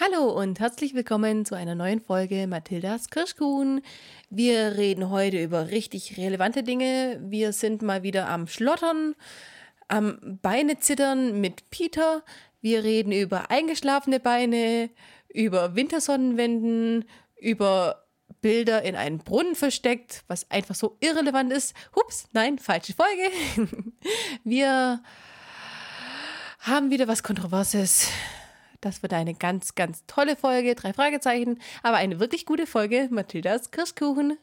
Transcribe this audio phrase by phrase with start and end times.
[0.00, 3.80] Hallo und herzlich willkommen zu einer neuen Folge Mathildas Kirschkuchen.
[4.30, 7.18] Wir reden heute über richtig relevante Dinge.
[7.20, 9.16] Wir sind mal wieder am Schlottern,
[9.88, 12.22] am Beine zittern mit Peter.
[12.60, 14.90] Wir reden über eingeschlafene Beine,
[15.34, 17.04] über Wintersonnenwänden,
[17.40, 18.04] über
[18.40, 21.74] Bilder in einen Brunnen versteckt, was einfach so irrelevant ist.
[21.96, 23.32] Hups, nein, falsche Folge.
[24.44, 25.02] Wir
[26.60, 28.12] haben wieder was Kontroverses.
[28.80, 30.74] Das wird eine ganz, ganz tolle Folge.
[30.74, 33.08] Drei Fragezeichen, aber eine wirklich gute Folge.
[33.10, 34.38] Mathildas Kirschkuchen.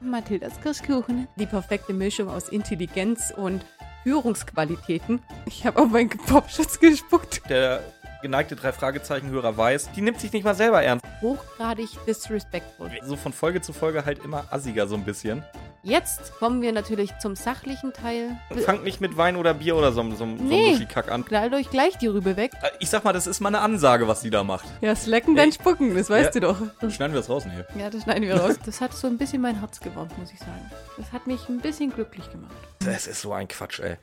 [0.00, 1.28] Mathildas Kirschkuchen.
[1.36, 3.64] Die perfekte Mischung aus Intelligenz und
[4.04, 5.22] Führungsqualitäten.
[5.46, 7.42] Ich habe auf meinen Popschutz gespuckt.
[7.48, 7.82] Der
[8.24, 11.04] geneigte drei Fragezeichen-Hörer weiß, die nimmt sich nicht mal selber ernst.
[11.20, 12.90] Hochgradig disrespectful.
[13.04, 15.44] So von Folge zu Folge halt immer assiger so ein bisschen.
[15.82, 18.30] Jetzt kommen wir natürlich zum sachlichen Teil.
[18.64, 20.62] Fangt nicht mit Wein oder Bier oder so, so, so Nee.
[20.64, 21.26] einem Muschikack an.
[21.26, 22.52] Knallt euch gleich die Rübe weg.
[22.62, 24.64] Äh, Ich sag mal, das ist mal eine Ansage, was die da macht.
[24.80, 26.40] Ja, slacken, dann spucken, das weißt Ja.
[26.40, 26.46] du
[26.80, 26.90] doch.
[26.90, 27.80] Schneiden wir das raus, nee.
[27.80, 28.58] Ja, das schneiden wir raus.
[28.64, 30.70] Das hat so ein bisschen mein Herz gewärmt, muss ich sagen.
[30.96, 32.54] Das hat mich ein bisschen glücklich gemacht.
[32.82, 33.98] Das ist so ein Quatsch, ey.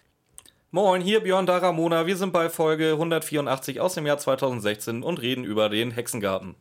[0.74, 2.06] Moin, hier Björn Daramona.
[2.08, 6.56] Wir sind bei Folge 184 aus dem Jahr 2016 und reden über den Hexengarten.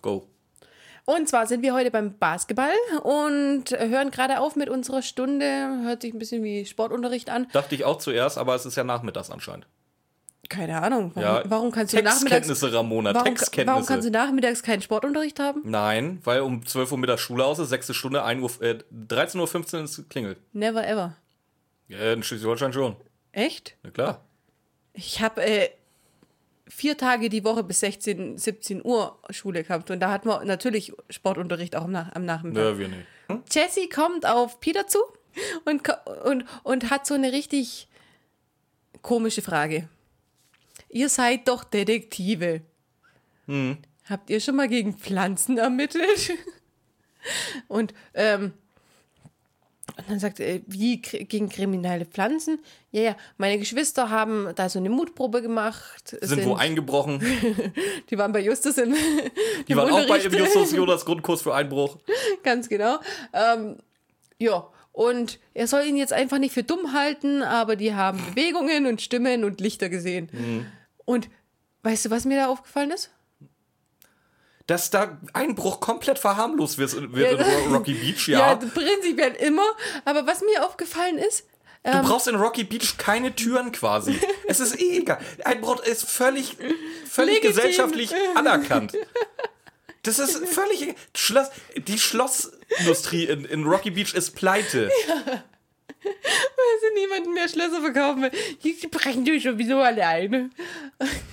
[0.00, 0.28] Go.
[1.06, 2.70] Und zwar sind wir heute beim Basketball
[3.02, 5.44] und hören gerade auf mit unserer Stunde.
[5.82, 7.48] Hört sich ein bisschen wie Sportunterricht an.
[7.52, 9.66] Dachte ich auch zuerst, aber es ist ja nachmittags anscheinend.
[10.48, 11.10] Keine Ahnung.
[11.14, 12.62] Warum, Ja, warum kannst du nachmittags.
[12.62, 13.66] Ramona, Warum, Textkenntnisse.
[13.74, 15.62] warum kannst du nachmittags keinen Sportunterricht haben?
[15.64, 18.78] Nein, weil um 12 Uhr mit der Schule aus ist, sechste Stunde, 1 Uhr, äh,
[18.92, 20.38] 13.15 Uhr ist es klingelt.
[20.52, 21.16] Never ever.
[21.88, 22.94] Ja, in Schleswig-Holstein schon.
[23.36, 23.76] Echt?
[23.82, 24.24] Na klar.
[24.94, 25.68] Ich habe äh,
[26.66, 30.94] vier Tage die Woche bis 16, 17 Uhr Schule gehabt und da hatten wir natürlich
[31.10, 32.62] Sportunterricht auch am, Nach am Nachmittag.
[32.62, 33.06] Nö, wir nicht.
[33.28, 33.42] Hm?
[33.50, 35.00] Jessie kommt auf Peter zu
[35.66, 35.82] und,
[36.24, 37.88] und, und hat so eine richtig
[39.02, 39.86] komische Frage.
[40.88, 42.62] Ihr seid doch Detektive.
[43.48, 43.76] Hm.
[44.08, 46.32] Habt ihr schon mal gegen Pflanzen ermittelt?
[47.68, 48.54] und, ähm,
[49.96, 52.58] und dann sagt er, wie kri- gegen kriminelle Pflanzen?
[52.90, 56.16] Ja, ja, meine Geschwister haben da so eine Mutprobe gemacht.
[56.20, 57.20] Sind, wo eingebrochen.
[58.10, 58.94] Die waren bei Justus im,
[59.68, 61.96] Die waren auch bei Justus Jonas Grundkurs für Einbruch.
[62.42, 62.98] Ganz genau.
[63.32, 63.76] Ähm,
[64.38, 68.86] ja, und er soll ihn jetzt einfach nicht für dumm halten, aber die haben Bewegungen
[68.86, 70.28] und Stimmen und Lichter gesehen.
[70.32, 70.66] Mhm.
[71.04, 71.28] Und
[71.82, 73.10] weißt du, was mir da aufgefallen ist?
[74.66, 77.46] Dass da Einbruch komplett verharmlost wird, wird Ja.
[77.46, 78.56] in Rocky Beach, ja.
[78.56, 79.66] prinzipiell immer.
[80.04, 81.44] Aber was mir aufgefallen ist,
[81.84, 84.18] Du brauchst in Rocky Beach keine Türen quasi.
[84.48, 85.20] es ist eh egal.
[85.44, 86.56] Einbruch ist völlig,
[87.08, 87.54] völlig Legitim.
[87.54, 88.94] gesellschaftlich anerkannt.
[90.02, 90.96] Das ist völlig.
[91.14, 94.90] Schloss, die Schlossindustrie in, in Rocky Beach ist pleite.
[96.06, 98.30] Also niemanden mehr Schlösser verkaufen will.
[98.62, 100.50] Die brechen durch sowieso alleine.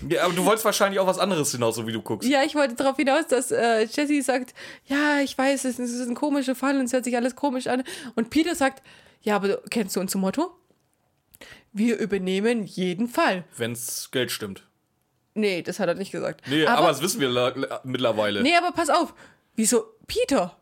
[0.09, 2.28] Ja, aber du wolltest wahrscheinlich auch was anderes hinaus, so wie du guckst.
[2.28, 4.53] Ja, ich wollte darauf hinaus, dass äh, Jessie sagt,
[4.85, 7.84] ja, ich weiß, es ist ein komischer Fall und es hört sich alles komisch an.
[8.16, 8.84] Und Peter sagt,
[9.22, 10.51] ja, aber kennst du unser Motto?
[11.72, 13.45] Wir übernehmen jeden Fall.
[13.57, 14.63] Wenn's Geld stimmt.
[15.34, 16.41] Nee, das hat er nicht gesagt.
[16.47, 18.44] Nee, aber, das wissen wir mittlerweile.
[18.44, 19.13] Nee, aber pass auf.
[19.55, 19.85] Wieso?
[20.07, 20.55] Peter.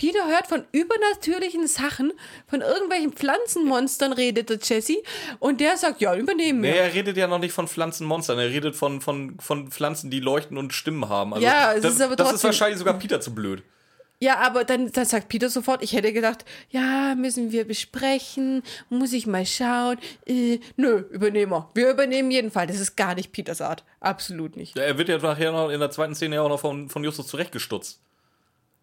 [0.00, 2.14] Peter hört von übernatürlichen Sachen,
[2.48, 4.96] von irgendwelchen Pflanzenmonstern redet der Jesse
[5.40, 6.70] und der sagt, ja, übernehmen wir.
[6.70, 10.20] Nee, er redet ja noch nicht von Pflanzenmonstern, er redet von, von, von Pflanzen, die
[10.20, 11.34] leuchten und Stimmen haben.
[11.34, 13.62] Also Ja, es das, ist aber das ist trotzdem- wahrscheinlich sogar Peter zu blöd.
[14.22, 19.12] Ja, aber dann, dann sagt Peter sofort, ich hätte gedacht, ja, müssen wir besprechen, muss
[19.12, 19.98] ich mal schauen.
[20.26, 21.68] Äh, nö, übernehmen wir.
[21.74, 22.66] Wir übernehmen jeden Fall.
[22.66, 23.84] Das ist gar nicht Peters Art.
[24.00, 24.76] Absolut nicht.
[24.76, 27.02] Ja, Er wird ja nachher noch in der zweiten Szene ja auch noch von, von
[27.04, 28.00] Justus zurechtgestutzt.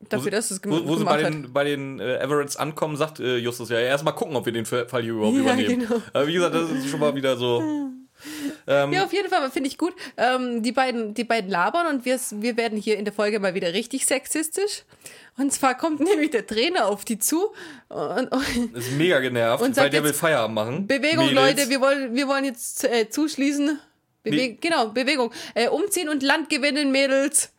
[0.10, 1.34] Dafür, dass es gem Wo, wo sie gemacht bei hat.
[1.34, 4.66] den, bei den äh, Everetts ankommen, sagt äh, Justus ja erstmal gucken, ob wir den
[4.66, 5.80] Fall hier überhaupt Ja, übernehmen.
[5.88, 6.02] genau.
[6.14, 7.62] Aber wie gesagt, das ist schon mal wieder so.
[8.68, 9.94] Ja, auf jeden Fall finde ich gut.
[10.18, 13.54] Ähm, die, beiden, die beiden labern und wir, wir werden hier in der Folge mal
[13.54, 14.84] wieder richtig sexistisch.
[15.38, 17.54] Und zwar kommt nämlich der Trainer auf die zu
[17.90, 20.88] und, und Ist mega genervt, Und weil der will Feierabend machen.
[20.88, 21.58] Bewegung, Mädels.
[21.58, 23.80] Leute, wir wollen, wir wollen jetzt äh, zuschließen.
[24.24, 24.58] Bewe Nee.
[24.60, 25.32] Genau, Bewegung.
[25.54, 27.54] Äh, umziehen und Land gewinnen, Mädels.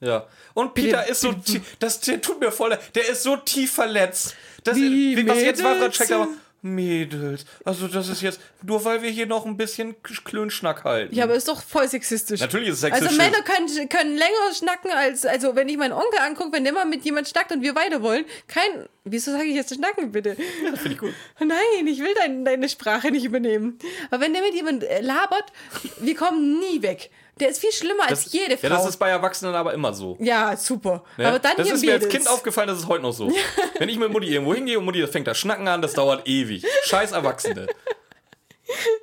[0.00, 0.26] Ja.
[0.54, 4.34] Und Peter ist so tief, das der tut mir voll, der ist so tief verletzt.
[4.62, 5.96] Das, Wie, was jetzt war, Mädels?
[5.96, 6.28] checkt aber
[6.62, 7.44] Mädels.
[7.64, 11.14] Also das ist jetzt nur weil wir hier noch ein bisschen Klönschnack halten.
[11.14, 12.40] Ja, aber ist doch voll sexistisch.
[12.40, 13.18] Natürlich ist es Also sexistisch.
[13.18, 16.86] Männer können, können länger schnacken als, also wenn ich meinen Onkel angucke, wenn der mal
[16.86, 20.36] mit jemand schnackt und wir weiter wollen, kein, wieso sage ich jetzt schnacken bitte?
[20.70, 21.12] das finde ich gut.
[21.38, 23.78] Nein, ich will dein, deine Sprache nicht übernehmen.
[24.10, 25.52] Aber wenn der mit jemand äh, labert,
[25.98, 27.10] wir kommen nie weg.
[27.40, 28.68] Der ist viel schlimmer als jede Frau.
[28.68, 30.16] Ja, das ist bei Erwachsenen aber immer so.
[30.20, 31.02] Ja, super.
[31.16, 31.26] Ne?
[31.28, 32.08] Aber dann das hier ist mir als.
[32.08, 33.32] Kind aufgefallen, das ist heute noch so.
[33.78, 36.28] Wenn ich mit Mutti irgendwo hingehe und Mutti das fängt das Schnacken an, das dauert
[36.28, 36.64] ewig.
[36.84, 37.66] Scheiß Erwachsene.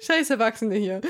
[0.01, 1.01] Scheiß Erwachsene hier.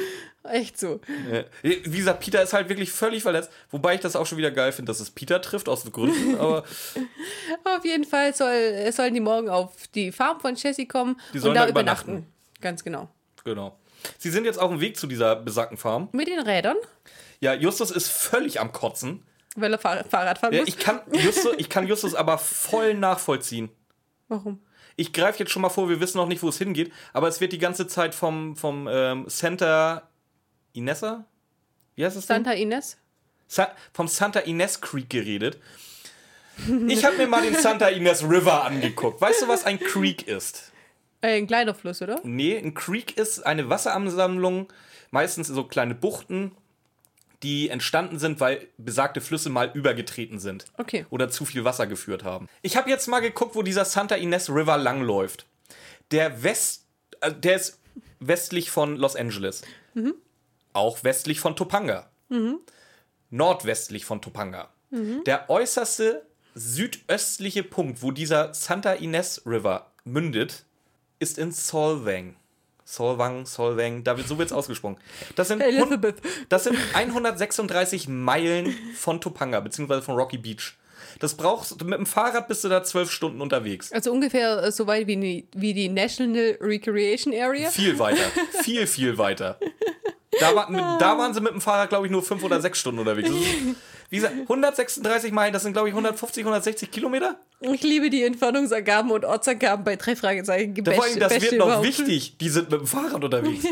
[0.43, 0.99] Echt so.
[1.31, 3.51] Äh, Wie gesagt, Peter ist halt wirklich völlig verletzt.
[3.69, 6.35] Wobei ich das auch schon wieder geil finde, dass es Peter trifft, aus Gründen.
[6.39, 6.63] Aber
[7.63, 11.51] Auf jeden Fall soll, sollen die morgen auf die Farm von Jessie kommen Die sollen
[11.51, 12.09] und da da übernachten.
[12.11, 12.33] übernachten.
[12.59, 13.09] Ganz genau.
[13.43, 13.77] genau.
[14.17, 16.09] Sie sind jetzt auf dem Weg zu dieser besagten Farm.
[16.11, 16.77] Mit den Rädern,
[17.39, 19.23] Ja, Justus ist völlig am Kotzen.
[19.55, 20.69] weil er Fahr Fahrrad fahren Ja, muss.
[20.69, 23.69] ich, kann Justus, ich kann Justus aber voll nachvollziehen.
[24.27, 24.61] Warum?
[24.95, 27.39] Ich greife jetzt schon mal vor, wir wissen noch nicht, wo es hingeht, aber es
[27.41, 30.09] wird die ganze Zeit vom, vom ähm, Santa
[30.73, 31.25] Inessa?
[31.95, 32.37] Wie heißt es denn?
[32.43, 32.97] Santa Ines?
[33.47, 35.57] Sa vom Santa Ines Creek geredet.
[36.87, 39.19] Ich habe mir mal den Santa Ines River angeguckt.
[39.19, 40.70] Weißt du, was ein Creek ist?
[41.21, 42.19] Äh, ein kleiner Fluss, oder?
[42.23, 44.67] Nee, ein Creek ist eine Wasseransammlung,
[45.11, 46.51] meistens so kleine Buchten,
[47.43, 50.65] die entstanden sind, weil besagte Flüsse mal übergetreten sind.
[50.77, 51.05] Okay.
[51.09, 52.47] Oder zu viel Wasser geführt haben.
[52.61, 55.45] Ich habe jetzt mal geguckt, wo dieser Santa Ines River langläuft.
[56.11, 56.85] Der West,
[57.21, 57.79] äh, der ist
[58.19, 59.63] westlich von Los Angeles.
[60.73, 62.09] Auch westlich von Topanga.
[63.29, 64.69] Nordwestlich von Topanga.
[65.25, 70.65] Der äußerste südöstliche Punkt, wo dieser Santa Ines River mündet,
[71.21, 72.35] ist in Solvang.
[72.83, 74.97] Solvang, Solvang, da wird, so wird es ausgesprochen.
[75.35, 75.63] Das sind,
[76.49, 80.75] das sind 136 Meilen von Topanga, beziehungsweise von Rocky Beach.
[81.19, 83.91] Das brauchst mit dem Fahrrad bist du da zwölf Stunden unterwegs.
[83.91, 87.69] Also ungefähr äh, so weit wie die, wie die National Recreation Area.
[87.69, 88.23] Viel weiter.
[88.63, 89.59] viel, viel weiter.
[90.39, 92.79] Da, war, mit, da waren sie mit dem Fahrrad, glaube ich, nur fünf oder sechs
[92.79, 93.29] Stunden unterwegs.
[94.11, 97.37] Wie gesagt, 136 Meilen, das sind, glaube ich, 150, 160 Kilometer.
[97.61, 100.75] Ich liebe die Entfernungsangaben und Ortsangaben bei drei Fragezeichen.
[100.83, 101.87] Da vor allem, das Beste wird noch überhaupt.
[101.87, 102.37] wichtig.
[102.37, 103.65] Die sind mit dem Fahrrad unterwegs.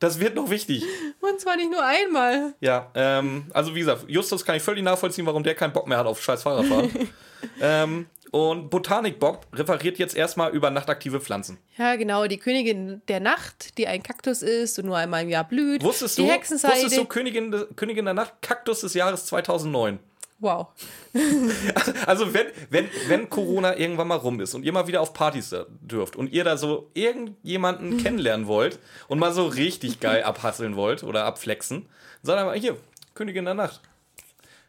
[0.00, 0.82] Das wird noch wichtig.
[1.20, 2.54] Und zwar nicht nur einmal.
[2.60, 5.98] Ja, ähm, also wie gesagt, Justus kann ich völlig nachvollziehen, warum der keinen Bock mehr
[5.98, 6.90] hat auf scheiß Fahrradfahren.
[7.60, 11.58] ähm, und Botanik Bob referiert jetzt erstmal über nachtaktive Pflanzen.
[11.78, 12.26] Ja, genau.
[12.26, 15.84] Die Königin der Nacht, die ein Kaktus ist und nur einmal im Jahr blüht.
[15.84, 16.74] Wusstest die du, Hexenseide.
[16.74, 20.00] wusstest du Königin, de- Königin der Nacht, Kaktus des Jahres 2009?
[20.40, 20.66] Wow.
[22.06, 25.54] Also wenn, wenn, wenn Corona irgendwann mal rum ist und ihr mal wieder auf Partys
[25.80, 28.78] dürft und ihr da so irgendjemanden kennenlernen wollt
[29.08, 31.86] und mal so richtig geil abhasseln wollt oder abflexen,
[32.22, 32.76] sagt mal hier,
[33.14, 33.80] Königin der Nacht.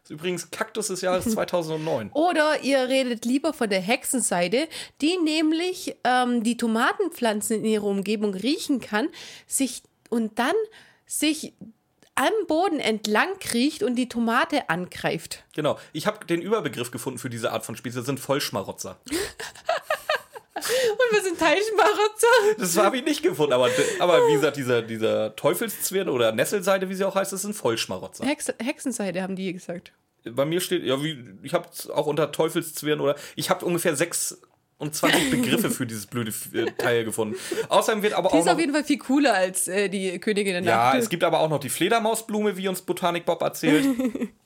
[0.06, 2.10] Das ist übrigens Kaktus des Jahres 2009.
[2.14, 4.68] Oder ihr redet lieber von der Hexenseide,
[5.00, 9.08] die nämlich ähm, die Tomatenpflanzen in ihrer Umgebung riechen kann,
[9.48, 10.54] sich und dann
[11.06, 11.54] sich
[12.14, 15.42] am Boden entlang kriecht und die Tomate angreift.
[15.56, 15.76] Genau.
[15.92, 17.98] Ich habe den Überbegriff gefunden für diese Art von Spieße.
[17.98, 19.00] Das sind Vollschmarotzer.
[20.56, 22.26] Und wir sind Teilchenmarotzer.
[22.58, 23.52] Das habe ich nicht gefunden.
[23.52, 23.68] Aber,
[23.98, 28.24] aber wie gesagt, dieser, dieser Teufelszwirn oder Nesselseide, wie sie auch heißt, das sind Vollschmarotzer.
[28.24, 29.92] Hex Hexenseide haben die gesagt.
[30.24, 34.40] Bei mir steht, ja, wie, ich habe auch unter Teufelszwirn oder ich habe ungefähr 26
[35.30, 37.36] Begriffe für dieses blöde äh, Teil gefunden.
[37.68, 40.18] Außerdem wird aber Die auch ist noch, auf jeden Fall viel cooler als äh, die
[40.18, 40.98] Königin der ja, Nacht.
[40.98, 43.86] es gibt aber auch noch die Fledermausblume, wie uns Botanik Bob erzählt.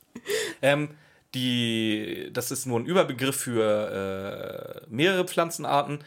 [0.62, 0.90] ähm,
[1.34, 6.02] die, das ist nur ein Überbegriff für äh, mehrere Pflanzenarten.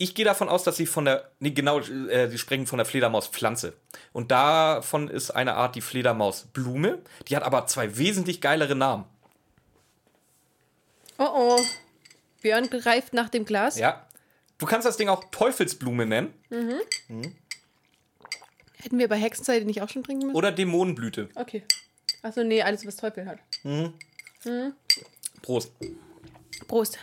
[0.00, 2.86] Ich gehe davon aus, dass sie von der, nee, genau, äh, sie sprechen von der
[2.86, 3.72] Fledermauspflanze.
[4.12, 7.00] Und davon ist eine Art die Fledermausblume.
[7.26, 9.04] Die hat aber zwei wesentlich geilere Namen.
[11.18, 11.60] Oh oh.
[12.42, 13.76] Björn greift nach dem Glas.
[13.76, 14.06] Ja.
[14.58, 16.34] Du kannst das Ding auch Teufelsblume nennen
[18.80, 20.36] Hätten wir bei Hexenseide nicht auch schon trinken müssen?
[20.36, 21.28] oder Dämonenblüte.
[21.34, 21.64] Okay.
[22.22, 23.38] Achso, nee, alles, was Teufel hat.
[25.42, 25.72] Prost.
[26.66, 26.98] Prost.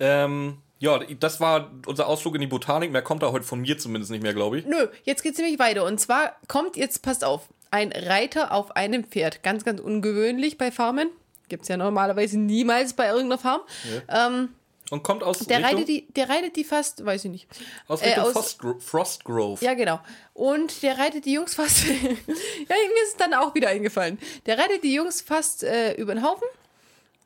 [0.00, 2.90] Ähm, ja, das war unser Ausflug in die Botanik.
[2.90, 4.66] Mehr kommt da heute von mir zumindest nicht mehr, glaube ich.
[4.66, 5.84] Nö, jetzt geht's nämlich weiter.
[5.84, 9.42] Und zwar kommt jetzt, passt auf, ein Reiter auf einem Pferd.
[9.42, 11.10] Ganz, ganz ungewöhnlich bei Farmen.
[11.48, 13.60] Gibt's ja normalerweise niemals bei irgendeiner Farm.
[14.08, 14.48] Ähm,
[14.92, 17.48] Und kommt aus der, Richtung, reitet die, der reitet die fast, weiß ich nicht.
[17.88, 19.64] aus äh, Richtung aus- Frostgro Frostgrove.
[19.64, 20.00] Ja, genau.
[20.34, 21.84] Und der reitet die Jungs fast.
[21.88, 24.18] ja, mir ist es dann auch wieder eingefallen.
[24.44, 26.46] Der reitet die Jungs fast äh, über den Haufen.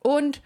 [0.01, 0.41] Und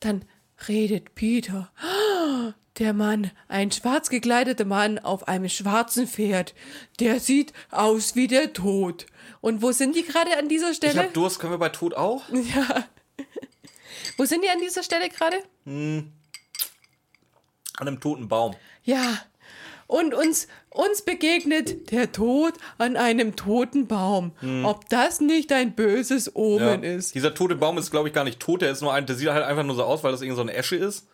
[0.00, 0.24] dann
[0.66, 1.70] redet Peter.
[1.80, 6.54] "Ah, Der Mann, ein schwarz gekleideter Mann auf einem schwarzen Pferd.
[6.98, 9.06] Der sieht aus wie der Tod.
[9.40, 10.98] Und wo sind die gerade an dieser Ich Stelle?
[11.02, 12.22] hab Durst, können wir bei Tod auch?
[12.32, 12.86] ja.
[14.16, 15.36] Wo sind die an dieser Stelle gerade?
[17.80, 18.54] An einem toten Baum.
[18.84, 19.18] Ja.
[19.86, 24.30] Und uns, uns begegnet der Tod an einem toten Baum.
[24.62, 26.90] Ob das nicht ein böses Omen Ja.
[26.90, 27.14] ist.
[27.16, 28.62] Dieser tote Baum ist, glaube ich, gar nicht tot.
[28.62, 30.42] Der ist nur ein, der sieht halt einfach nur so aus, weil das irgend so
[30.42, 31.08] eine Esche ist.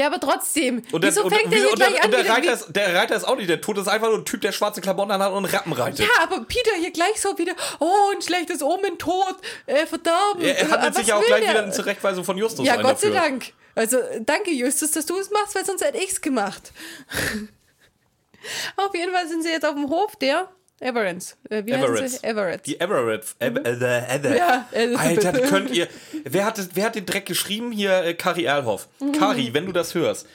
[0.00, 0.82] Ja, aber trotzdem.
[0.92, 2.04] Und der, Wieso und, fängt und, der hier und, gleich an?
[2.06, 4.18] und der, Reiter ist, der Reiter ist auch nicht der Tod, das ist einfach nur
[4.18, 6.00] ein Typ, der schwarze Klamotten hat und Rappen reitet.
[6.00, 9.34] ja, aber Peter hier gleich so wieder, oh, ein schlechtes Omen, tot,
[9.66, 10.42] äh, verdorben.
[10.42, 11.50] er, er Äh, handelt was sich ja auch gleich der?
[11.50, 13.20] wieder in Zurechtweisung von Justus Ja, Gott sei dafür.
[13.22, 13.52] Dank.
[13.74, 16.72] Also, danke, Justus, dass du es machst, weil sonst hätte ich's gemacht.
[18.76, 20.48] Auf jeden Fall sind sie jetzt auf dem Hof der
[20.80, 21.36] Everett's.
[21.50, 22.24] Äh, wie sie?
[22.24, 22.66] Everett.
[22.66, 23.24] Die Everett.
[23.38, 25.86] Ev äh, äh, äh, Ja, äh, Alter, könnt ihr.
[26.24, 27.70] Wer hat, wer hat den Dreck geschrieben?
[27.70, 28.88] Hier, äh, Kari Erlhoff.
[29.18, 30.26] Kari, wenn du das hörst,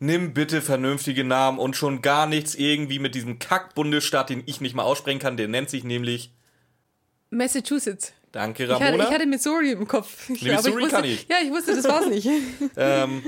[0.00, 4.74] nimm bitte vernünftige Namen und schon gar nichts irgendwie mit diesem Kack-Bundesstaat, den ich nicht
[4.74, 5.36] mal aussprechen kann.
[5.36, 6.32] Der nennt sich nämlich.
[7.30, 8.12] Massachusetts.
[8.32, 9.04] Danke, Ich hatte, Ramona.
[9.04, 10.28] ich hatte Missouri im Kopf.
[10.28, 11.28] Nee, Missouri wusste, kann ich.
[11.28, 12.28] Ja, ich wusste, das war's nicht.
[12.76, 13.22] ähm,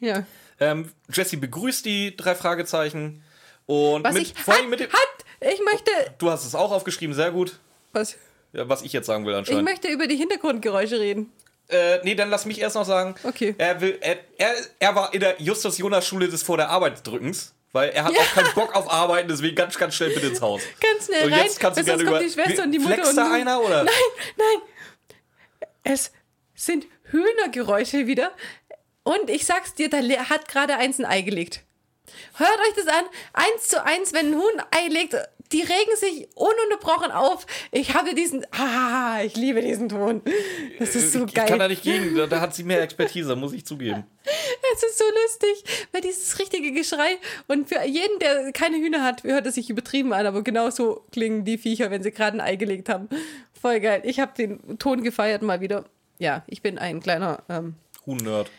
[0.00, 0.24] ja.
[0.58, 3.22] ähm, Jesse begrüßt die drei Fragezeichen.
[3.66, 4.34] Und Was mit, ich.
[4.34, 4.92] vor allem Halt, mit dem.
[4.92, 5.08] halt!
[5.42, 5.90] Ich möchte.
[6.18, 7.58] Du hast es auch aufgeschrieben, sehr gut.
[7.92, 8.16] Was?
[8.52, 9.64] Ja, was ich jetzt sagen will Ich anscheinend.
[9.64, 11.32] möchte über die Hintergrundgeräusche reden.
[11.68, 13.14] Äh, nee, dann lass mich erst noch sagen.
[13.24, 13.54] Okay.
[13.58, 17.90] Er, will, er, er, er war in der Justus-Jonas-Schule des vor der Arbeit drückens, weil
[17.90, 20.60] er hat auch keinen Bock auf Arbeiten, deswegen ganz, ganz schnell bitte ins Haus.
[20.80, 21.44] Ganz schnell Und rein.
[21.44, 22.24] jetzt kannst du gerne kommt über.
[22.26, 23.84] die Schwester und die Mutter und da einer oder?
[23.84, 23.94] Nein,
[24.36, 25.68] nein.
[25.84, 26.12] Es
[26.54, 28.32] sind Hühnergeräusche wieder.
[29.04, 31.62] Und ich sag's dir, da hat gerade eins ein Ei gelegt.
[32.36, 33.04] Hört euch das an.
[33.32, 35.16] Eins zu eins, wenn ein Huhn ein Ei legt,
[35.52, 37.46] die regen sich ununterbrochen auf.
[37.70, 38.46] Ich habe diesen.
[38.52, 40.22] Ah, ich liebe diesen Ton.
[40.78, 41.68] Das ist so ich kann da geil.
[41.68, 44.04] nicht gegen, da, da hat sie mehr Expertise, muss ich zugeben.
[44.74, 47.18] Es ist so lustig, weil dieses richtige Geschrei.
[47.48, 51.04] Und für jeden, der keine Hühner hat, hört es sich übertrieben an, aber genau so
[51.12, 53.08] klingen die Viecher, wenn sie gerade ein Ei gelegt haben.
[53.60, 54.02] Voll geil.
[54.04, 55.84] Ich habe den Ton gefeiert mal wieder.
[56.18, 57.74] Ja, ich bin ein kleiner, ähm,
[58.06, 58.50] Huhn-Nerd.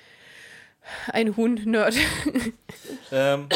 [1.08, 1.96] ein Huhn-Nerd.
[3.12, 3.48] Ähm,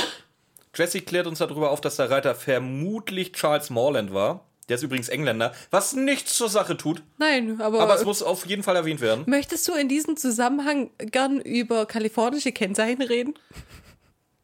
[0.78, 4.46] Jesse klärt uns darüber auf, dass der Reiter vermutlich Charles Morland war.
[4.70, 8.46] Der ist übrigens Engländer, was nichts zur Sache tut, Nein, aber, aber es muss auf
[8.46, 9.24] jeden Fall erwähnt werden.
[9.26, 13.34] möchtest du in diesem Zusammenhang gern über kalifornische Kennzeichen reden?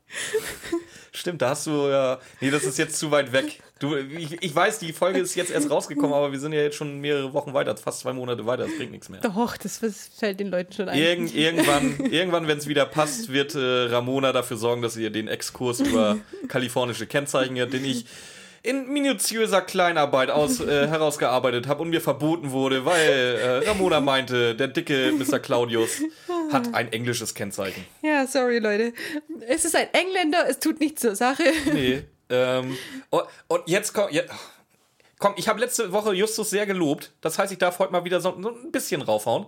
[1.24, 2.20] Stimmt, da hast du ja.
[2.42, 3.62] Nee, das ist jetzt zu weit weg.
[3.80, 6.76] Du, ich, ich weiß, die Folge ist jetzt erst rausgekommen, aber wir sind ja jetzt
[6.76, 9.22] schon mehrere Wochen weiter, fast zwei Monate weiter, das bringt nichts mehr.
[9.22, 9.80] Doch, das,
[10.18, 11.00] fällt den Leuten schon ein.
[11.00, 15.30] Irgend, irgendwann, irgendwann wenn es wieder passt, wird äh, Ramona dafür sorgen, dass ihr den
[15.30, 16.18] Exkurs über
[16.50, 18.06] kalifornische Kennzeichen, den ich
[18.64, 24.56] in minutiöser Kleinarbeit aus, äh, herausgearbeitet habe und mir verboten wurde, weil äh, Ramona meinte,
[24.56, 25.40] der dicke Mr.
[25.40, 26.02] Claudius
[26.52, 27.86] hat ein englisches Kennzeichen.
[28.02, 28.94] Ja, sorry, Leute.
[29.48, 31.44] Es ist ein Engländer, es tut nichts zur Sache.
[31.74, 32.04] Nee.
[32.30, 32.78] Ähm,
[33.10, 34.14] und, und jetzt kommt.
[34.14, 34.24] Ja,
[35.20, 37.12] komm, ich habe letzte Woche Justus sehr gelobt.
[37.20, 39.46] Das heißt, ich darf heute mal wieder so, ein bisschen raufhauen.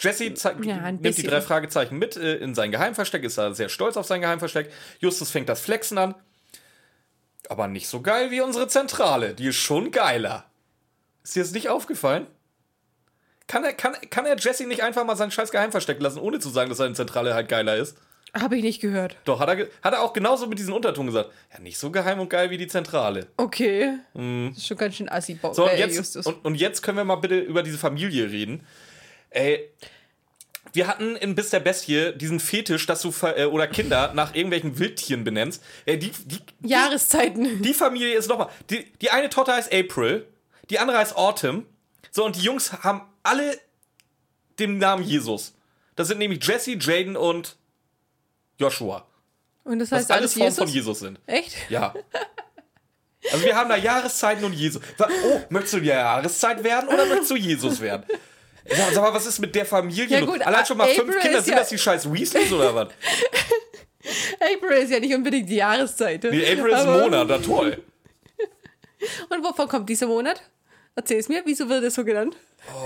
[0.00, 3.96] Jesse Ja, nimmt die drei Fragezeichen mit äh, in sein Geheimversteck, ist da sehr stolz
[3.96, 4.70] auf sein Geheimversteck.
[5.00, 6.14] Justus fängt das Flexen an.
[7.48, 9.34] Aber nicht so geil wie unsere Zentrale.
[9.34, 10.46] Die ist schon geiler.
[11.22, 12.26] Ist dir das nicht aufgefallen?
[13.46, 16.48] Kann er, kann, kann er Jesse nicht einfach mal sein scheiß Geheimversteck lassen, ohne zu
[16.48, 17.96] sagen, dass seine Zentrale halt geiler ist?
[18.32, 19.16] Habe ich nicht gehört.
[19.24, 21.30] Doch, hat er, hat er auch genauso mit diesem Unterton gesagt.
[21.52, 23.28] Ja, nicht so geheim und geil wie die Zentrale.
[23.36, 23.98] Okay.
[24.12, 25.38] Das ist schon ganz schön assi.
[25.52, 28.66] So, und äh, jetzt, und, und jetzt können wir mal bitte über diese Familie reden.
[29.30, 29.70] Ey,
[30.72, 34.78] wir hatten in Bis der Bestie diesen Fetisch, dass du äh, oder Kinder nach irgendwelchen
[34.78, 35.62] Wildtieren benennst.
[35.86, 37.62] Äh, die, die, Jahreszeiten.
[37.62, 38.48] die Familie ist nochmal.
[38.70, 40.26] Die, die eine Tochter heißt April,
[40.70, 41.66] die andere heißt Autumn.
[42.10, 43.58] So, und die Jungs haben alle
[44.58, 45.54] den Namen Jesus.
[45.96, 47.56] Das sind nämlich Jesse, Jaden und
[48.58, 49.06] Joshua.
[49.64, 51.20] Und das Was heißt alles alles Formen von Jesus sind.
[51.26, 51.54] Echt?
[51.70, 51.94] Ja.
[53.32, 54.82] Also wir haben da Jahreszeiten und Jesus.
[54.98, 58.04] Oh, möchtest du die Jahreszeit werden oder möchtest du Jesus werden?
[58.66, 60.06] Sag, sag mal, was ist mit der Familie?
[60.06, 62.74] Ja gut, Allein schon mal April fünf Kinder, sind ja- das die scheiß Weasleys oder
[62.74, 62.88] was?
[64.40, 66.24] April ist ja nicht unbedingt die Jahreszeit.
[66.24, 67.82] Nee, April ist ein Monat, na toll.
[69.28, 70.42] Und wovon kommt dieser Monat?
[70.94, 72.36] Erzähl's mir, wieso wird das so genannt?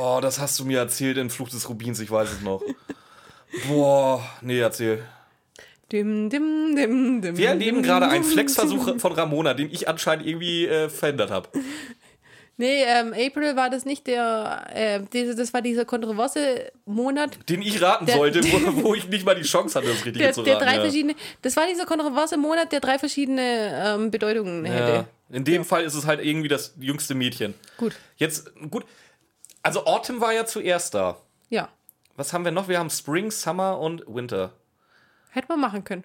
[0.00, 2.62] Oh, das hast du mir erzählt in Fluch des Rubins, ich weiß es noch.
[3.68, 5.04] Boah, nee, erzähl.
[5.92, 10.66] Dim, dim, dim, dim, Wir erleben gerade einen Flexversuch von Ramona, den ich anscheinend irgendwie
[10.66, 11.48] äh, verändert habe.
[12.60, 17.62] Nee, ähm, April war das nicht der, äh, diese, das war dieser kontroverse Monat, Den
[17.62, 20.32] ich raten Der- sollte, wo, wo ich nicht mal die Chance hatte, das Richtige der,
[20.32, 20.66] zu der raten.
[20.66, 20.80] drei ja.
[20.82, 24.72] verschiedene, das war dieser kontroverse Monat, der drei verschiedene ähm, Bedeutungen Ja.
[24.72, 25.08] hätte.
[25.30, 27.54] In dem Fall ist es halt irgendwie das jüngste Mädchen.
[27.76, 28.84] Gut, Jetzt, gut.
[29.62, 31.16] Also Autumn war ja zuerst da.
[31.50, 31.68] ja.
[32.16, 32.66] Was haben wir noch?
[32.66, 34.52] Wir haben Spring, Summer und Winter.
[35.38, 36.02] Hätte man machen können.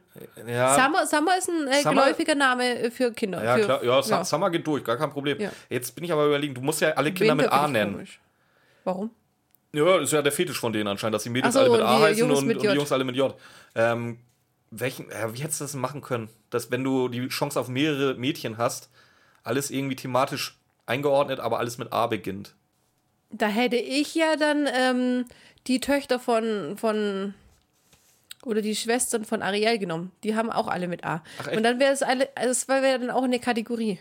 [0.48, 3.44] Ja, Summer, Summer ist ein äh, Summer- geläufiger Name für Kinder.
[3.44, 3.84] ja für, klar.
[3.84, 5.40] Ja, Su- Summer geht durch, gar kein Problem.
[5.40, 5.52] Ja.
[5.70, 7.94] Jetzt bin ich aber überlegen, du musst ja alle Kinder Winter mit A nennen.
[7.94, 8.20] komisch.
[8.84, 9.10] Warum?
[9.74, 11.82] Ja, das ist ja der Fetisch von denen anscheinend, dass die Mädels so, alle mit
[11.82, 12.76] A heißen Jungs und, mit und die.
[12.76, 13.34] Jungs alle mit J.
[13.74, 14.20] Ähm,
[14.70, 16.30] welchen, ja, wie hättest du das machen können?
[16.52, 18.92] Dass, wenn du die Chance auf mehrere Mädchen hast,
[19.44, 22.54] alles irgendwie thematisch eingeordnet, aber alles mit A beginnt.
[23.32, 25.26] Da hätte ich ja dann ähm,
[25.66, 27.34] die Töchter von, von
[28.46, 30.12] oder die Schwestern von Ariel genommen.
[30.24, 31.24] Die haben auch alle mit A.
[31.40, 34.00] Ach, und dann wäre es alle, also es wäre dann auch eine Kategorie.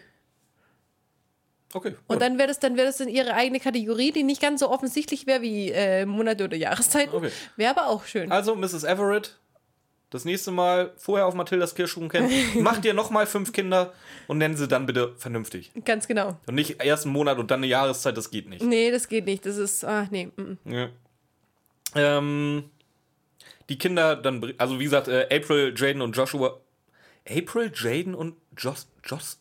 [1.75, 1.89] Okay.
[2.07, 2.23] Und gut.
[2.23, 5.27] dann wäre das, dann wäre das in ihre eigene Kategorie, die nicht ganz so offensichtlich
[5.27, 7.15] wäre wie äh, Monate oder Jahreszeiten.
[7.15, 7.31] Okay.
[7.57, 8.31] Wäre aber auch schön.
[8.31, 8.85] Also, Mrs.
[8.85, 9.39] Everett
[10.13, 12.31] das nächste Mal vorher auf Mathildas Kirschkuchen kennen,
[12.61, 13.95] mach dir nochmal fünf Kinder
[14.29, 15.73] und nennen sie dann bitte vernünftig.
[15.87, 16.37] Ganz genau.
[16.47, 18.63] Und nicht erst einen Monat und dann eine Jahreszeit, das geht nicht.
[18.63, 19.47] Nee, das geht nicht.
[19.47, 20.27] Das ist, ach nee.
[20.37, 20.73] mm, mm.
[20.73, 20.89] Ja.
[21.95, 22.65] Ähm,
[23.73, 26.61] die Kinder dann, also wie gesagt, äh, April, Jaden und Joshua.
[27.27, 29.41] April, Jaden und Joss, Joss.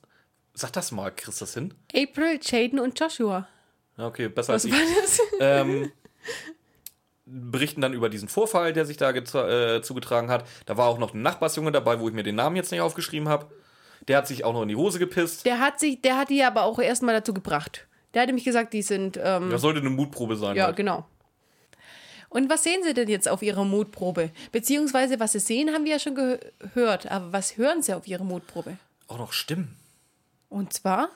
[0.53, 1.73] Sag das mal, kriegst das hin?
[1.93, 3.45] April, Jaden und Joshua.
[3.97, 4.73] Okay, besser als Was ich.
[4.73, 5.19] war das?
[5.41, 5.91] ähm,
[7.25, 10.45] berichten dann über diesen Vorfall, der sich da äh, zugetragen hat.
[10.65, 13.27] Da war auch noch ein Nachbarsjunge dabei, wo ich mir den Namen jetzt nicht aufgeschrieben
[13.27, 13.47] habe.
[14.07, 15.45] Der hat sich auch noch in die Hose gepisst.
[15.45, 17.85] Der hat sich, der hat die aber auch erstmal dazu gebracht.
[18.13, 20.55] Der hat nämlich gesagt, die sind, ähm, Das sollte eine Mutprobe sein.
[20.55, 20.77] ja, halt.
[20.77, 21.05] genau.
[22.31, 24.31] Und was sehen Sie denn jetzt auf Ihrer Mutprobe?
[24.53, 27.11] Beziehungsweise, was Sie sehen, haben wir ja schon ge- gehört.
[27.11, 28.77] Aber was hören Sie auf Ihrer Mutprobe?
[29.07, 29.77] Auch noch Stimmen.
[30.49, 31.09] Und zwar,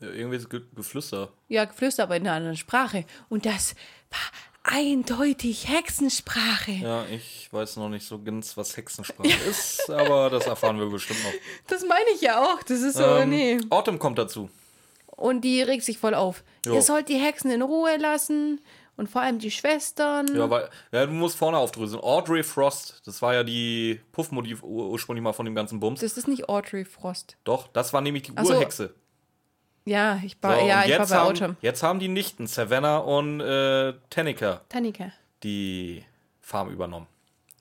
[0.00, 1.28] Ja, irgendwie ist Ge Geflüster.
[1.48, 3.04] ja, Geflüster, aber in einer anderen Sprache.
[3.28, 3.74] Und das
[4.10, 6.72] war eindeutig Hexensprache.
[6.72, 11.22] Ja, ich weiß noch nicht so ganz, was Hexensprache ist, aber das erfahren wir bestimmt
[11.22, 11.32] noch.
[11.66, 12.62] Das meine ich ja auch.
[12.62, 13.60] Das ist so, Ähm, nee.
[13.70, 14.48] Autumn kommt dazu.
[15.08, 16.42] Und die regt sich voll auf.
[16.64, 16.74] Jo.
[16.74, 18.60] Ihr sollt die Hexen in Ruhe lassen.
[18.96, 20.26] Und vor allem die Schwestern.
[20.36, 22.02] Ja, weil, ja, du musst vorne aufdröseln.
[22.02, 26.00] Audrey Frost, das war ja die Puffmotiv ur ursprünglich mal von dem ganzen Bums.
[26.00, 27.36] Das ist nicht Audrey Frost.
[27.44, 28.52] Doch, das war nämlich die Ach so.
[28.52, 28.94] Urhexe.
[29.84, 31.56] Ja, ich So, war, ja, und ich war jetzt bei haben, Autumn.
[31.60, 35.10] Jetzt haben die Nichten, Savannah und äh, Tanika, Tanika.
[35.42, 36.04] die
[36.40, 37.08] Farm übernommen.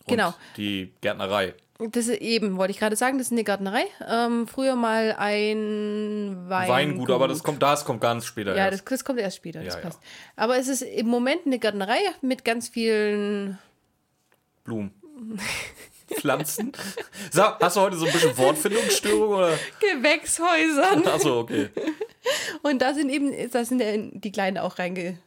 [0.07, 0.33] Genau.
[0.57, 1.53] Die Gärtnerei.
[1.79, 3.85] Das ist eben, wollte ich gerade sagen, das ist eine Gärtnerei.
[4.07, 6.69] Ähm, früher mal ein Weingut.
[6.75, 8.83] Weingut, aber das kommt, das kommt ganz später Ja, erst.
[8.83, 9.85] das, das kommt erst später, das Ja, ja.
[9.87, 9.99] passt.
[10.35, 13.57] Aber es ist im Moment eine Gärtnerei mit ganz vielen.
[14.63, 14.91] Blumen.
[16.13, 16.71] Pflanzen.
[17.31, 19.57] So, hast du heute so ein bisschen Wortfindungsstörung oder?
[19.79, 21.07] Gewächshäusern.
[21.07, 21.69] Achso, okay.
[22.61, 25.17] Und da sind eben, da sind ja die Kleinen auch reinge,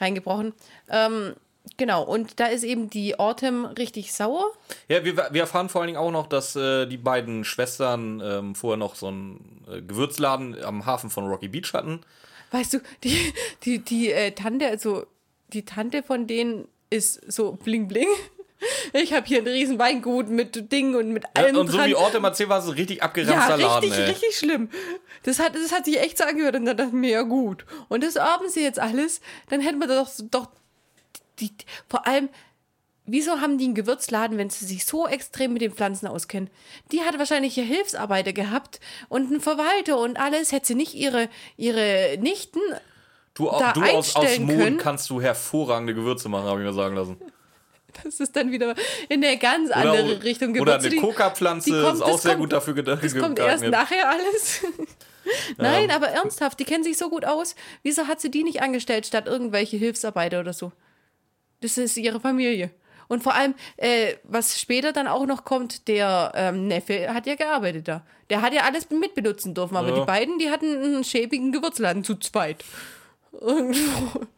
[0.00, 0.52] reingebrochen.
[0.90, 1.34] Ähm,
[1.76, 4.52] genau, und da ist eben die Autumn richtig sauer.
[4.88, 8.54] Ja, wir, wir erfahren vor allen Dingen auch noch, dass äh, die beiden Schwestern ähm,
[8.54, 12.00] vorher noch so einen äh, Gewürzladen am Hafen von Rocky Beach hatten.
[12.50, 13.32] Weißt du, die,
[13.64, 15.06] die, die äh, Tante, also
[15.52, 18.08] die Tante von denen ist so bling bling.
[18.92, 21.88] Ich habe hier ein riesen Weingut mit Dingen und mit Ja, allem und so dran.
[21.88, 24.10] wie Autumn erzählt, war es ein richtig ja, abgeranzter Laden, richtig, ey.
[24.10, 24.68] richtig schlimm.
[25.22, 27.64] Das hat, das hat sich echt so angehört und dann dachte ich mir, ja gut.
[27.88, 30.48] Und das haben sie jetzt alles, dann hätten wir doch, doch
[31.40, 31.52] die,
[31.88, 32.28] vor allem,
[33.06, 36.50] wieso haben die einen Gewürzladen, wenn sie sich so extrem mit den Pflanzen auskennen?
[36.92, 41.28] Die hat wahrscheinlich hier Hilfsarbeiter gehabt und einen Verwalter und alles, hätte sie nicht ihre,
[41.56, 42.60] ihre Nichten
[43.34, 46.96] Du, da du aus, aus Mohn kannst du hervorragende Gewürze machen, habe ich mir sagen
[46.96, 47.16] lassen.
[48.04, 48.74] Das ist dann wieder
[49.08, 50.86] in eine ganz Oder, andere Richtung oder Gewürze.
[50.86, 53.02] eine Die- Coca-Pflanze ist auch sehr kommt- gut dafür gedacht.
[53.02, 54.64] Das kommt erst nachher alles.
[55.56, 57.54] Nein, aber ernsthaft, die kennen sich so gut aus.
[57.82, 60.72] Wieso hat sie die nicht angestellt statt irgendwelche Hilfsarbeiter oder so?
[61.60, 62.70] Das ist ihre Familie.
[63.08, 67.36] Und vor allem, äh, was später dann auch noch kommt, der ähm, Neffe hat ja
[67.36, 68.02] gearbeitet da.
[68.28, 70.00] Der hat ja alles mitbenutzen dürfen, aber Ja.
[70.00, 72.64] die beiden, die hatten einen schäbigen Gewürzladen zu zweit.
[73.40, 74.26] Irgendwo.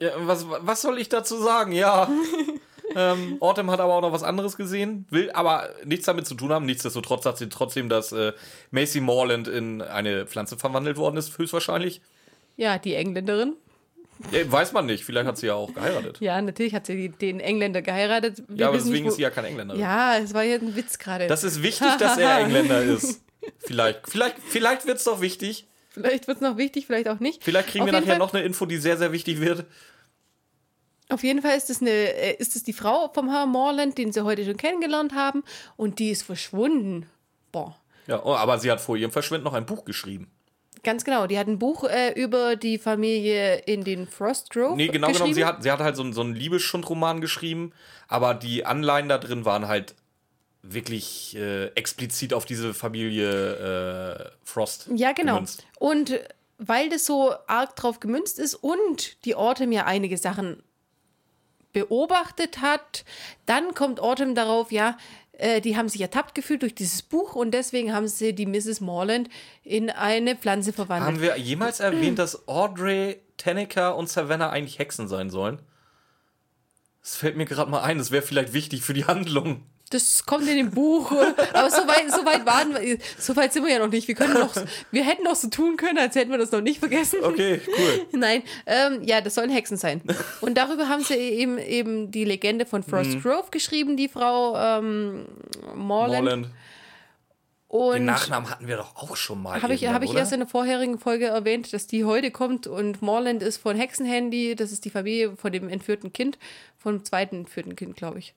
[0.00, 1.72] Ja, was, was soll ich dazu sagen?
[1.72, 2.10] Ja.
[2.94, 6.52] ähm, Autumn hat aber auch noch was anderes gesehen, will aber nichts damit zu tun
[6.52, 6.66] haben.
[6.66, 8.32] Nichtsdestotrotz sagt sie trotzdem, dass äh,
[8.70, 12.02] Macy Morland in eine Pflanze verwandelt worden ist, höchstwahrscheinlich.
[12.58, 13.54] Ja, die Engländerin.
[14.30, 16.20] Ja, weiß man nicht, vielleicht hat sie ja auch geheiratet.
[16.20, 18.42] Ja, natürlich hat sie den Engländer geheiratet.
[18.48, 19.80] Wir Ja, aber deswegen nicht, ist sie ja kein Engländerin.
[19.80, 21.26] Ja, es war jetzt ein Witz gerade.
[21.26, 23.20] Das ist wichtig, dass er Engländer ist.
[23.58, 25.66] Vielleicht, vielleicht, vielleicht wird es doch wichtig.
[25.90, 27.44] Vielleicht wird es noch wichtig, vielleicht auch nicht.
[27.44, 29.64] Vielleicht kriegen Auf wir nachher Fall- noch eine Info, die sehr, sehr wichtig wird.
[31.10, 34.10] Auf jeden Fall ist es, eine, äh, ist es die Frau vom Herrn Morland, den
[34.12, 35.44] sie heute schon kennengelernt haben.
[35.76, 37.06] Und die ist verschwunden.
[37.52, 37.76] Boah.
[38.06, 40.30] Ja, oh, aber sie hat vor ihrem Verschwinden noch ein Buch geschrieben.
[40.84, 41.26] Ganz genau.
[41.26, 45.34] Die hat ein Buch äh, über die Familie in den Frost Grove Nee, genau genommen,
[45.34, 47.72] sie hat, sie hat halt so, einen- so einen Liebesschundroman geschrieben,
[48.06, 49.94] aber die Anleihen da drin waren halt
[50.62, 54.88] wirklich äh, explizit auf diese Familie äh, Frost.
[54.94, 55.34] Ja, genau.
[55.34, 55.66] gemünzt.
[55.78, 56.20] Und
[56.58, 60.62] weil das so arg drauf gemünzt ist und die Autumn ja einige Sachen
[61.72, 63.04] beobachtet hat,
[63.46, 64.96] dann kommt Autumn darauf, ja,
[65.38, 68.80] äh, die haben sich ertappt gefühlt durch dieses Buch und deswegen haben sie die Mrs.
[68.80, 69.28] Morland
[69.62, 71.14] in eine Pflanze verwandelt.
[71.14, 75.60] Haben wir jemals erwähnt, dass Audrey, Tanika und Savannah eigentlich Hexen sein sollen?
[77.02, 79.66] Das fällt mir gerade mal ein, das wäre vielleicht wichtig für die Handlung.
[79.94, 81.12] Das kommt in dem Buch.
[81.52, 84.08] Aber so weit, so weit waren wir, so weit sind wir ja noch nicht.
[84.08, 84.52] Wir können noch,
[84.90, 87.20] wir hätten noch so tun können, als hätten wir das noch nicht vergessen.
[87.22, 88.06] Okay, cool.
[88.12, 90.02] Nein, ähm, ja, das sollen Hexen sein.
[90.40, 92.90] Und darüber haben sie eben, eben die Legende von Mhm.
[92.90, 95.26] Frost Grove geschrieben, die Frau ähm,
[95.74, 96.24] Morland.
[96.24, 96.46] Morland.
[96.46, 96.52] Den
[97.68, 99.60] Und Nachnamen hatten wir doch auch schon mal.
[99.60, 100.20] habe ich, hab ich oder?
[100.20, 104.54] erst in der vorherigen Folge erwähnt, dass die heute kommt und Morland ist von Hexenhandy,
[104.54, 106.38] das ist die Familie von dem entführten Kind,
[106.78, 108.34] vom zweiten entführten Kind, glaube ich.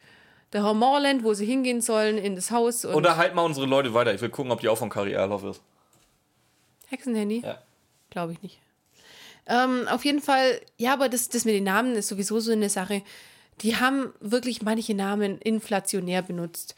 [0.53, 2.85] Der Herr Morland, wo sie hingehen sollen, in das Haus.
[2.85, 4.13] Und Oder halt mal unsere Leute weiter.
[4.13, 5.61] Ich will gucken, ob die auch von Kari Erloff ist.
[6.87, 7.41] Hexenhandy?
[7.45, 7.61] Ja.
[8.09, 8.59] Glaube ich nicht.
[9.47, 12.69] Ähm, auf jeden Fall, ja, aber das, das mit den Namen ist sowieso so eine
[12.69, 13.01] Sache.
[13.61, 16.75] Die haben wirklich manche Namen inflationär benutzt.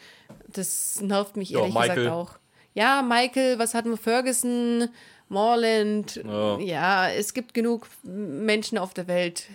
[0.48, 1.96] Das nervt mich Ja, ehrlich Michael.
[1.96, 2.32] gesagt auch.
[2.74, 3.98] Ja, Michael, was hatten wir?
[3.98, 4.90] Ferguson,
[5.28, 6.22] Morland.
[6.24, 6.60] Ja.
[6.60, 7.10] Ja.
[7.10, 9.46] es gibt genug Menschen auf der Welt.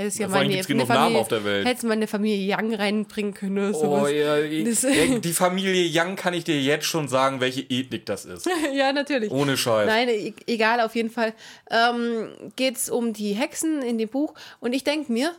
[0.00, 1.66] Hättest ja, Ja, vor allem mal eine, gibt's genug Familie, Namen auf der Welt.
[1.66, 6.44] Hättest mal eine Familie Young reinbringen können Oh, ja, ja, die Familie Young kann ich
[6.44, 8.48] dir jetzt schon sagen, welche Ethnik das ist.
[8.72, 9.30] ja, natürlich.
[9.30, 9.86] Ohne Scheiß.
[9.86, 11.34] Nein, e- egal, auf jeden Fall
[11.70, 14.32] ähm, geht es um die Hexen in dem Buch.
[14.60, 15.34] Und ich denke mir,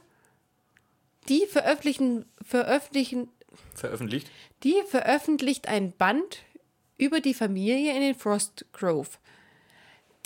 [1.28, 3.30] die veröffentlichen, veröffentlichen,
[3.74, 4.30] Veröffentlicht.
[4.64, 6.44] die veröffentlicht ein Band
[7.00, 9.10] über die Familie in den Frost Grove,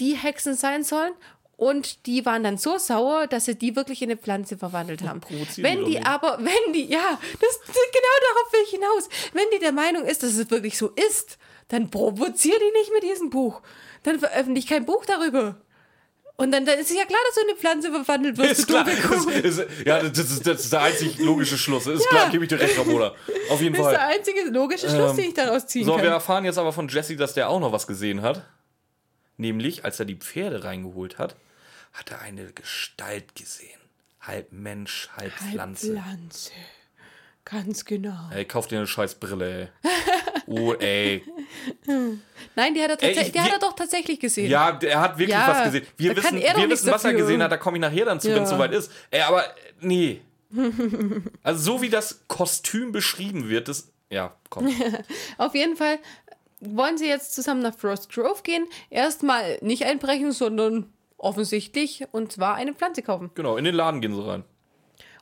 [0.01, 1.13] die Hexen sein sollen.
[1.57, 5.21] Und die waren dann so sauer, dass sie die wirklich in eine Pflanze verwandelt haben.
[5.57, 9.09] Wenn die aber, wenn die, ja, das, genau darauf will ich hinaus.
[9.33, 11.37] Wenn die der Meinung ist, dass es wirklich so ist,
[11.69, 13.61] dann provozier die nicht mit diesem Buch.
[14.03, 15.55] Dann veröffentlich kein Buch darüber.
[16.37, 18.59] Und dann, dann ist es ja klar, dass du in eine Pflanze verwandelt wirst.
[18.59, 18.85] Ist klar.
[18.89, 21.87] Ist, ist, ja, das ist, das ist der einzig logische Schluss.
[21.87, 22.09] Ist Ja.
[22.09, 23.13] klar, gebe ich dir recht, Ramona.
[23.49, 24.13] Auf jeden Das ist der Fall.
[24.17, 26.03] einzige logische Schluss, den ich daraus ziehen So, kann.
[26.03, 28.45] wir erfahren jetzt aber von Jesse, dass der auch noch was gesehen hat.
[29.37, 31.35] Nämlich, als er die Pferde reingeholt hat,
[31.95, 33.79] hat er eine Gestalt gesehen.
[34.21, 35.91] Halb Mensch, halb Pflanze.
[35.93, 36.51] Pflanze.
[37.43, 38.29] Ganz genau.
[38.33, 39.91] Ey, kauf dir eine scheiß Brille, ey.
[40.47, 41.23] Oh, ey.
[42.55, 44.49] Nein, die hat er, Ey, ich- die hat er doch tatsächlich gesehen.
[44.49, 45.85] Ja, er hat wirklich Ja, was gesehen.
[45.97, 48.43] Wir wissen, wir wissen was er gesehen hat, da komme ich nachher dann zu, wenn
[48.43, 48.55] es Ja.
[48.55, 48.91] soweit ist.
[49.11, 49.43] Ey, aber
[49.79, 50.21] nee.
[51.43, 53.91] Also so wie das Kostüm beschrieben wird, das.
[54.09, 54.67] Ja, komm.
[55.37, 55.99] Auf jeden Fall
[56.61, 58.65] wollen sie jetzt zusammen nach Frost Grove gehen.
[58.89, 63.31] Erstmal nicht einbrechen, sondern offensichtlich und zwar eine Pflanze kaufen.
[63.35, 64.43] Genau, in den Laden gehen sie rein.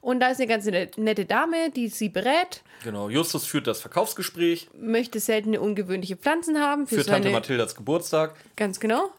[0.02, 0.66] Und da ist eine ganz
[0.98, 6.86] nette Dame, die sie berät, Genau, Justus führt das Verkaufsgespräch möchte seltene, ungewöhnliche Pflanzen haben
[6.86, 7.30] für, für Tante.
[7.30, 8.36] Mathildas Geburtstag.
[8.58, 9.10] Ganz genau.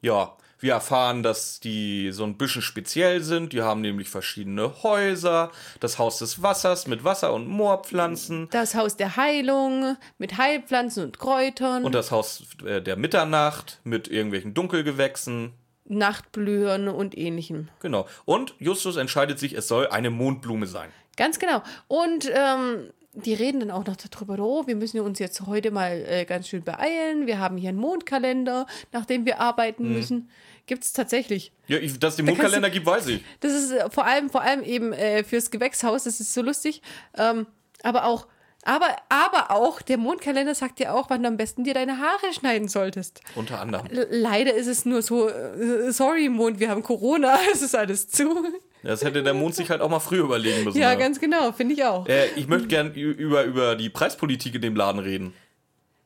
[0.00, 3.52] Ja, wir erfahren, dass die so ein bisschen speziell sind.
[3.52, 5.50] Die haben nämlich verschiedene Häuser.
[5.80, 8.48] Das Haus des Wassers mit Wasser- und Moorpflanzen.
[8.50, 14.08] Das Haus der Heilung mit Heilpflanzen und Kräutern, Und das Haus äh, der Mitternacht mit
[14.08, 15.52] irgendwelchen Dunkelgewächsen.
[15.84, 17.68] Nachtblühern und ähnlichem.
[17.80, 18.06] Genau.
[18.24, 20.90] Und Justus entscheidet sich, es soll eine Mondblume sein.
[21.16, 21.62] Ganz genau.
[21.88, 26.04] Und ähm, die reden dann auch noch darüber, oh, wir müssen uns jetzt heute mal
[26.08, 27.26] äh, ganz schön beeilen.
[27.26, 29.92] Wir haben hier einen Mondkalender, nach dem wir arbeiten Mhm.
[29.94, 30.30] müssen.
[30.66, 31.52] Gibt es tatsächlich.
[31.66, 33.22] Ja, ich, dass es den Mondkalender gibt, weiß ich.
[33.40, 36.80] Das ist äh, vor allem, vor allem eben äh, fürs Gewächshaus, das ist so lustig.
[37.18, 37.46] Ähm,
[37.82, 38.26] aber auch,
[38.64, 42.32] aber, aber auch, der Mondkalender sagt dir auch, wann du am besten dir deine Haare
[42.32, 43.20] schneiden solltest.
[43.34, 43.86] Unter anderem.
[43.90, 48.44] Leider ist es nur so, äh, sorry Mond, wir haben Corona, es ist alles zu.
[48.84, 50.78] Das hätte der Mond sich halt auch mal früher überlegen müssen.
[50.78, 52.06] Ja, ganz genau, finde ich auch.
[52.08, 55.34] Äh, ich möchte gern über, über die Preispolitik in dem Laden reden.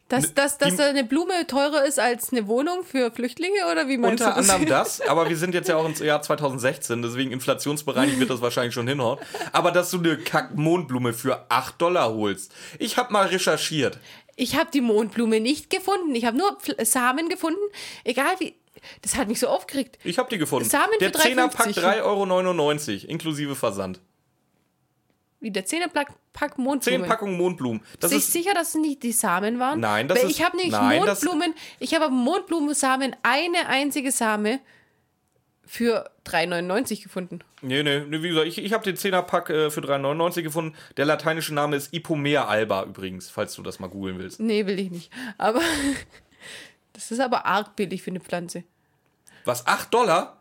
[0.08, 3.96] Dass, dass, dass die- eine Blume teurer ist als eine Wohnung für Flüchtlinge oder wie
[3.98, 4.50] meinst Unter du das?
[4.50, 8.40] anderem das, aber wir sind jetzt ja auch ins Jahr 2016, deswegen inflationsbereinigt wird das
[8.40, 9.18] wahrscheinlich schon hinhauen.
[9.52, 12.52] Aber dass du eine Kack-Mondblume für 8 Dollar holst.
[12.78, 13.98] Ich habe mal recherchiert.
[14.36, 16.14] Ich habe die Mondblume nicht gefunden.
[16.14, 17.58] Ich habe nur Samen gefunden.
[18.04, 18.54] Egal wie.
[19.02, 19.98] Das hat mich so aufgeregt.
[20.04, 20.68] Ich habe die gefunden.
[20.68, 21.80] Samen für Der 10er Pack 3,50.
[22.02, 22.02] 3,99
[23.02, 24.00] Euro, inklusive Versand.
[25.40, 27.06] Wie der Zehnerpack Pack 10 Mondblume.
[27.06, 27.82] Packungen Mondblumen.
[28.00, 29.80] Das du ist, sicher, dass es nicht die Samen waren?
[29.80, 31.54] Nein, das Weil ist- Ich habe nämlich nein, Mondblumen.
[31.78, 34.60] Ich habe Mondblumensamen, eine einzige Same
[35.64, 37.40] für 3,99 gefunden.
[37.60, 40.76] nee, nee, nee, wie gesagt, ich, ich habe den 10er Pack äh, für 3,99 gefunden.
[40.96, 44.38] Der lateinische Name ist Ipomea alba übrigens, falls du das mal googeln willst.
[44.40, 45.12] Nee, will ich nicht.
[45.38, 45.60] Aber
[46.92, 48.62] das ist aber arg billig für eine Pflanze.
[49.44, 50.40] Was, 8 Dollar?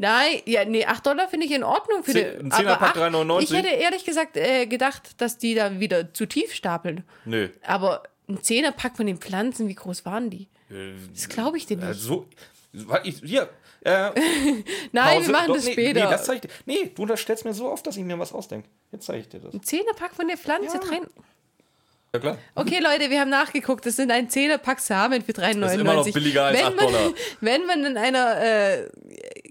[0.00, 2.44] Nein, ja, nee, 8 Dollar finde ich in Ordnung für Zehn- die.
[2.46, 3.42] ein Zehnerpack aber acht- 3,99?
[3.42, 7.02] Ich hätte ehrlich gesagt äh, gedacht, dass die dann wieder zu tief stapeln.
[7.24, 7.48] Nö.
[7.66, 10.48] Aber ein Zehnerpack von den Pflanzen, wie groß waren die?
[11.12, 11.88] Das glaube ich dir nicht.
[11.88, 12.26] Äh, so,
[12.72, 13.48] warte, ich, hier,
[13.82, 14.10] äh,
[14.92, 15.26] Nein, Pause.
[15.26, 16.04] wir machen Doch, das nee, später.
[16.04, 16.50] Nee, das zeig ich dir.
[16.66, 18.68] Nee, du unterstellst mir so oft, dass ich mir was ausdenke.
[18.92, 19.54] Jetzt zeige ich dir das.
[19.54, 20.76] ein Zehnerpack von der Pflanze.
[20.76, 20.82] Ja.
[20.84, 21.00] Drei...
[22.12, 22.38] Ja, klar.
[22.54, 23.84] Okay, Leute, wir haben nachgeguckt.
[23.84, 25.60] Das sind ein Zehnerpack Samen für 3,99.
[25.60, 27.10] Das ist immer noch billiger als wenn 8 man, Dollar.
[27.40, 28.88] Wenn man in einer äh,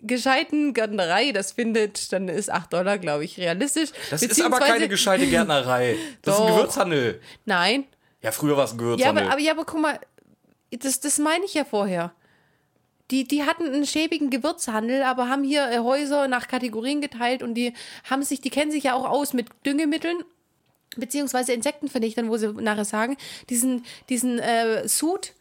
[0.01, 3.91] gescheiten Gärtnerei das findet, dann ist 8 Dollar, glaube ich, realistisch.
[4.09, 5.97] Das ist aber keine gescheite Gärtnerei.
[6.23, 6.55] Das ist ein.
[6.55, 7.21] Gewürzhandel.
[7.45, 7.85] Nein,
[8.23, 9.23] Ja, früher war es ein Ja, Gewürzhandel.
[9.23, 9.99] aber, aber, ja, aber guck mal,
[10.71, 12.11] das, das meine ich ja vorher.
[13.11, 17.53] Die, die hatten einen schäbigen Gewürzhandel, aber haben hier äh, Häuser nach Kategorien geteilt und
[17.53, 17.73] die
[18.09, 20.23] haben sich, die kennen sich ja auch aus mit Düngemitteln
[20.97, 23.17] beziehungsweise Insektenvernichtern, wo sie nachher sagen,
[23.49, 25.33] diesen, diesen äh, Sud,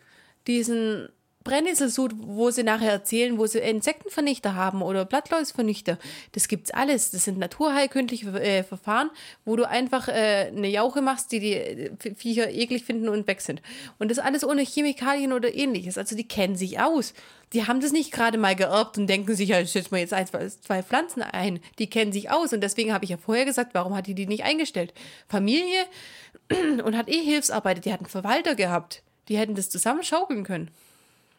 [0.46, 1.08] diesen
[1.46, 5.96] Brennesselsud, wo sie nachher erzählen, wo sie Insektenvernichter haben oder Blattläusvernichter.
[6.32, 7.12] Das gibt's alles.
[7.12, 9.10] Das sind naturheilkündliche äh, Verfahren,
[9.44, 13.40] wo du einfach äh, eine Jauche machst, die die äh, Viecher eklig finden und weg
[13.40, 13.62] sind.
[14.00, 15.98] Und das alles ohne Chemikalien oder ähnliches.
[15.98, 17.14] Also die kennen sich aus.
[17.52, 20.14] Die haben das nicht gerade mal geerbt und denken sich, ja, ich setze mal jetzt
[20.14, 21.60] ein, zwei Pflanzen ein.
[21.78, 22.52] Die kennen sich aus.
[22.52, 24.92] Und deswegen habe ich ja vorher gesagt, warum hat die die nicht eingestellt?
[25.28, 25.84] Familie
[26.84, 27.84] und hat eh Hilfsarbeit.
[27.84, 29.04] Die hat einen Verwalter gehabt.
[29.28, 30.72] Die hätten das zusammen schaukeln können.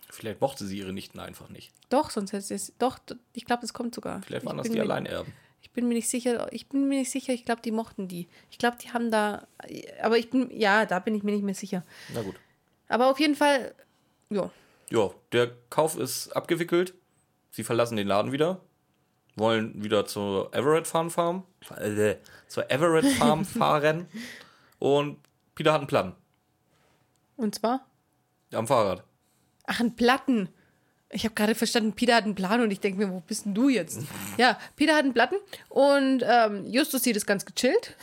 [0.09, 1.73] Vielleicht mochte sie ihre Nichten einfach nicht.
[1.89, 2.73] Doch, sonst hätte es.
[2.79, 2.99] Doch,
[3.33, 4.21] ich glaube, das kommt sogar.
[4.21, 5.33] Vielleicht waren ich das die Alleinerben.
[5.61, 6.51] Ich bin mir nicht sicher.
[6.53, 7.33] Ich bin mir nicht sicher.
[7.33, 8.27] Ich glaube, die mochten die.
[8.49, 9.47] Ich glaube, die haben da.
[10.01, 10.49] Aber ich bin.
[10.51, 11.83] Ja, da bin ich mir nicht mehr sicher.
[12.13, 12.35] Na gut.
[12.87, 13.75] Aber auf jeden Fall.
[14.29, 14.49] Ja.
[14.89, 16.93] Ja, der Kauf ist abgewickelt.
[17.51, 18.61] Sie verlassen den Laden wieder.
[19.35, 21.43] Wollen wieder zur Everett Farm Farm.
[21.77, 22.15] Äh,
[22.47, 24.07] zur Everett Farm fahren.
[24.79, 25.17] Und
[25.53, 26.15] Peter hat einen Plan.
[27.35, 27.85] Und zwar?
[28.53, 29.03] Am Fahrrad.
[29.67, 30.49] Ach, einen Platten.
[31.11, 33.53] Ich habe gerade verstanden, Peter hat einen Plan und ich denke mir, wo bist denn
[33.53, 33.99] du jetzt?
[34.37, 35.35] Ja, Peter hat einen Platten
[35.69, 37.95] und ähm, Justus sieht es ganz gechillt.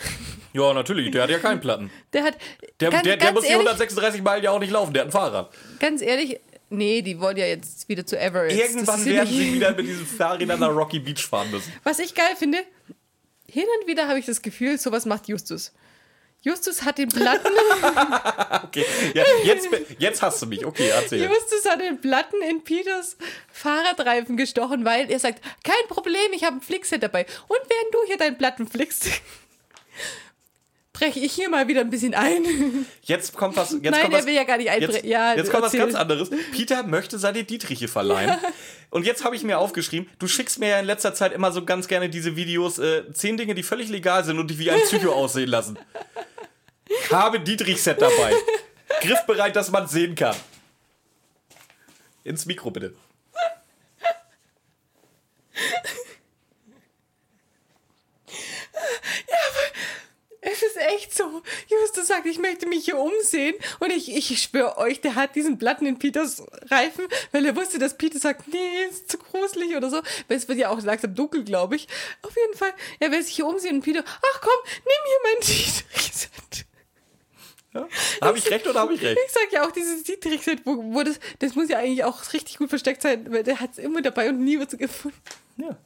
[0.52, 1.90] Ja, natürlich, der hat ja keinen Platten.
[2.12, 2.36] Der hat.
[2.80, 5.02] Der, ganz, der, der ganz muss die ehrlich, 136 Meilen ja auch nicht laufen, der
[5.02, 5.52] hat ein Fahrrad.
[5.80, 8.52] Ganz ehrlich, nee, die wollen ja jetzt wieder zu Everett.
[8.52, 11.72] Das Irgendwann werden sie wieder mit diesem Fahrrädern nach Rocky Beach fahren müssen.
[11.82, 12.58] Was ich geil finde,
[13.48, 15.72] hin und wieder habe ich das Gefühl, sowas macht Justus.
[16.44, 17.48] Justus hat den Platten,
[18.64, 19.66] Okay, ja, jetzt,
[19.98, 20.64] jetzt hast du mich.
[20.66, 21.22] Okay, erzähl.
[21.22, 23.16] Justus hat den Platten in Peters
[23.50, 27.24] Fahrradreifen gestochen, weil er sagt, kein Problem, ich habe ein Flickset dabei.
[27.48, 29.08] Und während du hier deinen Platten flickst,
[30.94, 32.86] breche ich hier mal wieder ein bisschen ein.
[33.02, 33.72] Jetzt kommt was.
[33.72, 34.94] Jetzt Nein, kommt was, will ja gar nicht einbrechen.
[34.94, 35.86] Jetzt, Ja, jetzt kommt was erzähl.
[35.86, 36.30] ganz anderes.
[36.52, 38.38] Peter möchte seine Dietriche verleihen.
[38.90, 41.64] Und jetzt habe ich mir aufgeschrieben, du schickst mir ja in letzter Zeit immer so
[41.64, 44.80] ganz gerne diese Videos, äh, zehn Dinge, die völlig legal sind und die wie ein
[44.82, 45.76] Psycho aussehen lassen.
[47.10, 48.34] Habe Dietrich-Set dabei.
[49.00, 50.36] Griffbereit, dass man sehen kann.
[52.22, 52.94] Ins Mikro bitte.
[60.40, 61.42] Es ist echt so.
[61.68, 63.54] Justus sagt, ich möchte mich hier umsehen.
[63.80, 67.78] Und ich, ich schwöre euch, der hat diesen Platten in Peters Reifen, weil er wusste,
[67.78, 70.00] dass Peter sagt, nee, ist zu gruselig oder so.
[70.28, 71.88] Weil es wird ja auch langsam dunkel, glaube ich.
[72.22, 75.40] Auf jeden Fall, er will sich hier umsehen und Peter, ach komm, nimm hier mein
[75.46, 76.66] Dietrich-Set.
[77.74, 77.88] Ja?
[78.20, 79.18] Habe ich recht oder habe ich recht?
[79.26, 82.58] Ich sag ja auch, dieses Dietrich-Set, wo, wo das, das muss ja eigentlich auch richtig
[82.58, 85.18] gut versteckt sein, weil der hat es immer dabei und nie wird es gefunden.
[85.56, 85.76] Ja.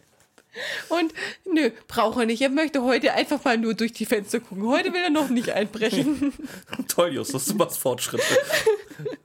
[0.89, 1.13] Und
[1.45, 2.41] nö, braucht er nicht.
[2.43, 4.67] Er möchte heute einfach mal nur durch die Fenster gucken.
[4.69, 6.33] Heute will er noch nicht einbrechen.
[6.89, 8.25] Toll, Justus, du machst Fortschritte.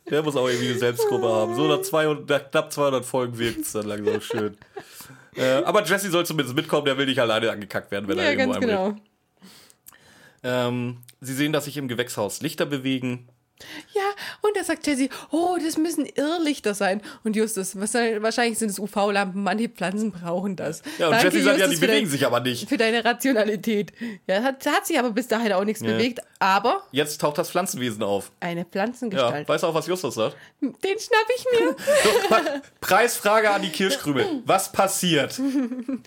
[0.09, 1.55] Der muss auch irgendwie eine Selbstgruppe haben.
[1.55, 4.57] So nach, 200, nach knapp 200 Folgen wirkt es dann langsam schön.
[5.35, 8.31] Äh, aber Jesse soll zumindest mitkommen, der will nicht alleine angekackt werden, wenn er ja,
[8.31, 9.01] irgendwo ganz einbricht.
[10.43, 10.67] genau.
[10.67, 13.29] Ähm, sie sehen, dass sich im Gewächshaus Lichter bewegen.
[13.93, 14.01] Ja,
[14.41, 17.01] und da sagt Jessie, oh, das müssen Irrlichter sein.
[17.23, 20.81] Und Justus, was wahrscheinlich sind es UV-Lampen, manche Pflanzen brauchen das.
[20.97, 22.67] Ja, und Danke, Jesse sagt, ja, die bewegen dein- sich aber nicht.
[22.69, 23.91] Für deine Rationalität.
[24.27, 26.19] Ja, hat, hat sich aber bis dahin auch nichts bewegt.
[26.39, 28.31] Aber Jetzt taucht das Pflanzenwesen auf.
[28.41, 29.47] eine Ja, Pflanzengestalt.
[29.47, 30.35] weißt du auch, was Justus sagt?
[30.61, 31.75] Den schnapp ich mir.
[32.03, 34.25] So, Preisfrage an die Kirschkrümel.
[34.45, 35.39] Was passiert?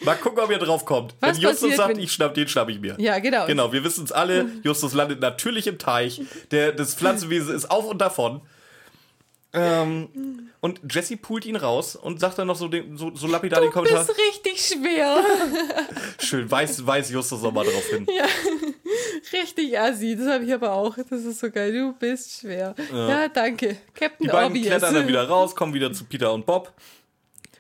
[0.05, 1.15] Mal gucken, ob ihr drauf kommt.
[1.21, 2.97] Was wenn Justus passiert, sagt, wenn- ich schnapp, den schnapp ich mir.
[2.99, 3.47] Ja, genau.
[3.47, 4.47] Genau, wir wissen es alle.
[4.63, 6.21] Justus landet natürlich im Teich.
[6.51, 8.41] Der, das Pflanzenwesen ist auf und davon.
[9.53, 13.61] Ähm, und Jesse pult ihn raus und sagt dann noch so, den, so, so lapidar
[13.61, 14.05] den Du Kommentar.
[14.05, 15.17] bist richtig schwer.
[16.19, 18.07] Schön, weiß, weiß Justus nochmal drauf hin.
[19.33, 20.15] richtig assi.
[20.17, 20.97] Das habe ich aber auch.
[21.09, 21.73] Das ist so geil.
[21.73, 22.75] Du bist schwer.
[22.93, 23.79] Ja, danke.
[23.95, 24.67] Captain Die beiden Obvious.
[24.67, 26.73] klettern dann wieder raus, kommen wieder zu Peter und Bob.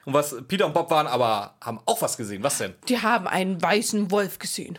[0.04, 2.42] Und was Peter und Bob waren, aber haben auch was gesehen.
[2.42, 2.74] Was denn?
[2.88, 4.78] Die haben einen weißen Wolf gesehen.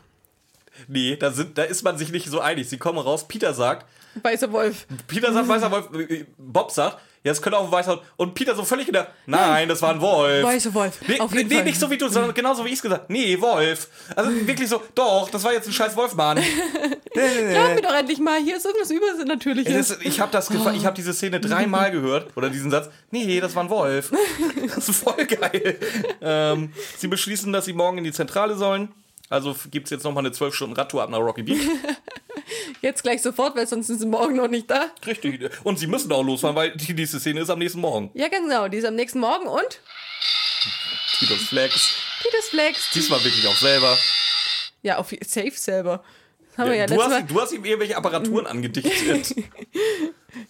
[0.88, 2.70] Nee, da, sind, da ist man sich nicht so einig.
[2.70, 3.88] Sie kommen raus, Peter sagt,
[4.24, 4.86] Weißer Wolf.
[5.08, 8.56] Peter sagt weißer Wolf, äh, Bob sagt, ja, es könnte auch ein weißer Und Peter
[8.56, 10.46] so völlig wieder, nein, das war ein Wolf.
[10.46, 11.00] Weißer Wolf.
[11.08, 11.66] Nee, Auf jeden nee Fall.
[11.66, 13.90] nicht so wie du, sondern genauso wie ich es gesagt Nee, Wolf.
[14.16, 16.38] Also wirklich so, doch, das war jetzt ein scheiß Wolf, Mann.
[17.14, 19.90] Glaub mir doch endlich mal, hier ist irgendwas Übernatürliches.
[19.90, 22.90] Das, ich habe das ich habe diese Szene dreimal gehört oder diesen Satz.
[23.12, 24.12] Nee, das war ein Wolf.
[24.76, 25.80] Das ist voll geil.
[26.22, 28.94] Ähm, sie beschließen, dass sie morgen in die Zentrale sollen.
[29.30, 31.60] Also gibt es jetzt nochmal eine 12 Stunden Radtour ab nach Rocky Beach.
[32.82, 34.92] Jetzt gleich sofort, weil sonst sind sie morgen noch nicht da.
[35.06, 35.50] Richtig.
[35.64, 38.12] Und sie müssen auch losfahren, weil die nächste Szene ist am nächsten Morgen.
[38.14, 38.68] Ja, genau.
[38.68, 39.82] Die ist am nächsten Morgen und
[41.20, 41.96] Titus Flex.
[42.22, 42.92] Peters Flex.
[42.92, 43.98] Diesmal wirklich auch selber.
[44.84, 46.04] Ja, auf Safe selber.
[46.58, 47.24] Haben wir ja du, hast, Mal.
[47.24, 49.36] du hast ihm irgendwelche Apparaturen angedichtet.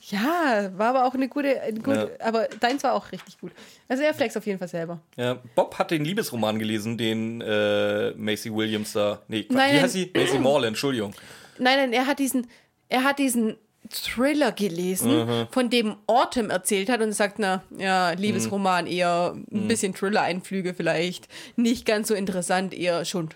[0.09, 2.25] Ja, war aber auch eine gute, eine gute Ja.
[2.27, 3.51] aber deins war auch richtig gut.
[3.87, 4.99] Also er flex auf jeden Fall selber.
[5.17, 9.21] ja, Bob hat den Liebesroman gelesen, den äh, Macy Williams da.
[9.27, 9.83] Nee, Quatsch, Nein, wie nein.
[9.83, 10.11] heißt sie?
[10.15, 11.13] Macy Morland, Entschuldigung.
[11.59, 12.47] Nein, nein, er hat diesen,
[12.89, 13.55] er hat diesen
[13.89, 19.93] Thriller gelesen, von dem Autumn erzählt hat und sagt, na, ja, Liebesroman eher ein bisschen
[19.95, 23.29] Thriller-Einflüge vielleicht, nicht ganz so interessant, eher schon.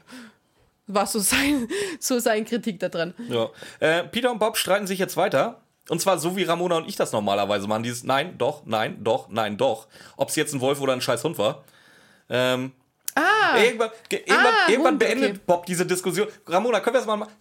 [0.93, 1.67] War so sein,
[1.99, 3.13] so sein Kritik da dran.
[3.29, 3.49] Ja.
[3.79, 5.61] Äh, Peter und Bob streiten sich jetzt weiter.
[5.89, 7.83] Und zwar so, wie Ramona und ich das normalerweise machen.
[7.83, 9.87] Dieses Nein, doch, nein, doch, nein, doch.
[10.15, 11.63] Ob es jetzt ein Wolf oder ein scheiß Hund war.
[12.29, 12.71] Ähm,
[13.13, 15.39] Ah, irgendwann ge- irgendwann, Ah, irgendwann Hund, beendet okay.
[15.45, 16.29] Bob diese Diskussion.
[16.47, 17.33] Ramona, können wir das mal machen?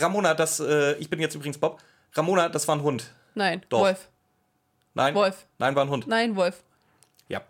[0.00, 1.80] Ramona, das, äh, ich bin jetzt übrigens Bob.
[2.14, 3.12] Ramona, das war ein Hund.
[3.36, 3.80] nein, Doch.
[3.82, 4.08] Wolf.
[4.94, 5.14] Nein?
[5.14, 5.46] Wolf.
[5.58, 6.08] Nein, war ein Hund.
[6.08, 6.64] Nein, Wolf.
[7.28, 7.40] Ja.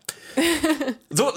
[1.10, 1.32] So,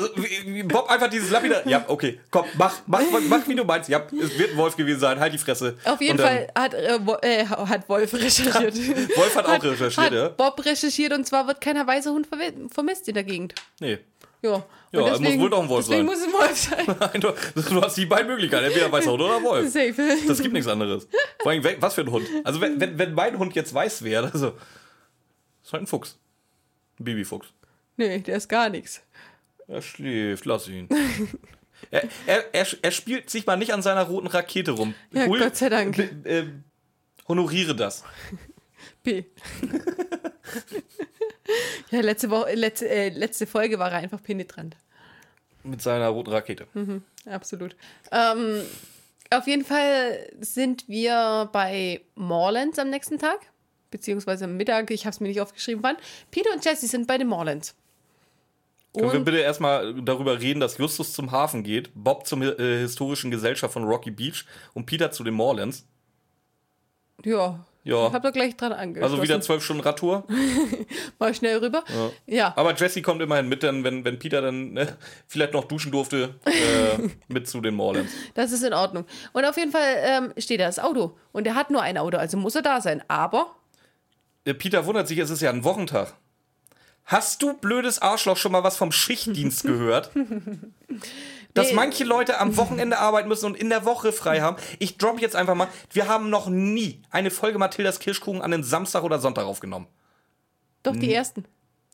[0.66, 1.66] Bob einfach dieses lapidar.
[1.68, 3.90] Ja, okay, komm, mach, mach, mach, wie du meinst.
[3.90, 5.20] Ja, es wird ein Wolf gewesen sein.
[5.20, 5.78] Halt die Fresse.
[5.86, 8.76] Auf jeden Fall hat, äh, äh, hat Wolf recherchiert.
[9.18, 10.30] Wolf hat auch recherchiert, hat ja.
[10.30, 12.28] Bob recherchiert und zwar wird keiner weißer Hund
[12.72, 13.54] vermisst in der Gegend.
[13.80, 14.00] Nee.
[14.42, 16.18] Ja, Ja, Und muss wohl doch ein Wolf deswegen sein.
[16.18, 16.96] muss ein Wolf sein.
[17.00, 18.66] Nein, du, du hast die beiden Möglichkeiten.
[18.66, 19.70] Entweder weißer Hund oder Wolf.
[19.70, 19.94] Safe.
[20.28, 21.08] Das gibt nichts anderes.
[21.42, 22.26] Vor allem, was für ein Hund.
[22.44, 24.54] Also, wenn, wenn, wenn mein Hund jetzt weiß wäre, also.
[25.64, 26.18] Ist halt ein Fuchs.
[27.00, 27.48] Ein Babyfuchs.
[27.98, 29.02] Nee, der ist gar nichts.
[29.70, 30.90] Er schläft, lass ihn.
[31.92, 34.96] er, er, er, er spielt sich mal nicht an seiner roten Rakete rum.
[35.12, 35.98] Ja, Gott sei Dank.
[36.00, 36.48] äh,
[37.28, 38.04] honoriere das.
[39.04, 39.26] P.
[41.92, 44.76] ja, letzte, Woche, letzte, äh, letzte Folge war er einfach penetrant.
[45.64, 46.66] Mit seiner roten Rakete.
[47.26, 47.76] Absolut.
[48.12, 48.64] Ähm,
[49.30, 53.40] auf jeden Fall sind wir bei Morlands am nächsten Tag,
[53.92, 54.90] beziehungsweise am Mittag.
[54.90, 55.98] Ich habe es mir nicht aufgeschrieben, wann.
[56.32, 57.76] Peter und Jesse sind bei den Morlands.
[58.94, 63.30] Können wir bitte erstmal darüber reden, dass Justus zum Hafen geht, Bob zur äh, historischen
[63.30, 65.86] Gesellschaft von Rocky Beach und Peter zu den Moorlands?
[67.24, 67.60] Ja.
[67.84, 68.08] Ja.
[68.08, 69.14] Ich habe da gleich dran angeschlossen.
[69.14, 70.26] Also wieder zwölf Stunden Radtour.
[71.20, 71.84] Mal schnell rüber.
[72.26, 72.54] Ja.
[72.58, 74.98] Aber Jesse kommt immerhin mit, dann, wenn, wenn Peter dann ne,
[75.28, 78.12] vielleicht noch duschen durfte, äh, mit zu den Moorlands.
[78.34, 79.06] Das ist in Ordnung.
[79.34, 81.18] Und auf jeden Fall ähm, steht da das Auto.
[81.32, 83.02] Und er hat nur ein Auto, also muss er da sein.
[83.08, 83.56] Aber
[84.46, 86.16] Äh, Peter wundert sich, es ist ja ein Wochentag.
[87.10, 90.12] Hast du, blödes Arschloch, schon mal was vom Schichtdienst gehört?
[91.56, 91.74] Dass Nee.
[91.74, 94.58] manche Leute am Wochenende arbeiten müssen und in der Woche frei haben.
[94.78, 95.68] Ich drop jetzt einfach mal.
[95.92, 99.88] Wir haben noch nie eine Folge Mathildas Kirschkuchen an den Samstag oder Sonntag aufgenommen.
[100.84, 101.46] doch die ersten.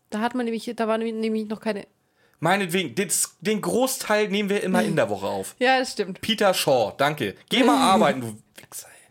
[0.10, 1.88] Da hat man nämlich, da war nämlich noch keine.
[2.42, 5.56] Meinetwegen, den, den Großteil nehmen wir immer in der Woche auf.
[5.60, 6.20] Ja, das stimmt.
[6.20, 7.36] Peter Shaw, danke.
[7.50, 8.38] Geh mal arbeiten, du.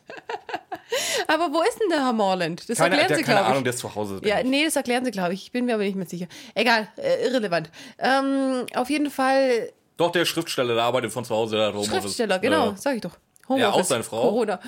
[1.27, 2.69] Aber wo ist denn der Herr Morland?
[2.69, 3.64] Das Keine, erklären sie, keine glaube Ahnung, ich.
[3.64, 4.21] der ist zu Hause.
[4.25, 5.45] Ja, nee, das erklären sie, glaube ich.
[5.45, 6.27] Ich bin mir aber nicht mehr sicher.
[6.55, 7.71] Egal, äh, irrelevant.
[7.99, 12.01] Ähm, auf jeden Fall Doch, der Schriftsteller, der arbeitet von zu Hause, der hat Homeoffice.
[12.03, 12.77] Schriftsteller, genau, Ja.
[12.77, 13.17] sag ich doch.
[13.49, 14.23] Ja, auch seine Frau.
[14.23, 14.61] Corona.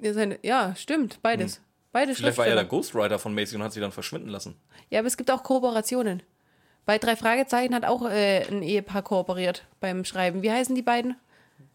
[0.00, 1.60] Ja, seine, ja stimmt, beides.
[1.92, 2.64] Beide Vielleicht war er der.
[2.64, 4.56] Ghostwriter von Macy und hat sie dann verschwinden lassen.
[4.90, 6.22] Ja, aber es gibt auch Kooperationen.
[6.86, 10.42] Bei drei Fragezeichen hat auch äh, ein Ehepaar kooperiert beim Schreiben.
[10.42, 11.16] Wie heißen die beiden?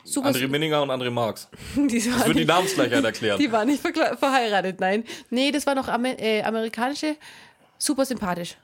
[0.03, 0.29] Super.
[0.29, 1.47] André Minninger und André Marx.
[1.75, 3.39] Das wird die Namensgleichheit erklären.
[3.39, 5.03] die waren nicht verheiratet, nein.
[5.29, 7.15] Nee, das war noch Amer äh, amerikanische.
[7.77, 8.57] Super sympathisch.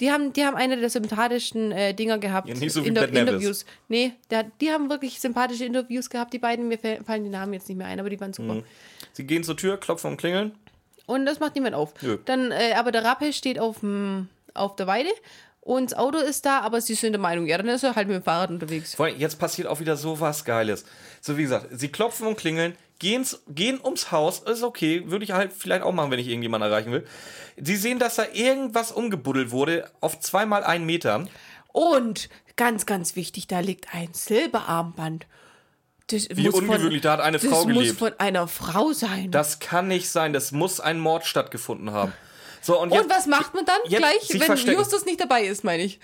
[0.00, 2.48] Die haben, die haben eine der sympathischsten äh, Dinger gehabt.
[2.48, 3.18] Ja, nicht so wie in Nevis.
[3.18, 3.66] Interviews.
[3.88, 6.66] Nee, der, die haben wirklich sympathische Interviews gehabt, die beiden.
[6.68, 8.54] Mir fallen die Namen jetzt nicht mehr ein, aber die waren super.
[8.54, 8.64] Mhm.
[9.12, 10.52] Sie gehen zur Tür, klopfen und klingeln.
[11.06, 11.92] Und das macht niemand auf.
[12.02, 12.18] Nö.
[12.24, 15.10] Dann, äh, aber der Rappe steht auf, dem- auf der Weide
[15.64, 18.08] und das Auto ist da, aber sie sind der Meinung, ja, dann ist er halt
[18.08, 18.96] mit dem Fahrrad unterwegs.
[18.96, 20.84] Vor allem, jetzt passiert auch wieder so was Geiles.
[21.20, 25.30] So wie gesagt, sie klopfen und klingeln, gehen's, gehen ums Haus, ist okay, würde ich
[25.30, 27.06] halt vielleicht auch machen, wenn ich irgendjemanden erreichen will.
[27.56, 31.28] Sie sehen, dass da irgendwas umgebuddelt wurde auf zweimal einen Meter.
[31.68, 35.28] Und ganz, ganz wichtig, da liegt ein Silberarmband.
[36.08, 37.98] Das Wie ungewöhnlich, da hat eine das Frau muss gelebt.
[38.00, 39.30] von einer Frau sein.
[39.30, 42.12] Das kann nicht sein, das muss ein Mord stattgefunden haben.
[42.62, 44.78] So, und, und jetzt, was macht man dann gleich, wenn verstecken.
[44.78, 45.98] Justus nicht dabei ist, meine ich?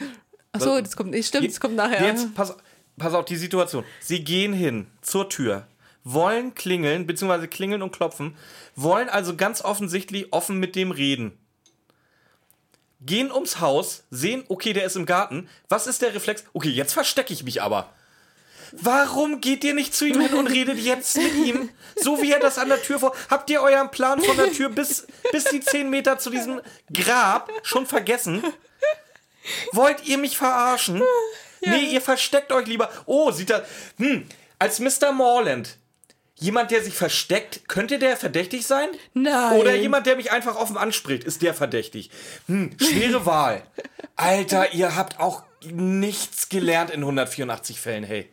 [0.52, 2.04] Achso, das kommt, stimmt, das kommt nachher.
[2.04, 2.56] Jetzt, pass,
[2.98, 3.84] pass auf die Situation.
[4.00, 5.68] Sie gehen hin zur Tür,
[6.02, 8.36] wollen klingeln, beziehungsweise klingeln und klopfen,
[8.74, 11.38] wollen also ganz offensichtlich offen mit dem reden.
[13.00, 15.48] Gehen ums Haus, sehen, okay, der ist im Garten.
[15.68, 16.44] Was ist der Reflex?
[16.52, 17.92] Okay, jetzt verstecke ich mich aber.
[18.72, 21.70] Warum geht ihr nicht zu ihm hin und redet jetzt mit ihm?
[21.96, 23.14] So wie er das an der Tür vor.
[23.30, 26.60] Habt ihr euren Plan von der Tür bis, bis die 10 Meter zu diesem
[26.92, 28.42] Grab schon vergessen?
[29.72, 31.02] Wollt ihr mich verarschen?
[31.64, 32.90] Nee, ihr versteckt euch lieber.
[33.06, 33.66] Oh, sieht er.
[33.98, 34.26] Hm,
[34.58, 35.12] als Mr.
[35.12, 35.78] Morland.
[36.40, 38.88] Jemand, der sich versteckt, könnte der verdächtig sein?
[39.12, 39.58] Nein.
[39.58, 42.10] Oder jemand, der mich einfach offen anspricht, ist der verdächtig?
[42.46, 43.62] Hm, schwere Wahl.
[44.14, 48.30] Alter, ihr habt auch nichts gelernt in 184 Fällen, hey.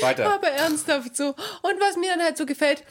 [0.00, 0.32] Weiter.
[0.32, 1.28] Aber ernsthaft so.
[1.28, 2.82] Und was mir dann halt so gefällt,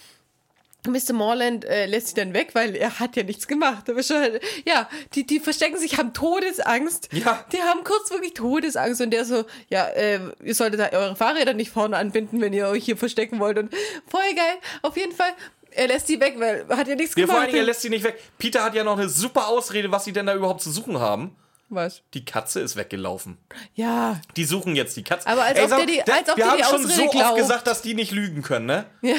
[0.88, 1.12] Mr.
[1.12, 3.90] Morland äh, lässt sich dann weg, weil er hat ja nichts gemacht.
[3.90, 4.24] Aber schon,
[4.66, 7.10] ja, die, die verstecken sich, haben Todesangst.
[7.12, 7.44] Ja.
[7.52, 11.72] Die haben kurz wirklich Todesangst und der so, ja, äh, ihr solltet eure Fahrräder nicht
[11.72, 13.58] vorne anbinden, wenn ihr euch hier verstecken wollt.
[13.58, 13.74] Und
[14.08, 14.56] voll geil.
[14.82, 15.32] Auf jeden Fall
[15.72, 17.38] Er lässt die weg, weil hat ja nichts Ja, vor gemacht.
[17.40, 18.18] allen Dingen, er lässt sie nicht weg.
[18.38, 21.36] Peter hat ja noch eine super Ausrede, was sie denn da überhaupt zu suchen haben.
[21.70, 22.02] Was?
[22.14, 23.38] Die Katze ist weggelaufen.
[23.76, 24.22] Ja.
[24.38, 25.28] Die suchen jetzt die Katze.
[25.28, 27.16] Aber als ob sag der die- als ob wir haben die schon so glaubt.
[27.32, 28.86] oft gesagt, dass die nicht lügen können, ne?
[29.02, 29.16] Ja.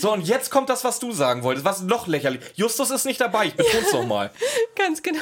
[0.00, 2.40] So, und jetzt kommt das, was du sagen wolltest, was noch lächerlich.
[2.56, 4.30] Justus ist nicht dabei, ich beton's nochmal.
[4.76, 5.20] Ganz genau.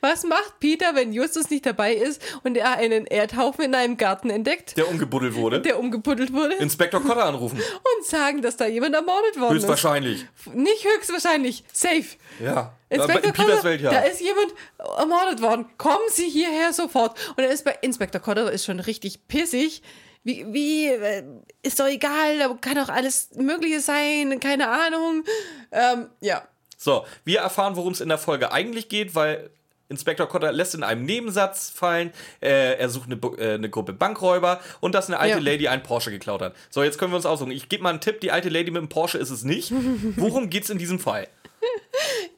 [0.00, 4.30] Was macht Peter, wenn Justus nicht dabei ist und er einen Erdhaufen in einem Garten
[4.30, 5.60] entdeckt, Der umgebuddelt wurde.
[5.60, 7.58] der umgebuddelt wurde, Inspektor Cotter anrufen.
[7.98, 10.22] und sagen, dass da jemand ermordet worden Höchstwahrscheinlich.
[10.44, 10.54] ist?
[10.54, 11.64] Nicht höchstwahrscheinlich.
[11.72, 12.04] Safe.
[12.42, 12.74] Ja.
[12.88, 13.90] Inspektor in Cotter, Welt, ja.
[13.90, 14.54] da ist jemand
[14.98, 15.66] ermordet worden.
[15.76, 17.18] Kommen Sie hierher sofort.
[17.36, 19.82] Und er ist bei Inspektor Cotter ist schon richtig pissig.
[20.22, 21.22] Wie, wie, äh,
[21.62, 25.22] ist doch egal, da kann doch alles Mögliche sein, keine Ahnung.
[25.70, 26.42] Ähm, ja.
[26.86, 29.50] So, wir erfahren, worum es in der Folge eigentlich geht, weil
[29.88, 34.60] Inspektor Cotter lässt in einem Nebensatz fallen, äh, er sucht eine, äh, eine Gruppe Bankräuber
[34.78, 35.42] und dass eine alte Ja.
[35.42, 36.54] Lady einen Porsche geklaut hat.
[36.70, 37.50] So, jetzt können wir uns aussuchen.
[37.50, 39.72] Ich gebe mal einen Tipp, die alte Lady mit dem Porsche ist es nicht.
[40.16, 41.26] Worum geht's in diesem Fall?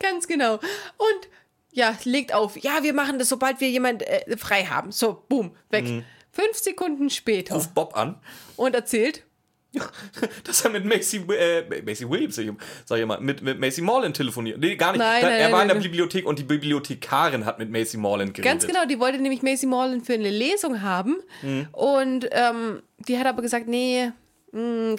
[0.00, 0.54] Ganz genau.
[0.54, 1.28] Und
[1.70, 2.56] ja, legt auf.
[2.56, 4.92] Ja, wir machen das, sobald wir jemand äh, frei haben.
[4.92, 5.84] So, boom, weg.
[5.84, 6.04] Mhm.
[6.32, 7.54] Fünf Sekunden später.
[7.54, 8.18] Ruft Bob an,
[8.56, 9.24] Und erzählt,
[10.44, 12.40] dass er mit Macy, äh, Macy Williams,
[12.84, 14.58] sag ich mal, mit, mit Macy Morland telefoniert.
[14.58, 15.00] Nee, gar nicht.
[15.00, 15.74] Nein, Da- nein, er nein, war in der.
[15.74, 18.50] Bibliothek und die Bibliothekarin hat mit Macy Morland geredet.
[18.52, 21.16] ganz genau, die wollte nämlich Macy Morland für eine Lesung haben.
[21.42, 21.68] Mhm.
[21.72, 24.10] Und ähm, die hat aber gesagt, nee,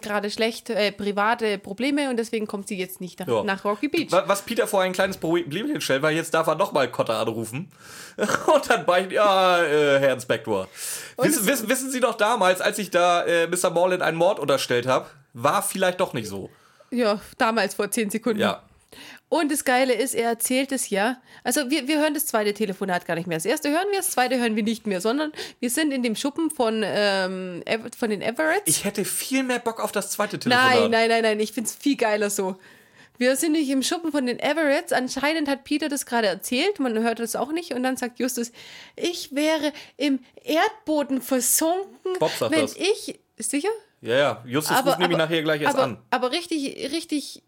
[0.01, 3.43] gerade schlecht, äh, private Probleme und deswegen kommt sie jetzt nicht nach, Ja.
[3.43, 4.12] nach Rocky Beach.
[4.12, 7.72] Wa- Was Peter vor ein kleines Problem stellt, weil jetzt darf er nochmal Cotter anrufen.
[8.53, 10.68] Und dann beichten, ja, äh, Herr Inspektor.
[11.18, 13.70] Wissen, wissen, wissen Sie doch damals, als ich da äh, Mr.
[13.70, 16.49] Morland einen Mord unterstellt habe, war vielleicht doch nicht so.
[16.91, 18.39] Ja, damals vor zehn Sekunden.
[18.41, 18.64] Ja.
[19.30, 21.22] Und das Geile ist, er erzählt es ja.
[21.44, 23.38] Also wir, wir hören das zweite Telefonat gar nicht mehr.
[23.38, 26.16] Das erste hören wir, das zweite hören wir nicht mehr, sondern wir sind in dem
[26.16, 27.64] Schuppen von, ähm,
[27.98, 28.68] von den Everetts.
[28.68, 30.82] Ich hätte viel mehr Bock auf das zweite Telefonat.
[30.82, 32.58] nein, nein, nein, nein, ich finde es viel geiler so.
[33.20, 34.94] Wir sind nicht im Schuppen von den Everetts.
[34.94, 36.80] Anscheinend hat Peter das gerade erzählt.
[36.80, 37.74] Man hört das auch nicht.
[37.74, 38.52] Und dann sagt Justus,
[38.96, 42.76] ich wäre im Erdboden versunken, Bob sagt wenn das.
[42.76, 43.20] ich...
[43.42, 43.70] Sicher?
[44.02, 45.98] Ja, ja, Justus ruft nämlich nachher gleich erst aber, an.
[46.10, 47.42] Aber richtig, richtig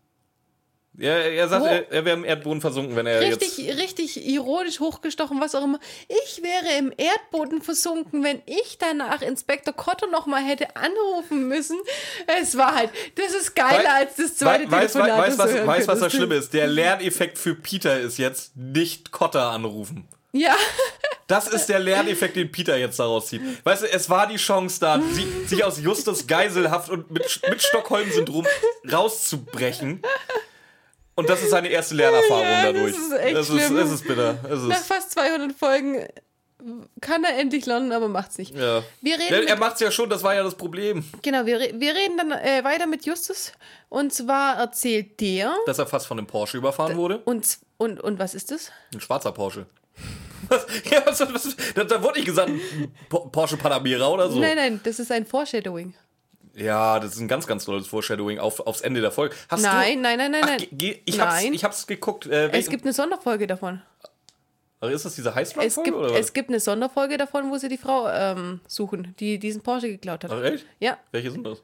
[0.97, 3.79] Ja, er sagt, er, er wäre im Erdboden versunken, wenn er richtig, jetzt...
[3.79, 5.79] richtig ironisch hochgestochen, was auch immer.
[6.25, 11.79] Ich wäre im Erdboden versunken, wenn ich danach Inspektor Cotto noch mal hätte anrufen müssen.
[12.41, 15.19] Es war halt, das ist geiler Wei- als das zweite Wei- weiß, Telefonat.
[15.19, 16.11] weiß, das was, du hören weiß, was das.
[16.13, 16.53] Schlimme ist.
[16.53, 20.07] Der Lerneffekt für Peter ist jetzt nicht Cotter anrufen.
[20.33, 20.55] Ja,
[21.27, 23.41] Das ist der Lerneffekt, den Peter jetzt daraus zieht.
[23.65, 27.61] Weißt du, es war die Chance da, sie, sich aus Justus Geiselhaft und mit, mit
[27.61, 28.45] Stockholm-Syndrom
[28.91, 30.01] rauszubrechen.
[31.21, 32.91] Und das ist seine erste Lernerfahrung Ja, das dadurch.
[32.95, 33.77] ist echt es ist, schlimm.
[33.77, 34.35] es ist bitter.
[34.49, 36.05] Es nach ist, fast 200 Folgen
[37.01, 38.55] kann er endlich lernen, aber macht's nicht.
[38.55, 38.83] ja.
[39.01, 41.03] Wir reden er macht's ja schon, das war ja das Problem.
[41.23, 43.51] Genau, wir, wir reden dann äh, weiter mit Justus.
[43.89, 45.53] Und zwar erzählt der.
[45.65, 47.19] Dass er fast von einem Porsche überfahren wurde.
[47.25, 48.71] Und, und, und was ist das?
[48.93, 49.65] Ein schwarzer Porsche.
[50.49, 50.65] Was?
[50.91, 52.51] Ja, was, was, da, da wurde nicht gesagt,
[53.09, 54.39] Porsche Panamera oder so.
[54.39, 55.93] Nein, nein, das ist ein Foreshadowing.
[56.55, 59.35] Ja, das ist ein ganz, ganz tolles Foreshadowing auf, aufs Ende der Folge.
[59.49, 60.67] Hast Nein, du, nein, nein, nein, Ach, nein.
[60.71, 61.53] ge- ich, hab's, Nein.
[61.53, 62.25] ich hab's geguckt.
[62.25, 63.81] Äh, Es gibt eine Sonderfolge davon.
[64.81, 65.91] Ach, ist das diese Es Heißblatt-Folge?
[65.91, 66.19] gibt, oder was?
[66.19, 70.23] es gibt eine Sonderfolge davon, wo sie die Frau ähm, suchen, die diesen Porsche geklaut
[70.23, 70.31] hat.
[70.31, 70.65] Ach, echt?
[70.79, 71.61] Ja, Welche sind das?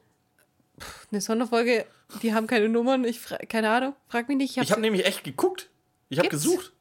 [1.10, 1.84] eine Sonderfolge,
[2.22, 4.52] die haben keine Nummern, ich keine Ahnung, frag mich nicht.
[4.52, 5.68] Ich habe hab, nämlich echt geguckt.
[6.08, 6.72] Ich habe gesucht.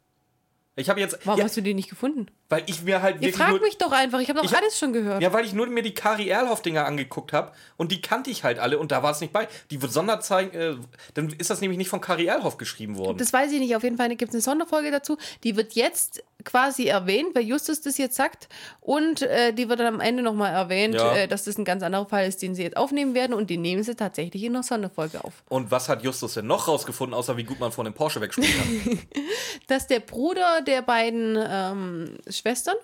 [0.78, 1.20] Ich habe jetzt.
[1.26, 2.28] warum ja, hast du die nicht gefunden?
[2.50, 4.94] weil ich mir halt Ihr fragt Nur, mich doch einfach, ich habe doch alles schon
[4.94, 5.22] gehört.
[5.22, 8.60] ja, weil ich nur mir die Kari Erlhoff-Dinger angeguckt habe und die kannte ich halt
[8.60, 9.48] alle und da war es nicht bei.
[9.70, 10.76] Die Sonderzeichen, äh,
[11.14, 13.18] dann ist das nämlich nicht von Kari Erlhoff geschrieben worden.
[13.18, 13.76] Das weiß ich nicht.
[13.76, 15.18] Auf jeden Fall gibt es eine Sonderfolge dazu.
[15.44, 18.48] Die wird jetzt quasi erwähnt, weil Justus das jetzt sagt.
[18.80, 21.14] Und äh, die wird dann am Ende nochmal erwähnt, Ja.
[21.16, 23.34] äh, dass das ein ganz anderer Fall ist, den sie jetzt aufnehmen werden.
[23.34, 25.44] Und den nehmen sie tatsächlich in einer Sonderfolge auf.
[25.50, 28.84] und was hat Justus denn noch rausgefunden, außer wie gut man von dem Porsche wegspringen
[28.84, 29.00] kann?
[29.68, 32.76] Dass der Bruder der beiden ähm, Schwestern,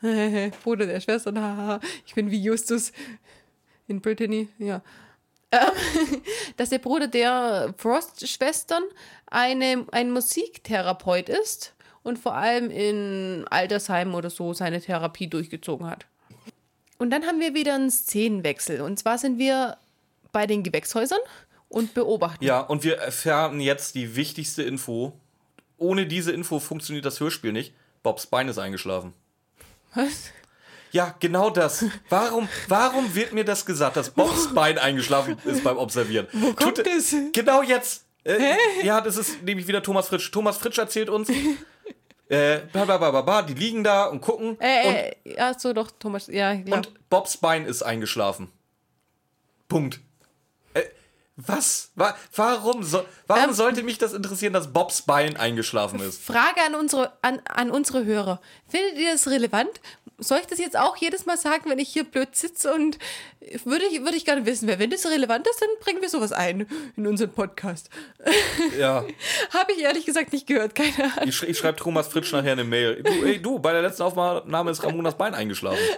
[0.62, 2.92] Bruder der Schwestern, haha, ich bin wie Justus
[3.88, 4.80] in Brittany, ja.
[5.52, 5.60] Ähm,
[6.56, 8.84] dass der Bruder der Frost-Schwestern
[9.26, 16.06] eine, ein Musiktherapeut ist und vor allem in Altersheimen oder so seine Therapie durchgezogen hat.
[16.98, 18.80] Und dann haben wir wieder einen Szenenwechsel.
[18.82, 19.76] Und zwar sind wir
[20.32, 21.18] bei den Gewächshäusern
[21.68, 22.44] und beobachten.
[22.44, 25.12] ja, und wir erfahren jetzt die wichtigste Info.
[25.78, 27.72] Ohne diese Info funktioniert das Hörspiel nicht.
[28.02, 29.14] Bobs Bein ist eingeschlafen.
[29.94, 30.30] Was?
[30.92, 31.84] Ja, genau das.
[32.08, 36.26] Warum, warum wird mir das gesagt, dass Bobs Bein eingeschlafen ist beim Observieren?
[36.32, 37.14] Wo kommt das?
[37.32, 38.04] Genau jetzt.
[38.24, 40.30] Äh, ja, das ist nämlich wieder Thomas Fritsch.
[40.30, 41.30] Thomas Fritsch erzählt uns,
[42.30, 46.28] äh, ba, die liegen da und gucken Äh, äh, ja, so doch, Thomas.
[46.28, 46.78] Ja, und, klar.
[46.78, 48.52] und Bobs Bein ist eingeschlafen.
[49.68, 50.00] Punkt.
[50.74, 50.82] Äh,
[51.36, 51.90] Was?
[51.96, 53.52] Wa warum, so warum Ähm.
[53.54, 56.22] sollte mich das interessieren, dass Bobs Bein eingeschlafen ist?
[56.22, 58.40] Frage an unsere, an, an unsere Hörer.
[58.68, 59.80] Findet ihr das relevant?
[60.20, 62.72] Soll ich das jetzt auch jedes Mal sagen, wenn ich hier blöd sitze?
[62.72, 62.98] Und
[63.64, 66.32] würde ich, würde ich gerne wissen, wer, wenn das relevant ist, dann bringen wir sowas
[66.32, 66.66] ein
[66.96, 67.90] in unseren Podcast.
[68.78, 69.04] Ja.
[69.52, 71.28] Habe ich ehrlich gesagt nicht gehört, keine Ahnung.
[71.28, 73.02] Ich, sch ich schreibe Thomas Fritsch nachher eine Mail.
[73.02, 75.78] Du, ey, du, bei der letzten Aufnahme ist Ramonas Bein eingeschlafen.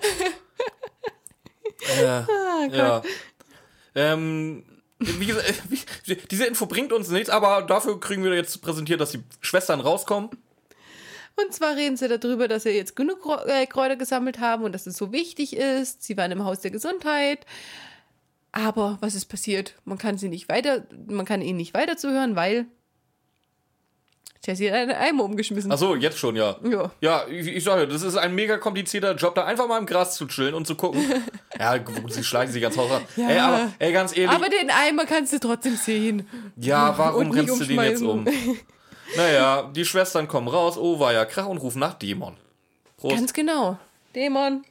[2.01, 2.27] Ah,
[2.71, 3.03] äh, ja.
[3.97, 4.63] Ähm,
[4.99, 9.11] wie gesagt, wie, diese Info bringt uns nichts, aber dafür kriegen wir jetzt präsentiert, dass
[9.11, 10.31] die Schwestern rauskommen.
[11.37, 14.87] Und zwar reden sie darüber, dass sie jetzt genug äh, Kräuter gesammelt haben und dass
[14.87, 16.03] es so wichtig ist.
[16.03, 17.47] Sie waren im Haus der Gesundheit.
[18.53, 19.75] Aber was ist passiert?
[19.85, 22.67] Man kann sie nicht weiter, man kann ihnen nicht weiter zuhören, weil
[24.45, 25.71] Jessie hat einen Eimer umgeschmissen.
[25.71, 26.57] Ach so, jetzt schon, ja.
[26.65, 26.91] Ja.
[27.01, 30.17] Ja, ich, ich sage, das ist ein mega komplizierter Job, da einfach mal im Gras
[30.17, 31.01] zu chillen und zu gucken.
[31.59, 33.03] ja, gut, sie schleichen sich ganz Haus an.
[33.17, 33.29] Ja.
[33.29, 36.29] Ey, aber, ey, ganz ehrlich, Aber den Eimer kannst du trotzdem sehen.
[36.57, 38.27] ja, warum rennst du den jetzt um?
[39.17, 42.37] Naja, die Schwestern kommen raus, oh, war ja Krach und rufen nach Dämon.
[42.97, 43.17] Prost.
[43.17, 43.79] Ganz genau.
[44.15, 44.65] Dämon.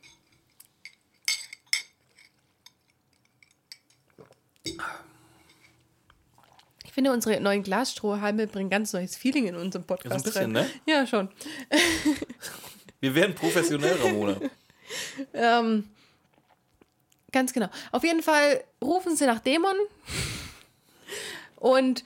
[6.85, 10.13] Ich finde, unsere neuen Glasstrohhalme bringen ganz neues Feeling in unserem Podcast.
[10.13, 10.65] Ja, so ein bisschen, rein.
[10.65, 10.93] ne?
[10.93, 11.29] Ja, schon.
[12.99, 14.37] Wir werden professionell, Ramona.
[15.33, 15.89] Ähm,
[17.31, 17.69] ganz genau.
[17.91, 19.75] Auf jeden Fall rufen sie nach Dämon
[21.55, 22.03] und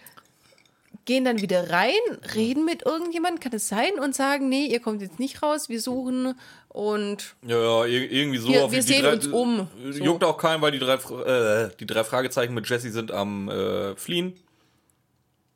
[1.05, 1.93] gehen dann wieder rein,
[2.33, 5.79] reden mit irgendjemandem, kann es sein, und sagen, nee, ihr kommt jetzt nicht raus, wir
[5.79, 6.33] suchen
[6.69, 8.49] und Ja, ja, ir- irgendwie so.
[8.49, 9.67] Wir- wir sehen drei, uns um.
[9.91, 10.03] So.
[10.03, 13.95] Juckt auch keinen, weil die drei, äh, die drei Fragezeichen mit Jesse sind am äh,
[13.95, 14.33] Fliehen.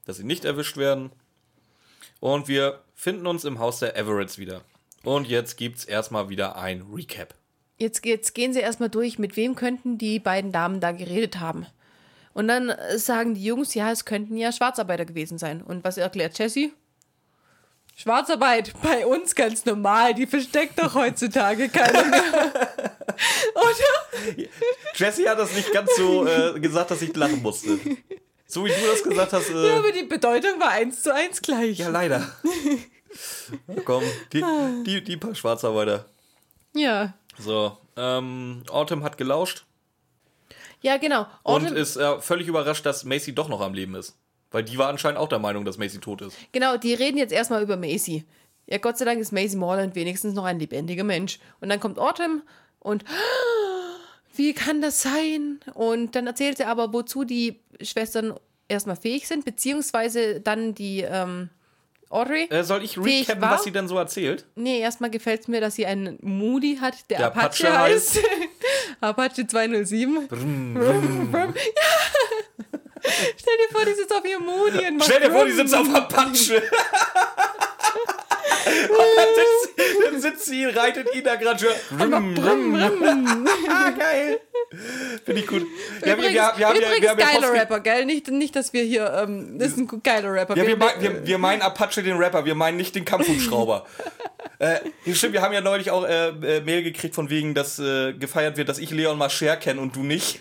[0.06, 1.12] Dass sie nicht erwischt werden.
[2.20, 4.62] Und wir finden uns im Haus der Everetts wieder.
[5.04, 7.34] Und jetzt gibt's erstmal wieder ein Recap.
[7.78, 11.66] jetzt, jetzt gehen sie erstmal durch, mit wem könnten die beiden Damen da geredet haben.
[12.34, 15.62] Und dann äh, sagen die Jungs, ja, es könnten ja Schwarzarbeiter gewesen sein.
[15.62, 16.74] Und was erklärt Jessie?
[17.96, 22.24] Schwarzarbeit, bei uns ganz normal, die versteckt doch heutzutage keiner mehr.
[23.56, 24.48] Oder?
[24.96, 27.78] Jesse hat das nicht ganz so äh, gesagt, dass ich lachen musste.
[28.48, 29.50] So wie du das gesagt hast.
[29.50, 31.78] Äh, Ja, aber die Bedeutung war eins zu eins gleich.
[31.78, 32.26] ja, leider.
[33.86, 34.44] Komm, die,
[34.86, 36.06] die, die paar Schwarzarbeiter.
[36.74, 39.66] Ja, So, ähm, Autumn hat gelauscht.
[40.82, 41.28] Ja genau.
[41.44, 44.16] Und Autumn- ist äh, völlig überrascht, dass Macy doch noch am Leben ist.
[44.52, 46.36] Weil die war anscheinend auch der Meinung, dass Macy tot ist.
[46.52, 48.26] Genau, die reden jetzt erstmal über Macy.
[48.66, 51.40] Ja, Gott sei Dank ist Macy Morland wenigstens noch ein lebendiger Mensch.
[51.60, 52.42] Und dann kommt Autumn
[52.80, 53.04] und
[54.36, 55.60] wie kann das sein?
[55.74, 58.34] Und dann erzählt sie aber, wozu die Schwestern
[58.68, 61.50] erstmal fähig sind, beziehungsweise dann die ähm,
[62.10, 62.48] Audrey.
[62.50, 64.46] Äh, soll ich recappen, was sie denn so erzählt?
[64.56, 68.20] Nee, erstmal gefällt es mir, dass sie einen Moody hat, der, Der Apache, Apache heißt.
[69.02, 70.28] Apache 207.
[73.38, 75.74] Stell dir vor, die sitzt auf ihrem Moody und macht Stell dir vor, die sitzt
[75.74, 76.62] auf Apache.
[78.70, 82.00] Und dann sitzt, dann sitzt sie, reitet ihn da gerade schon.
[82.00, 82.76] Rum, rum,
[83.70, 84.40] Ah, geil.
[85.26, 85.66] Finde ich gut.
[86.06, 88.06] Ja, Übrigens, wir, wir, wir haben ja, übrigens wir haben ja geiler Rapper, gell?
[88.06, 90.56] Nicht, nicht, dass wir hier, ähm, das ist ein geiler Rapper.
[90.58, 93.86] Ja, wir, mein, wir, wir meinen Apache den Rapper, wir meinen nicht den Kampfhubschrauber.
[94.60, 94.78] äh,
[95.14, 98.58] stimmt, wir haben ja neulich auch äh, äh, Mail gekriegt von wegen, dass äh, gefeiert
[98.58, 100.40] wird, dass ich Leon Mascher kenne und du nicht.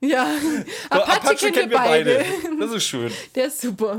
[0.00, 0.26] Ja,
[0.92, 2.24] So, Apache, kennen wir beide.
[2.58, 3.12] Das ist schön.
[3.34, 3.98] Der ist super.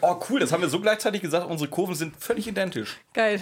[0.00, 1.48] Oh, cool, das haben wir so gleichzeitig gesagt.
[1.48, 2.96] Unsere Kurven sind völlig identisch.
[3.12, 3.40] Geil.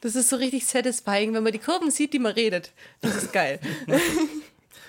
[0.00, 2.72] Das ist so richtig satisfying, wenn man die Kurven sieht, die man redet.
[3.00, 3.60] Das ist geil.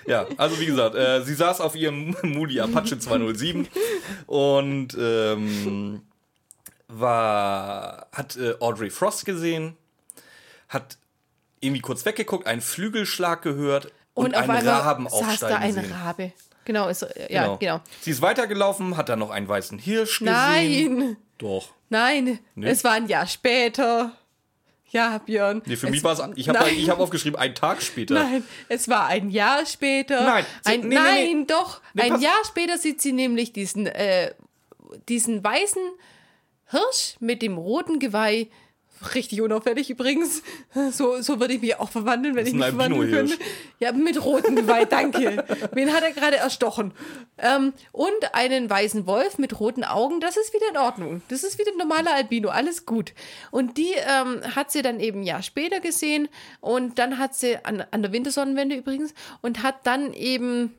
[0.06, 3.66] Ja, also wie gesagt, äh, sie saß auf ihrem Moody Apache 207
[4.26, 6.02] und ähm,
[6.86, 9.76] war, hat äh, Audrey Frost gesehen,
[10.68, 10.96] hat
[11.60, 13.90] irgendwie kurz weggeguckt, einen Flügelschlag gehört
[14.24, 15.92] und, auf einen einmal Raben saß da aufsteigen ein sehen.
[15.92, 16.32] Rabe.
[16.64, 17.80] Genau, ist, ja, genau.
[18.00, 20.32] Sie ist weitergelaufen, hat dann noch einen weißen Hirsch gesehen.
[20.34, 21.68] Nein, Doch.
[21.90, 22.68] nein, Nee.
[22.70, 24.12] es war ein Jahr später.
[24.90, 25.62] Ja, Björn.
[25.66, 28.14] Nee, für mich war es, ich habe hab aufgeschrieben, einen Tag später.
[28.14, 30.22] Nein, es war ein Jahr später.
[30.24, 31.44] Nein, sie- ein, nee, nein, nee.
[31.46, 31.80] doch.
[31.98, 34.32] Ein Jahr später sieht sie nämlich diesen, äh,
[35.08, 35.82] diesen weißen
[36.70, 38.48] Hirsch mit dem roten Geweih.
[39.14, 40.42] Richtig unauffällig übrigens.
[40.90, 43.36] So, so würde ich mich auch verwandeln, wenn ich mich verwandeln könnte.
[43.78, 45.44] Ja, mit rotem Geweih, danke.
[45.72, 46.92] Wen hat er gerade erstochen?
[47.38, 51.22] Ähm, und einen weißen Wolf mit roten Augen, das ist wieder in Ordnung.
[51.28, 53.12] Das ist wieder ein normaler Albino, alles gut.
[53.50, 56.28] Und die ähm, hat sie dann eben ein Jahr später gesehen
[56.60, 60.74] und dann hat sie, an, an der Wintersonnenwende übrigens, und hat dann eben,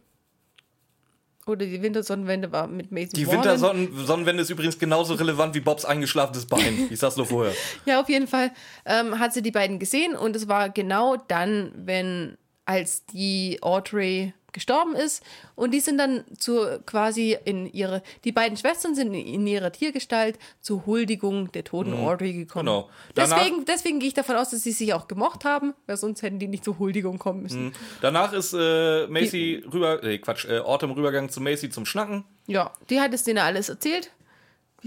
[1.48, 3.38] oder die Wintersonnenwende war mit Mason Die Warren.
[3.38, 6.88] Wintersonnenwende ist übrigens genauso relevant wie Bobs eingeschlafenes Bein.
[6.89, 7.54] Ich sag's nur vorher.
[7.86, 8.52] Ja, auf jeden Fall
[8.86, 12.38] ähm, hat sie die beiden gesehen und es war genau dann, wenn,
[12.68, 15.22] als die Audrey gestorben ist.
[15.55, 20.39] Und die sind dann zu quasi in ihre, die beiden Schwestern sind in ihrer Tiergestalt
[20.61, 22.65] zur Huldigung der toten Audrey gekommen.
[22.65, 22.89] Genau.
[23.13, 26.24] Danach- Deswegen, deswegen gehe ich davon aus, dass sie sich auch gemocht haben, weil sonst
[26.24, 27.72] hätten die nicht zur Huldigung kommen müssen.
[28.01, 32.24] Danach ist äh, Macy rüber, äh, Quatsch, äh, Autumn rübergegangen zu Macy zum Schnacken.
[32.47, 34.11] Ja, die hat es denen alles erzählt.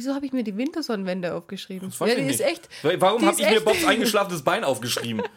[0.01, 1.93] Wieso habe ich mir die Wintersonnenwende aufgeschrieben?
[1.99, 2.41] Weiß ja, die nicht.
[2.41, 2.71] ist echt.
[3.01, 5.23] Warum habe ich mir Bobs eingeschlafenes Bein aufgeschrieben?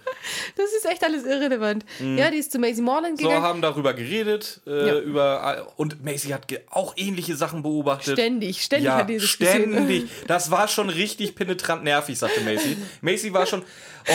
[0.55, 1.83] Das ist echt alles irrelevant.
[1.99, 3.23] Ja, die ist zu Maisie Morland Mhm.
[3.23, 3.43] So, gegangen.
[3.43, 4.61] haben darüber geredet.
[4.65, 4.99] Äh, Ja.
[4.99, 8.13] über, und Macy hat auch ähnliche Sachen beobachtet.
[8.13, 9.71] Ständig, ständig ja, hat die das gesehen.
[9.73, 10.05] ständig.
[10.27, 12.77] Das war schon richtig penetrant nervig, sagte Macy.
[13.01, 13.63] Macy war schon.
[14.07, 14.13] Oh,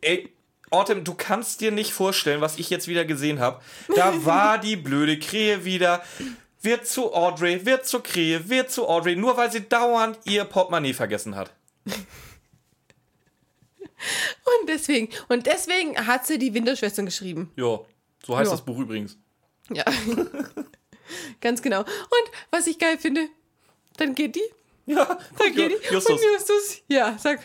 [0.00, 0.28] ey,
[0.70, 3.60] Autumn, du kannst dir nicht vorstellen, was ich jetzt wieder gesehen habe.
[3.94, 6.02] Da war die blöde Krähe wieder.
[6.64, 10.94] Wird zu Audrey, wird zur Krähe, wird zu Audrey, nur weil sie dauernd ihr Portemonnaie
[10.94, 11.52] vergessen hat.
[14.60, 17.50] Und deswegen, und deswegen hat sie die Winterschwestern geschrieben.
[17.56, 17.80] Ja,
[18.26, 18.56] so heißt Ja.
[18.56, 19.16] das Buch übrigens.
[19.70, 19.84] Ja.
[21.40, 21.80] Ganz genau.
[21.80, 23.28] Und was ich geil finde,
[23.96, 24.42] dann geht die.
[24.86, 25.94] Ja, Dann geht die.
[25.94, 26.20] Justus.
[26.20, 27.40] Und Justus, ja, sag.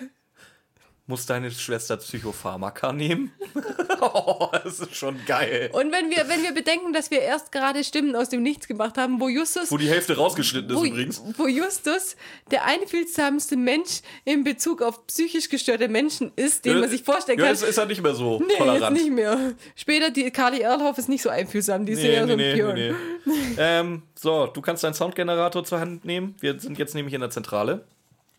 [1.10, 3.32] Muss deine Schwester Psychopharmaka nehmen?
[4.01, 5.72] oh, das ist schon geil.
[5.74, 8.95] Und wenn wir, wenn wir bedenken, dass wir erst gerade Stimmen aus dem Nichts gemacht
[8.95, 11.24] haben, wo Justus, Wo die Hälfte rausgeschnitten ist wo, übrigens.
[11.36, 12.16] wo Justus
[12.51, 17.45] der einfühlsamste Mensch in Bezug auf psychisch gestörte Menschen ist, den man sich vorstellen ja,
[17.45, 17.55] kann.
[17.55, 18.95] jetzt ist er nicht mehr so Nee, jetzt tolerant.
[18.95, 19.55] nicht mehr.
[19.76, 22.38] Später, die Carly Erlhoff ist nicht so einfühlsam, die ist Nee, eher so nee, ein
[22.38, 22.76] nee, Björn.
[22.76, 22.93] nee,
[23.26, 23.34] nee.
[23.57, 26.36] ähm, so, du kannst deinen Soundgenerator zur Hand nehmen.
[26.39, 27.84] Wir sind jetzt nämlich in der Zentrale.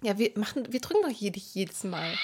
[0.03, 2.15] Ja, wir machen, wir drücken doch jedes, jedes Mal.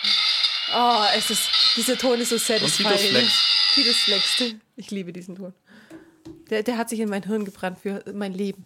[0.74, 2.88] Oh, es ist, dieser Ton ist so satisfying.
[2.88, 3.74] Titus flext.
[3.74, 4.54] Titus flext.
[4.76, 5.52] Ich liebe diesen Ton.
[6.50, 8.64] Der, der hat sich in mein Hirn gebrannt für mein Leben.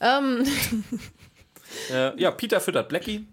[0.00, 0.44] Ähm,
[1.90, 3.26] Äh, ja, Peter füttert Blackie.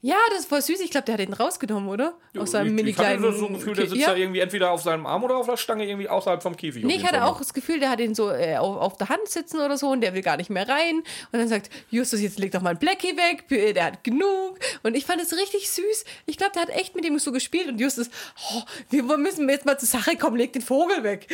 [0.00, 0.80] Ja, das ist voll süß.
[0.80, 2.14] Ich glaube, der hat ihn rausgenommen, oder?
[2.36, 3.36] Aus seinem mini ich hatte kleinen.
[3.36, 4.10] so das Gefühl, der sitzt ja?
[4.10, 6.84] da irgendwie entweder auf seinem Arm oder auf der Stange irgendwie außerhalb vom Käfig.
[6.84, 9.26] Nee, ich hatte auch das Gefühl, der hat ihn so äh, auf, auf der Hand
[9.26, 10.98] sitzen oder so und der will gar nicht mehr rein.
[10.98, 14.58] Und dann sagt Justus, jetzt leg doch mal ein Blackie weg, der hat genug.
[14.84, 16.04] Und ich fand es richtig süß.
[16.26, 18.08] Ich glaube, der hat echt mit ihm so gespielt und Justus,
[18.52, 21.26] oh, wir müssen jetzt mal zur Sache kommen, leg den Vogel weg.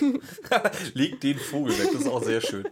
[0.94, 2.68] Leg den Vogel weg, das ist auch sehr schön.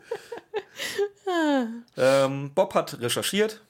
[1.97, 3.61] Ähm, Bob hat recherchiert.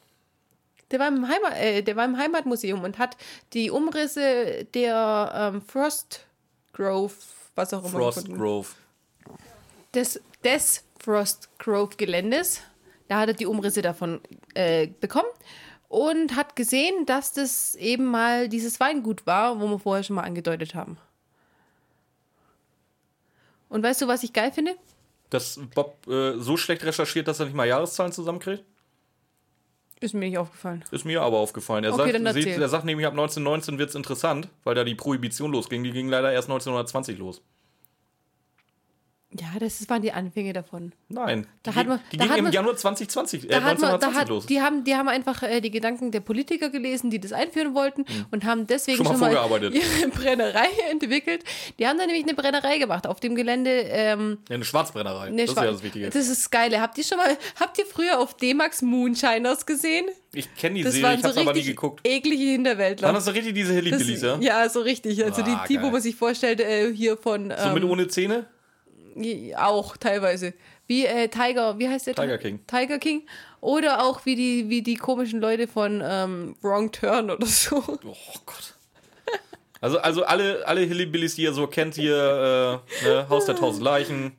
[0.90, 3.16] Der war, im Heimat, äh, der war im Heimatmuseum und hat
[3.52, 6.26] die Umrisse der ähm, Frost
[6.72, 7.12] Grove,
[7.54, 8.40] was auch immer, Frost gefunden.
[8.40, 8.68] Grove.
[9.92, 12.62] des, des Frost Grove Geländes.
[13.08, 14.20] Da hat er die Umrisse davon
[14.54, 15.28] äh, bekommen
[15.88, 20.22] und hat gesehen, dass das eben mal dieses Weingut war, wo wir vorher schon mal
[20.22, 20.98] angedeutet haben.
[23.68, 24.76] Und weißt du, was ich geil finde?
[25.30, 28.64] Dass Bob äh, so schlecht recherchiert, dass er nicht mal Jahreszahlen zusammenkriegt?
[30.00, 30.84] Ist mir nicht aufgefallen.
[30.90, 31.84] Ist mir aber aufgefallen.
[31.84, 34.94] Er, Okay, sagt, sieht, er sagt nämlich, ab 1919 wird es interessant, weil da die
[34.94, 35.82] Prohibition losging.
[35.82, 37.42] Die ging leider erst 1920 los.
[39.40, 40.92] Ja, das waren die Anfänge davon.
[41.08, 43.48] Nein, Da die, hat ging- man- die da ging hat im man- Januar 2020, äh,
[43.48, 44.46] Da hat man, da 1920 hat, los.
[44.46, 48.04] die, haben, die haben einfach äh, die Gedanken der Politiker gelesen, die das einführen wollten
[48.30, 48.96] und haben deswegen.
[48.98, 49.74] Schon schon mal mal, vorgearbeitet.
[50.00, 51.44] ihre Brennerei entwickelt.
[51.78, 53.70] Die haben dann nämlich eine Brennerei gemacht auf dem Gelände.
[53.70, 55.26] Ähm, ja, eine Schwarzbrennerei.
[55.28, 56.10] eine das ist ja das Wichtige.
[56.10, 56.78] Das ist geil.
[56.80, 60.06] Habt ihr schon mal, habt ihr früher auf D-Max Moonshiners gesehen?
[60.34, 62.06] ich kenne die Das Serie, ich so habe aber nie geguckt.
[62.06, 63.06] eklige Hinterwäldler.
[63.08, 64.36] Waren das so richtig diese Hillybillies, ja?
[64.40, 65.24] ja, so richtig.
[65.24, 68.46] Also Ah, die, wo man sich vorstellt, äh, hier von So mit ähm, ohne Zähne?
[69.56, 70.54] Auch teilweise.
[70.86, 72.14] Wie äh, Tiger, wie heißt der?
[72.14, 72.60] Tiger King.
[72.66, 73.26] Tiger King.
[73.60, 77.82] Oder auch wie die, wie die komischen Leute von ähm, Wrong Turn oder so.
[77.86, 78.74] Oh Gott.
[79.80, 83.84] Also, also alle, alle Hillybillies, die ihr so kennt, hier, äh, ne, Haus der Tausend
[83.84, 84.32] Leichen,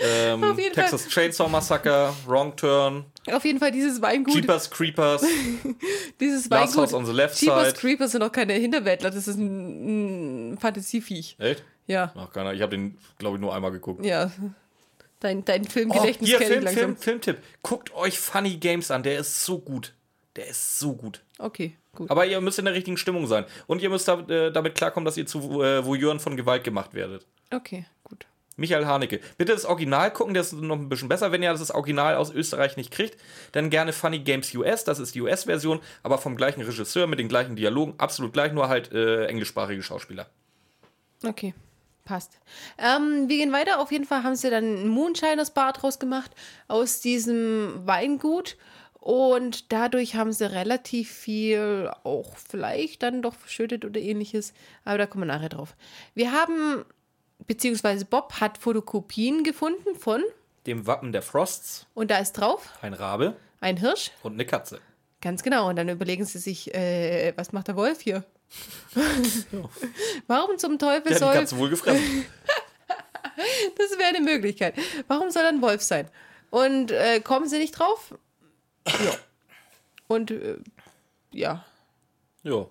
[0.00, 4.34] ähm, Auf jeden Texas Chainsaw Massacre, Wrong Turn, Auf jeden Fall dieses Weingut.
[4.34, 5.24] Jeepers Creepers,
[6.20, 6.76] dieses Last Weingut.
[6.76, 7.78] House on the Left Jeepers Side.
[7.78, 11.36] Creepers sind auch keine Hinterwäldler, das ist ein, ein Fantasieviech.
[11.38, 11.64] Echt?
[11.86, 12.52] Ja, Ach, keiner.
[12.54, 14.04] Ich habe den, glaube ich, nur einmal geguckt.
[14.04, 14.30] ja.
[15.20, 16.82] Dein, dein Oh, Filmgedächtnis hier, kenn ich Film, langsam.
[16.82, 17.38] Film, Filmtipp.
[17.62, 19.02] Guckt euch Funny Games an.
[19.02, 19.94] Der ist so gut.
[20.36, 21.22] Der ist so gut.
[21.38, 22.10] Okay, gut.
[22.10, 23.46] Aber ihr müsst in der richtigen Stimmung sein.
[23.66, 26.92] Und ihr müsst da, äh, damit klarkommen, dass ihr zu äh, Voyeuren von Gewalt gemacht
[26.92, 27.24] werdet.
[27.50, 28.26] Okay, gut.
[28.56, 29.18] Michael Haneke.
[29.38, 31.32] Bitte das Original gucken, das ist noch ein bisschen besser.
[31.32, 33.16] Wenn ihr das Original aus Österreich nicht kriegt,
[33.52, 37.28] dann gerne Funny Games US, das ist die US-Version, aber vom gleichen Regisseur mit den
[37.28, 40.26] gleichen Dialogen, absolut gleich, nur halt äh, englischsprachige Schauspieler.
[41.24, 41.54] Okay,
[42.04, 42.38] passt.
[42.78, 43.80] Ähm, wir gehen weiter.
[43.80, 46.30] Auf jeden Fall haben sie dann ein Moonshiners Bar draus gemacht
[46.68, 48.56] aus diesem Weingut.
[49.00, 54.54] Und dadurch haben sie relativ viel auch vielleicht dann doch verschüttet oder ähnliches.
[54.84, 55.76] Aber da kommen wir nachher drauf.
[56.14, 56.86] Wir haben,
[57.46, 60.22] beziehungsweise Bob hat Fotokopien gefunden von,
[60.66, 64.10] Dem Wappen der Frosts, und da ist drauf ein Rabe ein Hirsch.
[64.22, 64.80] und eine Katze.
[65.20, 65.68] Ganz genau.
[65.68, 68.24] Und dann überlegen sie sich, äh, was macht der Wolf hier?
[70.26, 72.24] Warum zum Teufel die soll Katze wohl gefressen.
[73.76, 74.74] Das wäre eine Möglichkeit.
[75.08, 76.08] Warum soll er ein Wolf sein?
[76.50, 78.14] Und äh, kommen sie nicht drauf?
[78.86, 79.14] Ja.
[80.06, 80.58] Und äh,
[81.32, 81.64] ja,
[82.44, 82.66] Ja.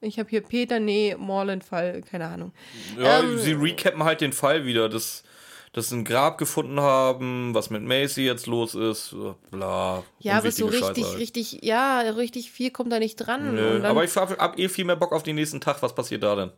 [0.00, 2.52] ich habe hier Peter, nee, Morland-Fall, keine Ahnung.
[2.96, 5.24] Ja, Ähm, sie recappen halt den Fall wieder, dass,
[5.74, 9.14] dass sie ein Grab gefunden haben, was mit Macy jetzt los ist,
[9.50, 10.02] bla.
[10.20, 11.18] Ja, aber so richtig, halt.
[11.18, 13.54] richtig, ja, richtig viel kommt da nicht dran.
[13.54, 15.82] Nö, dann, aber ich hab, hab eh viel mehr Bock auf den nächsten Tag.
[15.82, 16.50] Was passiert da denn?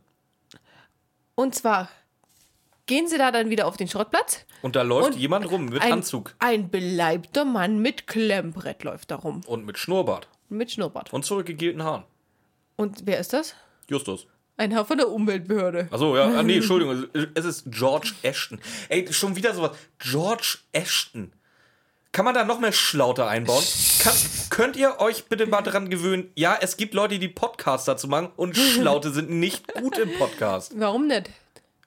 [1.34, 1.88] und zwar
[2.86, 4.46] gehen sie da dann wieder auf den Schrottplatz.
[4.62, 9.10] Und da läuft Und jemand rum mit ein, Anzug Ein beleibter Mann mit Klemmbrett läuft
[9.10, 9.40] da rum.
[9.46, 11.12] und mit Schnurrbart Mit Schnurrbart.
[11.12, 12.04] und zurückgegelten Haaren.
[12.76, 13.54] Und wer ist das?
[13.88, 14.26] Justus.
[14.58, 15.88] Ein Herr von der Umweltbehörde.
[15.90, 18.58] Achso, ja, ah, nee, Entschuldigung, es ist George Ashton.
[18.88, 19.76] Ey, schon wieder sowas.
[19.98, 21.32] George Ashton.
[22.12, 23.62] Kann man da noch mehr Schlaute einbauen?
[23.98, 24.14] Kann,
[24.48, 26.30] könnt ihr euch bitte mal daran gewöhnen?
[26.34, 30.72] Ja, es gibt Leute, die Podcasts dazu machen und Schlaute sind nicht gut im Podcast.
[30.76, 31.28] Warum nicht?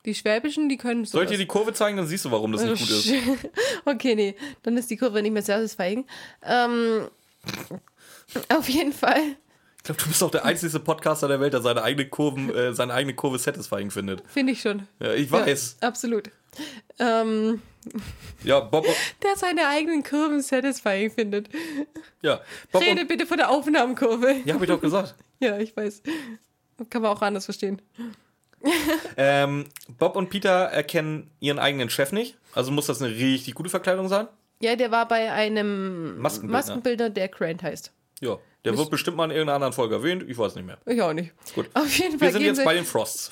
[0.06, 1.14] Die Schwäbischen, die können so.
[1.14, 3.12] Soll ich dir die Kurve zeigen, dann siehst du, warum das nicht gut ist.
[3.86, 6.06] okay, nee, dann ist die Kurve nicht mehr satisfying.
[6.44, 7.08] Ähm,
[8.50, 9.36] auf jeden Fall.
[9.80, 12.74] Ich glaube, du bist auch der einzige Podcaster der Welt, der seine eigene, Kurven, äh,
[12.74, 14.22] seine eigene Kurve satisfying findet.
[14.28, 14.88] Finde ich schon.
[15.00, 15.78] Ja, ich weiß.
[15.82, 16.30] Ja, absolut.
[17.00, 17.62] Ähm,
[18.44, 18.86] Ja, Bob,
[19.24, 21.50] der seine eigenen Kurven satisfying findet.
[22.22, 24.36] ja, Bob Rede bitte von der Aufnahmekurve.
[24.46, 25.16] ja, hab ich doch gesagt.
[25.42, 26.02] Ja, ich weiß.
[26.90, 27.82] Kann man auch anders verstehen.
[29.16, 29.66] Ähm,
[29.98, 32.38] Bob und Peter erkennen ihren eigenen Chef nicht.
[32.54, 34.28] Also muss das eine richtig gute Verkleidung sein.
[34.62, 36.58] Ja, der war bei einem Maskenbildner.
[36.58, 37.94] Maskenbildner, der Grant heißt.
[38.22, 40.24] Ja, der wird bestimmt mal in irgendeiner anderen Folge erwähnt.
[40.28, 40.78] Ich weiß nicht mehr.
[40.86, 41.32] Ich auch nicht.
[41.56, 41.70] Gut.
[41.74, 43.32] Auf jeden Wir Fall sind gehen jetzt bei den Frosts.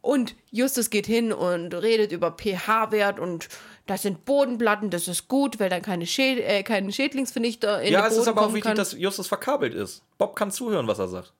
[0.00, 3.48] Und Justus geht hin und redet über pH-Wert und
[3.86, 8.00] das sind Bodenplatten, das ist gut, weil dann keine Schäd äh, kein Schädlingsvernichter in Ja,
[8.02, 8.76] den es Boden ist aber auch wichtig, kann.
[8.76, 10.02] dass Justus verkabelt ist.
[10.18, 11.32] Bob kann zuhören, was er sagt.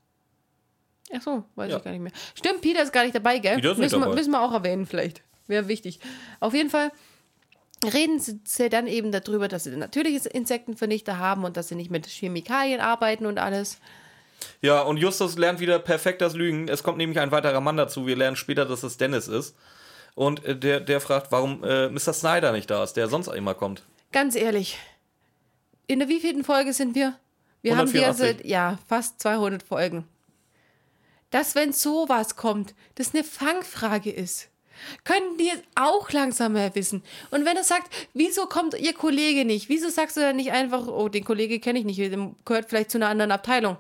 [1.14, 1.76] Ach so, weiß Ja.
[1.78, 2.12] ich gar nicht mehr.
[2.34, 3.54] Stimmt, Peter ist gar nicht dabei, gell?
[3.56, 4.14] Peter ist nicht müssen, Wir, dabei.
[4.16, 5.22] müssen wir auch erwähnen, vielleicht.
[5.46, 6.00] Wäre wichtig.
[6.40, 6.90] Auf jeden Fall
[7.84, 12.06] reden sie dann eben darüber, dass sie natürliche Insektenvernichter haben und dass sie nicht mit
[12.06, 13.78] Chemikalien arbeiten und alles.
[14.60, 16.68] Ja, und Justus lernt wieder perfekt das Lügen.
[16.68, 18.06] Es kommt nämlich ein weiterer Mann dazu.
[18.06, 19.56] Wir lernen später, dass es Dennis ist.
[20.14, 22.12] Und äh, der, der fragt, warum äh, Mr.
[22.12, 23.82] Snyder nicht da ist, der sonst immer kommt.
[24.12, 24.78] Ganz ehrlich,
[25.86, 27.18] in der wievielten Folge sind wir?
[27.62, 28.36] Wir haben die 184.
[28.38, 30.06] ganze, ja, fast 200 Folgen.
[31.30, 34.48] Dass, wenn sowas kommt, das eine Fangfrage ist.
[35.04, 37.02] Können die es auch langsam mehr wissen?
[37.30, 39.68] Und wenn er sagt, wieso kommt ihr Kollege nicht?
[39.68, 42.90] Wieso sagst du dann nicht einfach, oh, den Kollege kenne ich nicht, der gehört vielleicht
[42.90, 43.76] zu einer anderen Abteilung?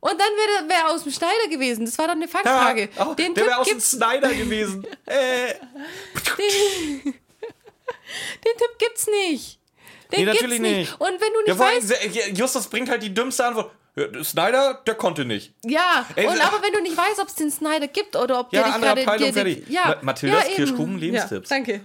[0.00, 1.84] Und dann wäre wär aus dem Schneider gewesen.
[1.84, 2.90] Das war doch eine Fangfrage.
[2.96, 4.86] Ja, oh, den der wäre aus dem Snyder gewesen.
[5.06, 5.54] äh,
[8.44, 9.58] Den Typ gibt's nicht.
[10.12, 10.76] Den Nee, natürlich nicht.
[10.78, 11.00] nicht.
[11.00, 13.72] Und wenn du nicht ja, weißt, Justus bringt halt die dümmste Antwort.
[13.96, 15.54] Ja, Snyder, der konnte nicht.
[15.64, 18.52] ja, Ey, und aber wenn du nicht weißt, ob es den Snyder gibt oder ob
[18.52, 19.68] Ja, der dich andere gerade Abteilung, dir- fertig.
[19.68, 20.54] Ja, Ma- Mathildas ja.
[20.54, 21.48] Kirschkuchen, Lebenstipps.
[21.50, 21.80] Ja, danke.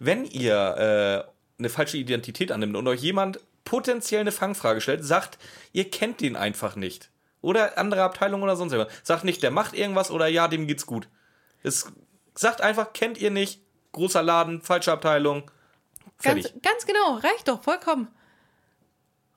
[0.00, 5.38] Wenn ihr äh, eine falsche Identität annimmt und euch jemand potenziell eine Fangfrage stellt, sagt,
[5.72, 7.10] ihr kennt den einfach nicht.
[7.40, 8.94] Oder andere Abteilung oder sonst irgendwas.
[9.04, 11.08] Sagt nicht, der macht irgendwas oder ja, dem geht's gut.
[11.62, 11.86] Es
[12.34, 13.60] sagt einfach, kennt ihr nicht,
[13.92, 15.50] großer Laden, falsche Abteilung.
[16.22, 18.08] Ganz, ganz genau, reicht doch, vollkommen.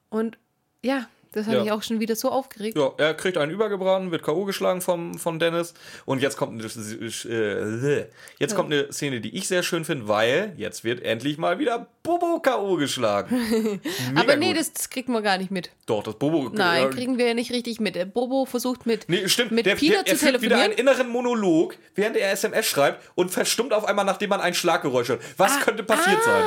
[0.09, 0.37] Und
[0.83, 1.61] ja, das hat Ja.
[1.63, 2.77] mich auch schon wieder so aufgeregt.
[2.77, 4.45] Ja, er kriegt einen übergebraten, wird K.O.
[4.45, 5.73] geschlagen vom, von Dennis.
[6.05, 8.05] Und jetzt kommt, eine, äh,
[8.39, 11.87] jetzt kommt eine Szene, die ich sehr schön finde, weil jetzt wird endlich mal wieder
[12.03, 12.77] Bobo K.O.
[12.77, 13.81] geschlagen.
[14.15, 15.69] Aber nee, das, das kriegen wir gar nicht mit.
[15.85, 16.49] Doch, das Bobo.
[16.53, 17.95] Nein, äh, kriegen wir nicht richtig mit.
[18.13, 19.51] Bobo versucht mit, Nee, stimmt.
[19.51, 21.01] mit der, Peter der, er zu führt wieder einen telefonieren.
[21.03, 25.21] inneren Monolog, während er SMS schreibt und verstummt auf einmal, nachdem man ein Schlaggeräusch hört.
[25.37, 26.43] Was könnte passiert sein?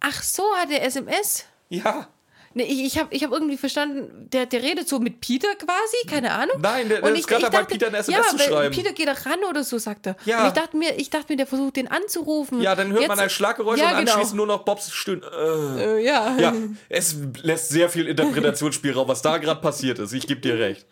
[0.00, 1.44] Ach so, hat er SMS?
[1.68, 2.08] Ja.
[2.52, 5.96] Nee, ich, ich habe ich hab irgendwie verstanden, der, der redet so mit Peter quasi,
[6.08, 6.56] keine Ahnung.
[6.60, 8.74] Nein, der- der Und ist gerade dabei, Peter eine SMS ja, zu schreiben.
[8.74, 10.16] Peter geht da ran oder so, sagt er.
[10.24, 10.40] Ja.
[10.42, 12.60] Und ich dachte mir, ich dachte mir, der versucht den anzurufen.
[12.60, 14.10] Ja, dann hört man Jetzt- ein Schlaggeräusch ja, und genau.
[14.12, 15.22] anschließend nur noch Bobs Stöhnen.
[15.22, 15.84] Äh.
[16.00, 16.36] Äh, ja.
[16.38, 16.52] Ja,
[16.88, 20.12] es lässt sehr viel Interpretationsspielraum, was da gerade passiert ist.
[20.12, 20.86] Ich gebe dir recht.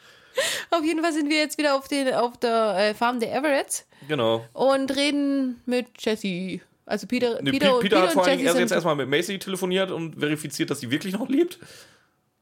[0.71, 3.85] Auf jeden Fall sind wir jetzt wieder auf, den, auf der äh, Farm der Everetts
[4.07, 4.45] Genau.
[4.53, 6.61] und reden mit Jesse.
[6.89, 9.39] Also Peter, Nee, Peter, Peter, Peter hat vor allen Dingen erst jetzt erstmal mit Macy
[9.39, 11.59] telefoniert und verifiziert, dass sie wirklich noch lebt.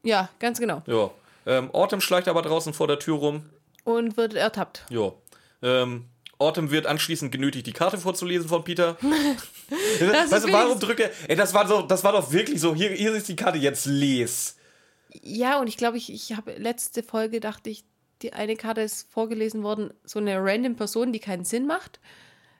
[0.03, 0.83] Ja, ganz genau.
[0.85, 1.11] Ja.
[1.45, 3.43] Ähm, Autumn schleicht aber draußen vor der Tür rum.
[3.83, 4.85] Und wird ertappt.
[4.89, 5.13] Ja.
[5.61, 6.05] Ähm,
[6.39, 8.97] Autumn wird anschließend genötigt, die Karte vorzulesen von Peter.
[9.01, 11.11] weißt du, warum er.
[11.27, 12.75] Ey, das war, doch, das war doch wirklich so.
[12.75, 14.57] Hier, hier ist die Karte, jetzt les.
[15.23, 17.85] Ja, und ich glaube, ich, ich habe letzte Folge dachte ich,
[18.21, 21.99] die eine Karte ist vorgelesen worden, so eine random Person, die keinen Sinn macht.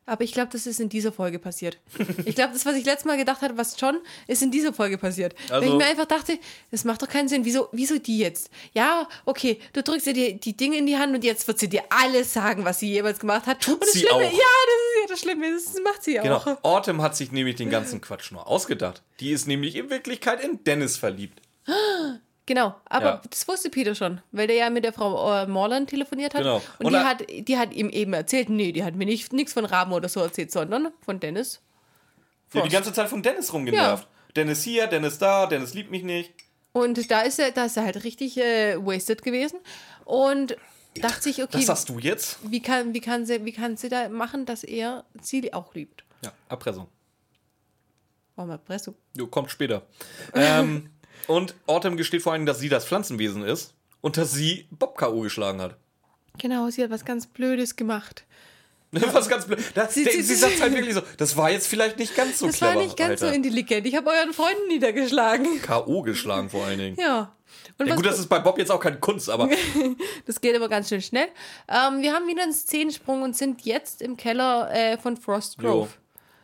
[0.07, 1.77] Aber ich glaube, das ist in dieser Folge passiert.
[2.25, 4.97] Ich glaube, das, was ich letztes Mal gedacht hatte, was schon, ist in dieser Folge
[4.97, 5.35] passiert.
[5.49, 6.39] Weil ich Also- mir einfach dachte,
[6.71, 7.45] das macht doch keinen Sinn.
[7.45, 8.49] Wieso, wieso die jetzt?
[8.73, 11.69] Ja, okay, du drückst ihr die, die Dinge in die Hand und jetzt wird sie
[11.69, 13.67] dir alles sagen, was sie jeweils gemacht hat.
[13.67, 14.21] und das sie Schlimme, auch.
[14.21, 15.75] ja, das ist ja so schlimm ist.
[15.75, 16.37] Das macht sie Genau.
[16.37, 16.63] auch.
[16.63, 19.03] Autumn hat sich nämlich den ganzen Quatsch nur ausgedacht.
[19.19, 21.41] Die ist nämlich in Wirklichkeit in Dennis verliebt.
[22.47, 23.21] Genau, aber Ja.
[23.29, 26.41] das wusste Peter schon, weil der ja mit der Frau äh, Morland telefoniert hat.
[26.41, 26.61] Genau.
[26.79, 29.53] Und, Und die, hat, die hat ihm eben erzählt, nee, die hat mir nicht, nichts
[29.53, 31.61] von Raben oder so erzählt, sondern von Dennis.
[32.53, 32.71] Ja, die Frost.
[32.71, 34.07] ganze Zeit von Dennis rumgenervt.
[34.35, 36.31] Dennis hier, Dennis da, Dennis liebt mich nicht.
[36.71, 39.59] Und da ist er, da ist er halt richtig äh, wasted gewesen
[40.05, 40.55] und
[41.01, 42.37] dachte sich, okay, Was sagst du jetzt?
[42.43, 46.05] wie kann, wie, kann sie, wie kann sie da machen, dass er sie auch liebt?
[46.23, 46.87] Ja, Erpressung.
[48.35, 48.95] Warum Erpressung?
[49.15, 49.81] Jo, kommt später.
[50.33, 50.91] ähm,
[51.27, 55.21] und Autumn gesteht vor allem, dass sie das Pflanzenwesen ist und dass sie Bob K.O.
[55.21, 55.75] geschlagen hat.
[56.37, 58.23] Genau, sie hat was ganz Blödes gemacht.
[58.91, 59.59] Was ganz blöd.
[59.75, 62.39] Das, Sie- sie sie- sie sagt halt wirklich so, das war jetzt vielleicht nicht ganz
[62.39, 62.75] so Das clever.
[62.75, 63.27] war nicht ganz Alter.
[63.27, 63.85] so intelligent.
[63.85, 65.61] Ich habe euren Freunden niedergeschlagen.
[65.61, 66.03] K.O.
[66.03, 66.97] geschlagen vor allen Dingen.
[66.97, 67.35] Ja.
[67.77, 69.49] Und Ja, gut, das ist bei Bob jetzt auch keine Kunst, aber
[70.25, 71.27] das geht aber ganz schön schnell.
[71.67, 75.69] Ähm, wir haben wieder einen Szenensprung und sind jetzt im Keller äh, von Frost jo.
[75.69, 75.89] Grove.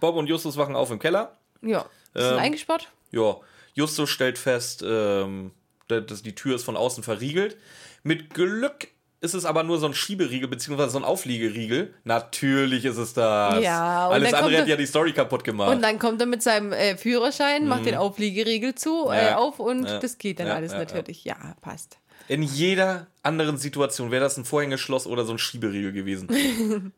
[0.02, 1.38] Bob und Justus wachen auf im Keller.
[1.62, 1.86] Ja.
[2.14, 2.90] Sind Ähm, eingesperrt.
[3.12, 3.38] Ja,
[3.74, 5.52] Justus stellt fest, ähm,
[5.88, 7.58] da- dass die Tür ist von außen verriegelt.
[8.04, 8.88] Mit Glück
[9.22, 11.94] ist es aber nur so ein Schieberiegel, beziehungsweise so ein Aufliegeriegel.
[12.04, 13.64] Natürlich ist es das.
[13.64, 15.74] Ja, und Alles andere hat ja die Story kaputt gemacht.
[15.74, 19.28] Und dann kommt er mit seinem äh, Führerschein, macht den Aufliegeriegel zu, äh, Mhm.
[19.28, 19.38] Ja.
[19.38, 20.00] auf und Ja.
[20.00, 21.24] das geht dann Ja, alles natürlich.
[21.24, 21.98] Ja, passt.
[22.28, 26.28] In jeder anderen Situation wäre das ein Vorhängeschloss oder so ein Schieberiegel gewesen.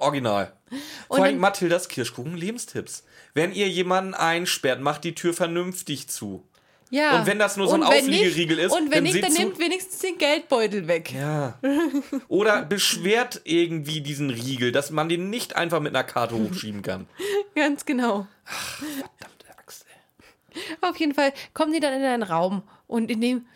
[0.00, 0.52] Original.
[1.08, 3.04] Vor Und allem dann- Mathildas Kirschkuchen Lebenstipps.
[3.34, 6.44] Wenn ihr jemanden einsperrt, macht die Tür vernünftig zu.
[6.92, 7.20] Ja.
[7.20, 10.00] Und wenn das nur so ein Aufliegeriegel ist, Und wenn dann nicht, dann nimmt wenigstens
[10.00, 11.12] den Geldbeutel weg.
[11.12, 11.56] Ja.
[12.26, 17.06] Oder beschwert irgendwie diesen Riegel, dass man den nicht einfach mit einer Karte hochschieben kann.
[17.54, 18.26] Ganz genau.
[18.44, 19.86] Verdammte Axt,
[20.52, 20.60] ey.
[20.80, 23.46] Auf jeden Fall kommen die dann in einen Raum und in dem.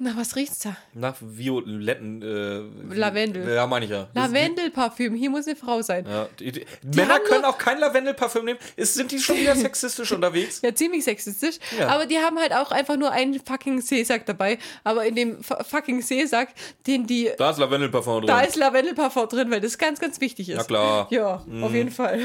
[0.00, 0.76] Na, was riecht's da?
[0.94, 2.22] Nach Violetten.
[2.22, 3.52] Äh, Lavendel.
[3.52, 4.06] Ja, meine ich ja.
[4.14, 5.14] Lavendelparfüm.
[5.14, 6.06] Hier muss eine Frau sein.
[6.08, 6.64] Ja, die, die,
[6.96, 8.60] Männer können auch kein Lavendelparfüm nehmen.
[8.76, 10.60] Ist, sind die schon wieder sexistisch unterwegs?
[10.62, 11.56] Ja, ziemlich sexistisch.
[11.76, 11.88] Ja.
[11.88, 14.58] Aber die haben halt auch einfach nur einen fucking Seesack dabei.
[14.84, 16.50] Aber in dem fu- fucking Seesack,
[16.86, 17.30] den die.
[17.36, 18.26] Da ist Lavendelparfum drin.
[18.28, 20.58] Da ist Lavendelparfum drin, weil das ganz, ganz wichtig ist.
[20.58, 21.08] Ja, klar.
[21.10, 21.16] Mhm.
[21.16, 22.20] Ja, auf jeden Fall.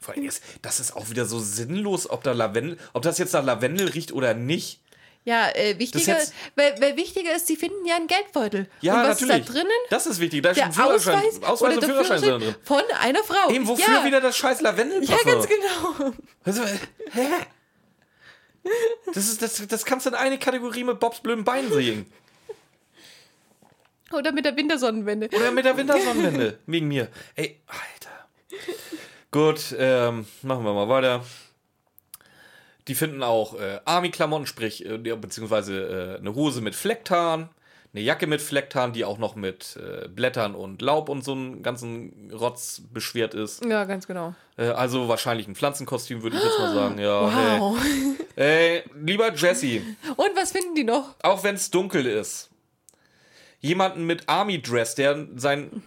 [0.00, 3.32] Vor allem ist, das ist auch wieder so sinnlos, ob da Lavendel, ob das jetzt
[3.32, 4.80] nach Lavendel riecht oder nicht.
[5.24, 6.16] Ja, äh, wichtiger,
[6.56, 8.66] weil, weil wichtiger ist, sie finden ja einen Geldbeutel.
[8.80, 9.40] Ja, und was natürlich.
[9.40, 9.70] ist da drinnen?
[9.90, 10.42] Das ist wichtig.
[10.42, 12.54] Da ist Der ein Führerschein, Ausweis, Ausweis oder und der Führerschein da drin.
[12.64, 13.50] von einer Frau.
[13.50, 14.04] Eben, wofür ja.
[14.04, 15.32] wieder das scheiß Ja, Lavendelparfum?
[15.32, 16.12] ganz genau.
[16.44, 17.26] Also, hä?
[19.12, 22.10] Das, ist, das, das kannst du in eine Kategorie mit Bobs blöden Beinen sehen.
[24.12, 25.28] Oder mit der Wintersonnenwende.
[25.34, 26.58] Oder mit der Wintersonnenwende.
[26.66, 27.08] Wegen mir.
[27.34, 28.28] Ey, Alter.
[29.30, 31.22] Gut, ähm, machen wir mal weiter.
[32.88, 37.50] Die finden auch äh, Army-Klamotten, sprich, äh, beziehungsweise äh, eine Hose mit Flecktarn,
[37.94, 41.62] eine Jacke mit Flecktarn, die auch noch mit äh, Blättern und Laub und so einen
[41.62, 43.64] ganzen Rotz beschwert ist.
[43.64, 44.34] Ja, ganz genau.
[44.56, 46.98] Äh, also wahrscheinlich ein Pflanzenkostüm, würde ich jetzt mal sagen.
[46.98, 47.76] Ja, Wow.
[47.82, 48.14] hey.
[48.38, 49.80] Äh, lieber Jesse,
[50.14, 51.16] Und was finden die noch?
[51.24, 52.50] auch wenn es dunkel ist,
[53.60, 55.82] jemanden mit Army-Dress, der seinen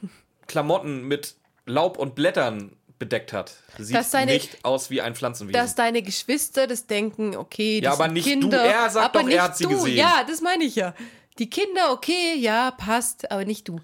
[0.47, 1.35] Klamotten mit
[1.65, 5.59] Laub und Blättern bedeckt hat, sieht Dass seine- nicht aus wie ein Pflanzenwesen.
[5.59, 8.31] Dass deine Geschwister das denken, okay, die Ja, aber nicht du.
[8.39, 8.63] Kinder.
[8.63, 9.71] Er sagt aber doch, er hat sie du.
[9.71, 9.97] gesehen.
[9.97, 10.93] Ja, das meine ich ja.
[11.39, 13.79] Die Kinder, okay, ja, passt, aber nicht du.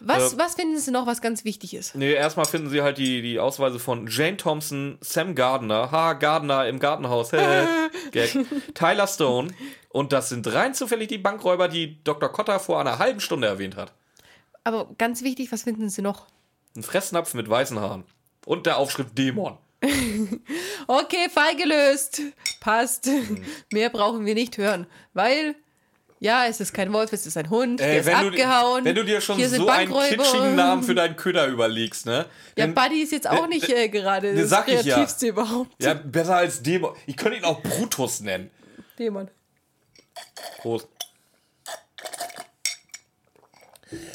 [0.00, 1.94] Was, Äh, was finden sie noch, was ganz wichtig ist?
[1.94, 6.66] Nee, erstmal finden sie halt die, die Ausweise von Jane Thompson, Sam Gardner, ha, Gardner
[6.66, 7.30] im Gartenhaus,
[8.12, 8.36] Gag,
[8.74, 9.52] Tyler Stone.
[9.90, 12.28] Und das sind rein zufällig die Bankräuber, die Dr.
[12.30, 13.92] Cotter vor einer halben Stunde erwähnt hat.
[14.64, 16.26] Aber ganz wichtig, was finden sie noch?
[16.76, 18.04] Ein Fressnapf mit weißen Haaren.
[18.46, 19.58] Und der Aufschrift Dämon.
[20.86, 22.20] Okay, Fall gelöst.
[22.60, 23.06] Passt.
[23.06, 23.42] Mhm.
[23.72, 24.86] Mehr brauchen wir nicht hören.
[25.14, 25.54] Weil,
[26.20, 28.84] ja, es ist kein Wolf, es ist ein Hund, der Ey, ist wenn, abgehauen.
[28.84, 32.26] du, wenn du dir schon so einen kitschigen Namen für deinen Köder überlegst, ne?
[32.56, 34.94] Ja, dann- Buddy ist jetzt auch nicht äh, gerade das sag ich ja.
[34.96, 35.70] Kreativste überhaupt.
[35.82, 36.94] ja, besser als Dämon.
[37.06, 38.50] Ich könnte ihn auch Brutus nennen.
[38.98, 39.30] Dämon.
[40.58, 40.88] Prost.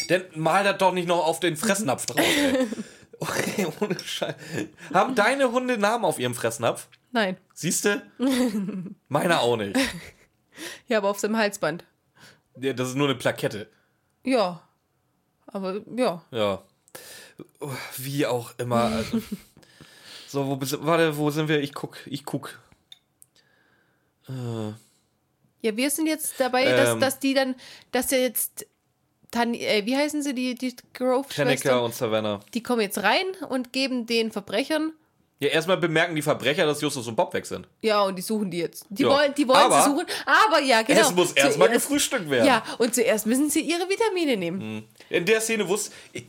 [0.09, 2.67] Denn mal das doch nicht noch auf den Fressnapf drauf, ey.
[3.19, 4.35] Okay, ohne Scheiß.
[4.93, 6.87] Haben deine Hunde Namen auf ihrem Fressnapf?
[7.11, 7.37] Nein.
[7.53, 8.01] Siehst du?
[9.07, 9.77] Meiner auch nicht.
[10.87, 11.83] Ja, aber auf seinem Halsband.
[12.59, 13.69] Ja, Das ist nur eine Plakette.
[14.23, 14.61] Ja.
[15.47, 16.23] Aber ja.
[16.31, 16.63] Ja.
[17.97, 18.83] Wie auch immer.
[18.83, 19.21] Also.
[20.31, 21.59] So, wo bist, warte, wo sind wir?
[21.59, 22.59] Ich guck, ich guck.
[24.27, 26.99] Ja, wir sind jetzt dabei, dass, Ähm.
[26.99, 27.55] dass die dann,
[27.91, 28.67] dass er jetzt,
[29.31, 31.79] Tan äh, wie heißen sie, die, die Grove-Schwestern?
[31.83, 32.39] und Savannah.
[32.53, 34.93] Die kommen jetzt rein und geben den Verbrechern
[35.41, 37.65] Ja, erstmal bemerken die Verbrecher, dass Justus und Bob weg sind.
[37.81, 38.85] Ja, und die suchen die jetzt.
[38.89, 39.09] Die Ja.
[39.09, 40.05] wollen, die wollen Aber sie suchen.
[40.25, 40.99] Aber ja, genau.
[40.99, 42.45] Es muss erstmal gefrühstückt werden.
[42.45, 44.83] Ja, und zuerst müssen sie ihre Vitamine nehmen.
[45.09, 46.23] In der Szene wusste ich,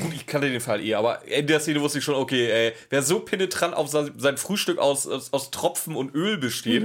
[0.00, 2.72] gut, ich kannte den Fall eh, aber in der Szene wusste ich schon, okay, ey,
[2.90, 6.82] wer so penetrant auf sein, Frühstück aus, aus, aus Tropfen und Öl besteht,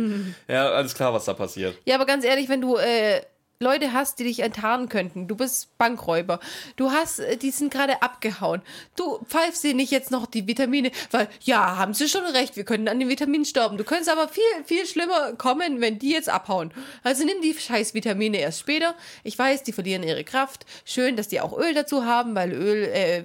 [0.47, 1.76] ja, alles klar, was da passiert.
[1.86, 3.22] Ja, aber ganz ehrlich, wenn du äh,
[3.60, 6.39] Leute hast, die dich enttarnen könnten, du bist Bankräuber,
[6.76, 8.62] du hast, äh, die sind gerade abgehauen,
[8.95, 12.66] du pfeifst sie nicht jetzt noch die Vitamine, weil, ja, haben sie schon recht, wir
[12.66, 13.78] können an den Vitaminen sterben.
[13.78, 16.74] Du könntest aber viel, viel schlimmer kommen, wenn die jetzt abhauen.
[17.04, 18.95] Also nimm die scheiß Vitamine erst später.
[19.24, 20.66] Ich weiß, die verlieren ihre Kraft.
[20.86, 23.24] Schön, dass die auch Öl dazu haben, weil Öl äh,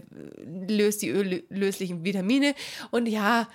[0.68, 2.54] löst die öllöslichen Vitamine.
[2.90, 3.48] Und ja,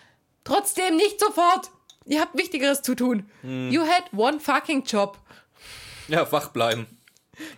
[0.44, 1.70] trotzdem nicht sofort.
[2.06, 3.30] Ihr habt Wichtigeres zu tun.
[3.44, 5.18] You had one fucking job.
[6.08, 6.88] Ja, wach bleiben.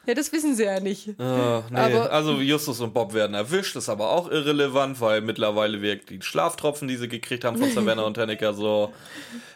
[0.05, 1.19] Ja, das wissen sie ja nicht.
[1.19, 1.77] Ah, nee.
[1.77, 6.21] Aber- also Justus und Bob werden erwischt, ist aber auch irrelevant, weil mittlerweile wirkt die
[6.21, 8.93] Schlaftropfen, die sie gekriegt haben von Savannah und Tannecker so.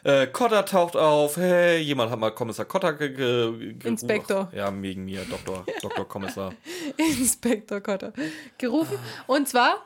[0.03, 4.51] Äh, Cotter taucht auf, hey, jemand hat mal Kommissar Cotter ge ge Inspektor.
[4.53, 6.53] Ja, wegen mir, Doktor, Doktor Kommissar.
[6.97, 8.11] Inspektor Cotter
[8.57, 8.97] gerufen.
[9.25, 9.85] Und zwar,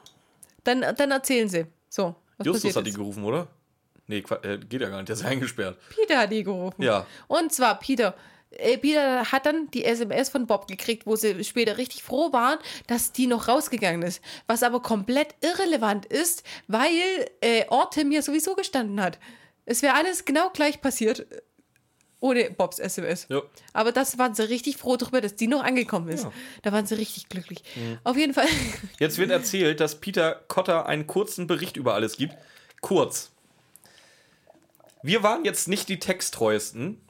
[0.64, 1.66] dann, dann erzählen sie.
[1.89, 3.47] So, Justus hat die gerufen, oder?
[4.08, 5.78] Nee, äh, geht ja gar nicht, der ist eingesperrt.
[5.95, 6.82] Peter hat die gerufen.
[6.82, 7.06] Ja.
[7.28, 8.16] Und zwar Peter.
[8.58, 12.60] Äh, Peter hat dann die SMS von Bob gekriegt, wo sie später richtig froh waren,
[12.88, 14.22] dass die noch rausgegangen ist.
[14.47, 16.91] Was aber komplett irrelevant ist, weil
[17.41, 19.20] äh, Ortem ja sowieso gestanden hat.
[19.66, 21.41] Es wäre alles genau gleich passiert äh,
[22.20, 23.28] ohne Bobs SMS.
[23.30, 23.41] Ja.
[23.74, 26.24] Aber das waren sie richtig froh darüber, dass die noch angekommen ist.
[26.24, 26.30] Ja.
[26.30, 26.34] Mhm.
[26.62, 27.64] Da waren sie richtig glücklich.
[28.06, 28.47] Auf jeden Fall.
[28.97, 32.36] Jetzt wird erzählt, dass Peter Cotter einen kurzen Bericht über alles gibt.
[32.80, 33.32] Kurz.
[35.01, 37.03] Wir waren jetzt nicht die texttreuesten,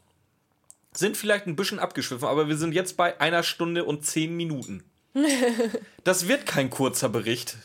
[0.97, 4.83] sind vielleicht ein bisschen abgeschwiffen, aber wir sind jetzt bei einer Stunde und zehn Minuten.
[6.03, 7.55] Das wird kein kurzer Bericht.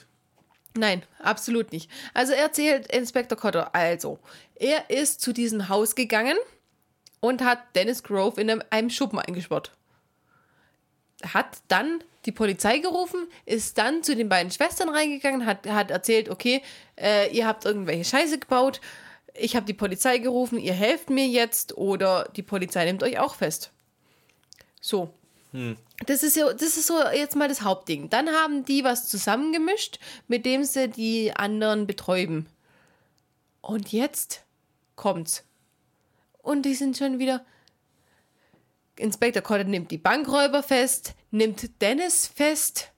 [0.75, 1.91] Nein, absolut nicht.
[2.15, 4.21] Also erzählt Inspektor Cotter, also,
[4.55, 6.37] er ist zu diesem Haus gegangen
[7.19, 9.73] und hat Dennis Grove in einem, einem Schuppen eingesperrt.
[11.25, 16.29] Hat dann die Polizei gerufen, ist dann zu den beiden Schwestern reingegangen, hat, hat erzählt,
[16.29, 16.63] okay,
[16.97, 18.81] äh, ihr habt irgendwelche Scheiße gebaut,
[19.39, 23.35] ich habe die Polizei gerufen, ihr helft mir jetzt oder die Polizei nimmt euch auch
[23.35, 23.73] fest.
[24.81, 25.13] So.
[26.07, 28.11] Das ist, so, das ist so jetzt mal das Hauptding.
[28.11, 32.47] Dann haben die was zusammengemischt, mit dem sie die anderen betäuben.
[33.63, 34.45] Und jetzt
[34.95, 35.45] kommt's.
[36.43, 37.45] Und die sind schon wieder.
[38.97, 42.91] Inspektor Cotter nimmt die Bankräuber fest, nimmt Dennis fest,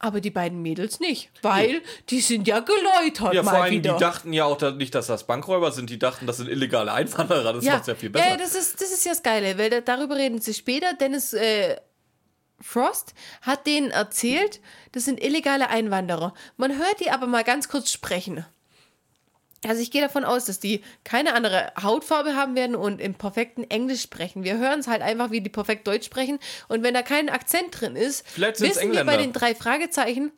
[0.00, 3.92] aber die beiden Mädels nicht, weil die sind ja geläutert Ja, vor allem, wieder.
[3.92, 7.52] die dachten ja auch nicht, dass das Bankräuber sind, die dachten, das sind illegale Einwanderer.
[7.52, 8.30] Das macht's ja viel besser.
[8.30, 10.94] Ja, das ist, das ist ja das Geile, weil da, darüber reden sie später.
[10.94, 11.76] Dennis äh,
[12.60, 14.60] Frost hat denen erzählt,
[14.92, 16.32] das sind illegale Einwanderer.
[16.56, 18.44] Man hört die aber mal ganz kurz sprechen.
[19.66, 23.64] Also ich gehe davon aus, dass die keine andere Hautfarbe haben werden und im perfekten
[23.64, 24.42] Englisch sprechen.
[24.42, 26.38] Wir hören es halt einfach, wie die perfekt Deutsch sprechen.
[26.68, 30.32] Und wenn da kein Akzent drin ist, wissen wir bei den drei Fragezeichen,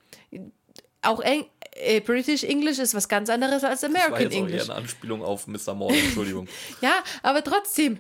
[1.03, 4.63] auch Eng äh, British English ist was ganz anderes als das war American jetzt English.
[4.65, 5.75] eine Anspielung auf Mr.
[5.75, 6.49] Morgan, Entschuldigung.
[6.81, 7.99] Ja, aber trotzdem.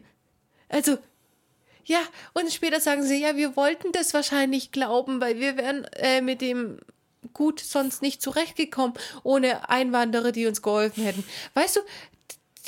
[0.69, 0.99] Also,
[1.85, 2.01] ja,
[2.33, 6.41] und später sagen sie, ja, wir wollten das wahrscheinlich glauben, weil wir wären äh, mit
[6.41, 6.79] dem
[7.33, 11.25] gut sonst nicht zurechtgekommen, ohne Einwanderer, die uns geholfen hätten.
[11.55, 11.81] Weißt du,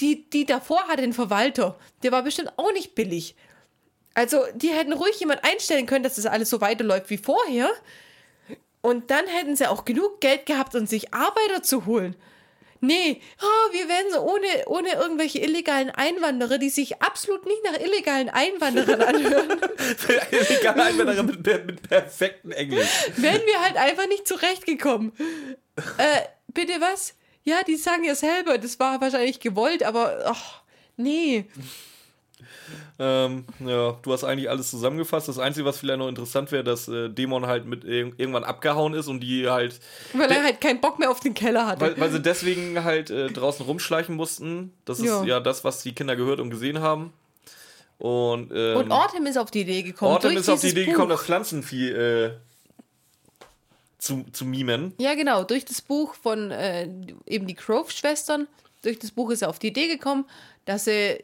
[0.00, 3.34] die, die davor hatte den Verwalter, der war bestimmt auch nicht billig.
[4.14, 7.68] Also, die hätten ruhig jemand einstellen können, dass das alles so weiterläuft wie vorher.
[8.80, 12.14] Und dann hätten sie auch genug Geld gehabt, um sich Arbeiter zu holen.
[12.86, 17.80] Nee, oh, wir werden so ohne, ohne irgendwelche illegalen Einwanderer, die sich absolut nicht nach
[17.80, 19.48] illegalen Einwanderern anhören,
[20.30, 22.88] illegale Einwanderer mit, mit perfektem Englisch.
[23.16, 25.12] wären wir halt einfach nicht zurechtgekommen.
[25.98, 26.20] Äh,
[26.52, 27.14] bitte was?
[27.42, 30.62] Ja, die sagen ja selber, das war wahrscheinlich gewollt, aber ach,
[30.96, 31.46] nee.
[32.98, 35.28] Ähm, ja, du hast eigentlich alles zusammengefasst.
[35.28, 38.94] Das Einzige, was vielleicht noch interessant wäre, dass äh, Dämon halt mit irg- irgendwann abgehauen
[38.94, 39.80] ist und die halt,
[40.12, 41.80] Weil er halt keinen Bock mehr auf den Keller hatte.
[41.80, 44.72] weil, weil sie deswegen halt äh, draußen rumschleichen mussten.
[44.84, 45.24] Das ist Ja.
[45.24, 45.40] ja.
[45.40, 47.12] das, was die Kinder gehört und gesehen haben.
[47.98, 50.12] Und, ähm, Und Ortem ist auf die Idee gekommen.
[50.12, 50.92] Ortem ist auf die Idee Buch.
[50.92, 52.30] gekommen, das Pflanzenvieh äh,
[53.98, 54.92] zu, zu mimen.
[54.98, 56.88] Ja, genau, durch das Buch von äh,
[57.26, 58.46] eben die Grove-Schwestern,
[58.82, 60.26] durch das Buch ist er auf die Idee gekommen,
[60.66, 61.20] dass er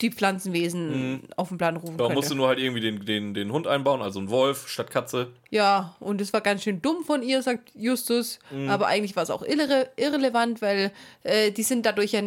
[0.00, 2.14] die Pflanzenwesen auf den Plan rufen Da könnte.
[2.16, 5.28] musst du nur halt irgendwie den, den, den Hund einbauen, also einen Wolf statt Katze.
[5.50, 8.68] Ja, und es war ganz schön dumm von ihr, sagt Justus, Mhm.
[8.70, 10.92] aber eigentlich war es auch irre irrelevant, weil
[11.22, 12.22] äh, die sind dadurch ja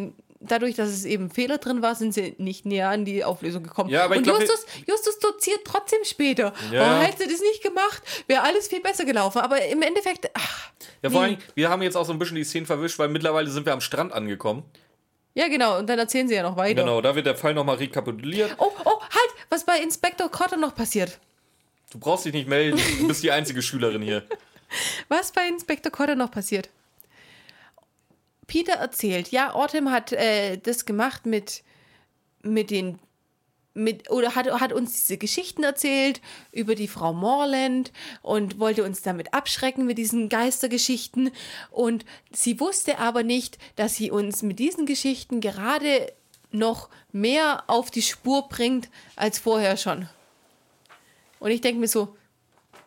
[0.46, 3.90] dadurch, dass es eben Fehler drin war, sind sie nicht näher an die Auflösung gekommen.
[3.90, 6.52] Ja, aber Und glaub, Justus, Justus doziert trotzdem später.
[6.70, 7.00] Ja.
[7.00, 9.40] Oh, hätte sie das nicht gemacht, wäre alles viel besser gelaufen.
[9.40, 10.70] Aber im Endeffekt, ach,
[11.02, 13.50] Ja, vor allem, wir haben jetzt auch so ein bisschen die Szenen verwischt, weil mittlerweile
[13.50, 14.64] sind wir am Strand angekommen.
[15.36, 16.82] Ja genau, und dann erzählen sie ja noch weiter.
[16.82, 18.56] Genau, da wird der Fall nochmal rekapituliert.
[18.58, 21.20] Oh, oh, halt, was bei Inspektor Cotter noch passiert.
[21.92, 24.24] Du brauchst dich nicht melden, du bist die einzige Schülerin hier.
[25.08, 26.70] Was bei Inspektor Cotter noch passiert?
[28.48, 31.64] Peter erzählt, ja, Autumn hat äh, das gemacht mit,
[32.42, 33.00] mit den
[33.74, 36.22] mit, oder hat, hat uns diese Geschichten erzählt
[36.52, 41.32] über die Frau Morland und wollte uns damit abschrecken mit diesen Geistergeschichten.
[41.72, 46.12] Und sie wusste aber nicht, dass sie uns mit diesen Geschichten gerade
[46.52, 50.08] noch mehr auf die Spur bringt als vorher schon.
[51.40, 52.16] Und ich denke mir so,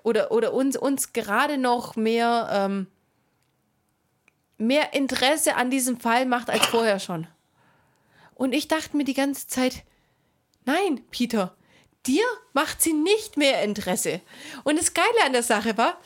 [0.03, 2.87] oder, oder uns, uns gerade noch mehr, ähm,
[4.57, 7.27] mehr Interesse an diesem Fall macht als vorher schon.
[8.35, 9.83] Und ich dachte mir die ganze Zeit,
[10.67, 11.57] nein, Peter,
[12.07, 14.21] dir macht sie nicht mehr Interesse.
[14.65, 15.99] Und das Geile an der Sache war,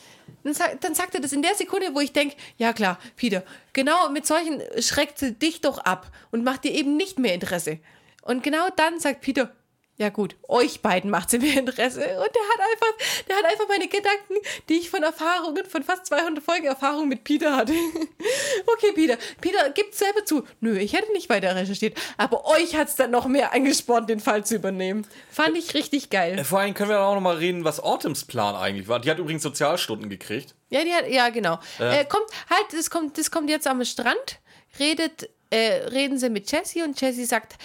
[0.45, 3.43] dann, dann sagt er das in der Sekunde, wo ich denke, ja klar, Peter,
[3.73, 7.81] genau mit solchen schreckt sie dich doch ab und macht dir eben nicht mehr Interesse.
[8.23, 9.53] Und genau dann sagt Peter,
[10.01, 12.01] ja gut, euch beiden macht sie mehr Interesse.
[12.01, 14.35] Und der hat einfach, der hat einfach meine Gedanken,
[14.71, 17.75] die ich von Erfahrungen, von fast 200 Folgen Erfahrung mit Peter hatte.
[18.67, 20.47] okay, Peter, Peter gibt selber zu.
[20.61, 21.99] Nö, ich hätte nicht weiter recherchiert.
[22.17, 25.07] Aber euch hat es dann noch mehr angespornt, den Fall zu übernehmen.
[25.31, 26.43] Fand ich richtig geil.
[26.45, 29.01] Vor allem können wir auch nochmal reden, was Autumns Plan eigentlich war.
[29.01, 30.55] Die hat übrigens Sozialstunden gekriegt.
[30.71, 31.59] Ja, die hat, ja, genau.
[31.79, 34.39] Äh, kommt, halt, das kommt, das kommt jetzt am Strand,
[34.79, 37.57] redet, äh, reden sie mit Jessie und Jessie sagt,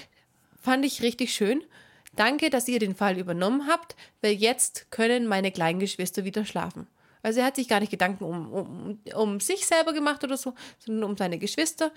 [0.62, 1.64] fand ich richtig schön.
[2.16, 6.88] Danke, dass ihr den Fall übernommen habt, weil jetzt können meine kleinen Geschwister wieder schlafen.
[7.22, 10.53] Also er hat sich gar nicht Gedanken um, um, um sich selber gemacht oder so,
[10.80, 11.91] sondern um seine Geschwister.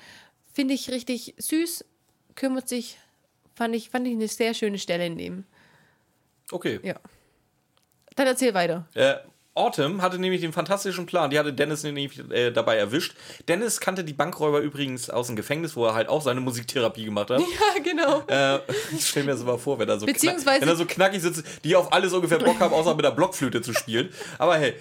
[0.52, 1.84] Finde ich richtig süß,
[2.34, 2.98] kümmert sich,
[3.54, 5.44] fand ich, fand ich eine sehr schöne Stelle in dem.
[6.50, 6.80] Okay.
[6.82, 6.98] Ja.
[8.16, 8.88] Dann erzähl weiter.
[8.94, 9.16] Äh,
[9.59, 11.30] Autumn hatte nämlich den fantastischen Plan.
[11.30, 13.14] Die hatte Dennis nämlich äh, dabei erwischt.
[13.48, 17.30] Dennis kannte die Bankräuber übrigens aus dem Gefängnis, wo er halt auch seine Musiktherapie gemacht
[17.30, 17.42] hat.
[17.59, 18.22] Ja, genau.
[18.28, 18.61] Äh,
[18.94, 21.42] ich stelle mir das mal vor, wenn er so, Beziehungsweise- wenn er so knackig sitzt,
[21.64, 24.11] die auf alles ungefähr Bock haben, außer mit der Blockflöte zu spielen.
[24.38, 24.74] Aber hey,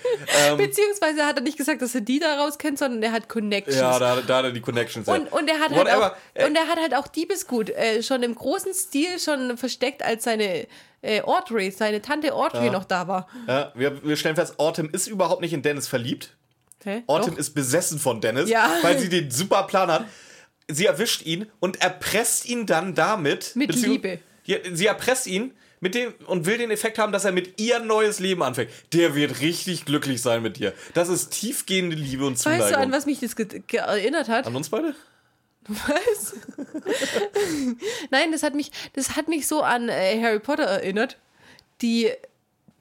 [0.47, 3.78] ähm, Beziehungsweise hat er nicht gesagt, dass er die daraus kennt, sondern er hat Connections.
[3.80, 5.07] ja, da, da hat er die Connections.
[5.07, 5.13] ja.
[5.15, 8.36] und, und, er hat halt auch, und er hat halt auch Diebesgut äh, schon im
[8.36, 10.67] großen Stil schon versteckt, als seine
[11.01, 13.27] äh, Audrey, seine Tante Audrey noch da war.
[13.47, 16.35] Ja, wir, wir stellen fest, Autumn ist überhaupt nicht in Dennis verliebt.
[16.83, 17.03] Hä?
[17.07, 17.39] Autumn Doch.
[17.39, 18.69] ist besessen von Dennis, Ja.
[18.81, 20.05] weil sie den super Plan hat.
[20.69, 23.55] Sie erwischt ihn und erpresst ihn dann damit.
[23.55, 24.19] Mit Liebe.
[24.45, 27.77] Ja, sie erpresst ihn mit dem und will den Effekt haben, dass er mit ihr
[27.77, 28.71] ein neues Leben anfängt.
[28.93, 30.73] Der wird richtig glücklich sein mit dir.
[30.93, 32.65] Das ist tiefgehende Liebe und Zuneigung.
[32.65, 34.47] Weißt du, an was mich das erinnert hat?
[34.47, 34.95] An uns beide?
[35.68, 36.34] Was?
[38.11, 41.18] Nein, das hat mich, das hat mich so an äh, Harry Potter erinnert.
[41.82, 42.09] Die,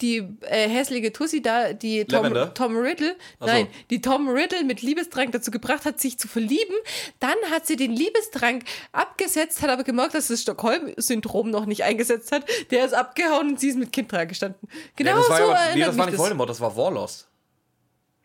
[0.00, 2.32] die äh, hässliche Tussi da, die Tom?
[2.54, 3.46] Tom Riddle, so.
[3.46, 6.74] nein, die Tom Riddle mit Liebesdrang dazu gebracht hat, sich zu verlieben.
[7.20, 8.62] Dann hat sie den Liebesdrang
[8.92, 12.44] abgesetzt, hat aber gemerkt, dass das Stockholm-Syndrom noch nicht eingesetzt hat.
[12.70, 14.68] Der ist abgehauen und sie ist mit Kind dran gestanden.
[14.96, 16.20] Genau Ja, das war so ja, aber- nee, das war nicht das.
[16.20, 17.28] Voldemort, das war Warlost.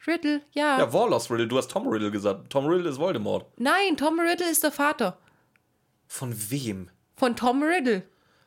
[0.07, 0.79] Riddle, ja.
[0.79, 1.47] Ja, Warlost Riddle.
[1.47, 2.49] Du hast Tom Riddle gesagt.
[2.49, 3.45] Tom Riddle ist Voldemort.
[3.57, 5.17] Nein, Tom Riddle ist der Vater
[6.07, 6.89] Von wem?
[7.15, 8.03] von Tom Riddle.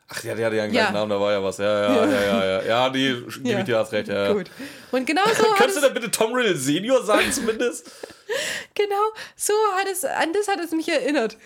[0.08, 0.80] Ach, der, der hatte ja einen Ja.
[0.82, 1.58] gleichen Namen, da war ja was.
[1.58, 2.62] Ja, ja, ja, ja, ja.
[2.62, 3.58] Ja, nee, gebe Ja.
[3.60, 4.08] ich dir hast recht.
[4.08, 4.32] Ja, ja.
[4.32, 4.50] Gut.
[4.90, 7.90] Und genau so Kannst du da bitte Tom Riddle Senior sagen zumindest?
[8.74, 9.02] genau
[9.36, 11.36] so hat es, an das hat es mich erinnert.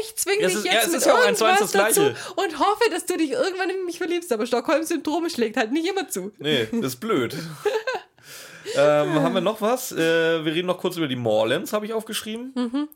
[0.00, 2.02] Ich zwing Ja, es dich ja, jetzt es mit ja irgendwas das dazu
[2.36, 4.32] und hoffe, dass du dich irgendwann in mich verliebst.
[4.32, 6.32] Aber Stockholm-Syndrom schlägt halt nicht immer zu.
[6.38, 7.34] Nee, das ist blöd.
[8.76, 9.92] ähm, haben wir noch was?
[9.92, 12.52] Äh, wir reden noch kurz über die Morlands, habe ich aufgeschrieben.
[12.54, 12.88] Mhm.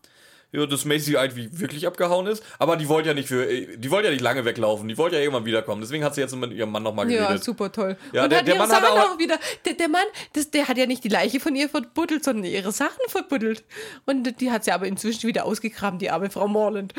[0.53, 2.41] Ja, dass Macy eigentlich wirklich abgehauen ist.
[2.61, 4.87] Aber die wollte ja nicht für, die wollte ja nicht lange weglaufen.
[4.87, 5.81] Die wollte ja irgendwann wiederkommen.
[5.81, 7.43] Deswegen hat sie jetzt mit ihrem Mann nochmal Ja, geredet.
[7.43, 7.97] super toll.
[8.13, 9.37] Ja, und der- hat der ihre Mann hat Sachen auch- auch wieder.
[9.65, 12.71] Der, der Mann, das, der hat ja nicht die Leiche von ihr verbuddelt, sondern ihre
[12.71, 13.65] Sachen verbuddelt.
[14.07, 16.95] Und die hat sie aber inzwischen wieder ausgegraben, die arme Frau Morland.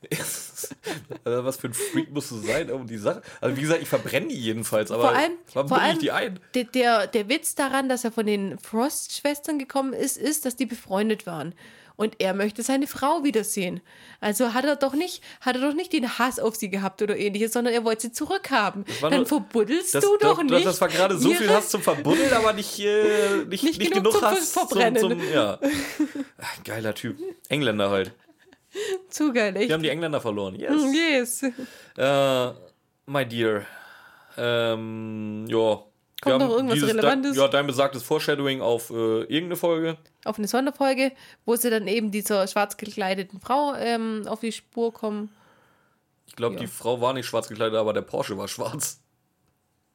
[1.24, 3.22] also, was für ein Freak musst du sein, um die Sache.
[3.40, 6.34] Also wie gesagt, ich verbrenne die jedenfalls, aber Vor allem, warum vor bringe ich allem
[6.34, 6.40] die ein?
[6.54, 10.66] Der, der, der Witz daran, dass er von den Frost-Schwestern gekommen ist, ist, dass die
[10.66, 11.54] befreundet waren.
[11.96, 13.80] Und er möchte seine Frau wiedersehen.
[14.20, 17.16] Also hat er doch nicht, hat er doch nicht den Hass auf sie gehabt oder
[17.16, 18.84] ähnliches, sondern er wollte sie zurückhaben.
[19.00, 20.64] Dann nur- verbuddelst Das, du doch das, nicht.
[20.64, 24.12] das war gerade so viel Hass zum Verbuddeln, aber nicht, äh, nicht, nicht, Nicht genug,
[24.12, 25.00] genug zum Hass Verbrennen.
[25.00, 25.58] Zum, zum, ja.
[26.40, 27.18] Ach, geiler Typ.
[27.48, 28.12] Engländer halt.
[29.08, 29.68] Zu geil, echt.
[29.68, 30.54] Wir haben die Engländer verloren.
[30.54, 30.82] Yes.
[30.94, 31.42] Yes.
[31.96, 32.52] Äh,
[33.06, 33.62] my dear.
[34.36, 35.82] Ähm, ja.
[36.20, 37.36] Kommt noch irgendwas dieses- Relevantes?
[37.36, 39.96] Ja, dein besagtes Foreshadowing auf äh, irgendeine Folge.
[40.24, 41.12] Auf eine Sonderfolge,
[41.44, 45.30] wo sie dann eben dieser schwarz gekleideten Frau ähm, auf die Spur kommen.
[46.26, 46.60] Ich glaube, Ja.
[46.60, 49.00] die Frau war nicht schwarz gekleidet, aber der Porsche war schwarz.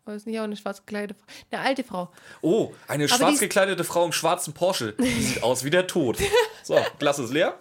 [0.06, 1.26] War das nicht auch eine schwarz gekleidete Frau?
[1.52, 2.12] Eine alte Frau.
[2.42, 4.94] Oh, eine Aber schwarz gekleidete Frau im schwarzen Porsche.
[4.94, 6.18] Die sieht aus wie der Tod.
[6.66, 7.60] So, Glas ist leer.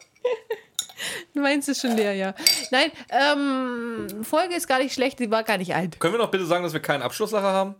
[1.34, 2.34] Du meinst es schon leer, ja.
[2.70, 5.98] Nein, ähm, Folge ist gar nicht schlecht, die war gar nicht alt.
[6.00, 7.74] Können wir noch bitte sagen, dass wir keinen Abschlusslacher haben?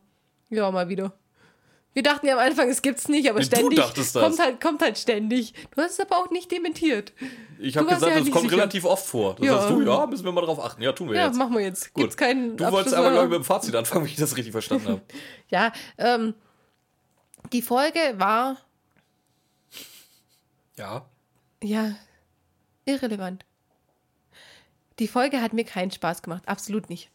[0.50, 1.12] Ja, mal wieder.
[1.94, 3.78] Wir dachten ja am Anfang, es gibt's nicht, aber Nee, du ständig.
[3.78, 4.22] dachtest das.
[4.22, 5.52] Kommt halt, kommt halt ständig.
[5.76, 7.12] Du hast es aber auch nicht dementiert.
[7.58, 8.56] Ich habe Du gesagt, ja das kommt sicher.
[8.56, 9.34] relativ oft vor.
[9.34, 9.52] Das Ja.
[9.58, 10.80] sagst du, ja, müssen wir mal drauf achten.
[10.80, 11.36] Ja, tun wir Ja, jetzt.
[11.36, 11.92] machen wir jetzt.
[11.92, 12.04] Gut.
[12.04, 14.52] Gibt's keinen Du wolltest aber, glaube ich, mit dem Fazit anfangen, wenn ich das richtig
[14.52, 15.02] verstanden habe.
[15.48, 16.32] Ja, ähm,
[17.52, 18.56] die Folge war,
[20.78, 21.04] Ja.
[21.62, 21.92] ja,
[22.84, 23.44] irrelevant.
[24.98, 27.10] Die Folge hat mir keinen Spaß gemacht, absolut nicht.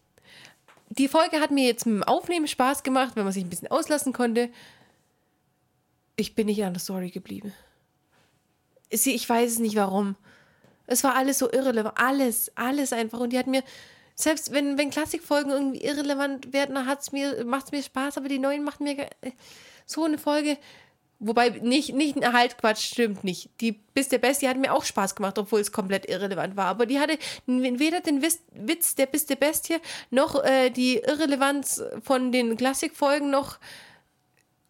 [0.89, 3.69] Die Folge hat mir jetzt mit dem Aufnehmen Spaß gemacht, wenn man sich ein bisschen
[3.69, 4.49] auslassen konnte.
[6.15, 7.53] Ich bin nicht an der Story geblieben.
[8.91, 10.15] Sie, ich weiß es nicht warum.
[10.88, 11.99] Es war alles so irrelevant.
[11.99, 13.19] Alles, alles einfach.
[13.19, 13.61] Und die hat mir,
[14.15, 17.02] selbst wenn, wenn Klassikfolgen irgendwie irrelevant werden, macht
[17.65, 19.10] es mir Spaß, aber die neuen machen mir ge-
[19.85, 20.57] so eine Folge.
[21.19, 23.49] Wobei, nicht, nicht, halt, Quatsch, stimmt nicht.
[23.60, 26.65] Die Bis der Bestie hat mir auch Spaß gemacht, obwohl es komplett irrelevant war.
[26.65, 27.18] Aber die hatte
[27.48, 29.77] weder den Witz, der Bis der Bestie,
[30.11, 33.57] noch äh, die Irrelevanz von den Klassikfolgen, noch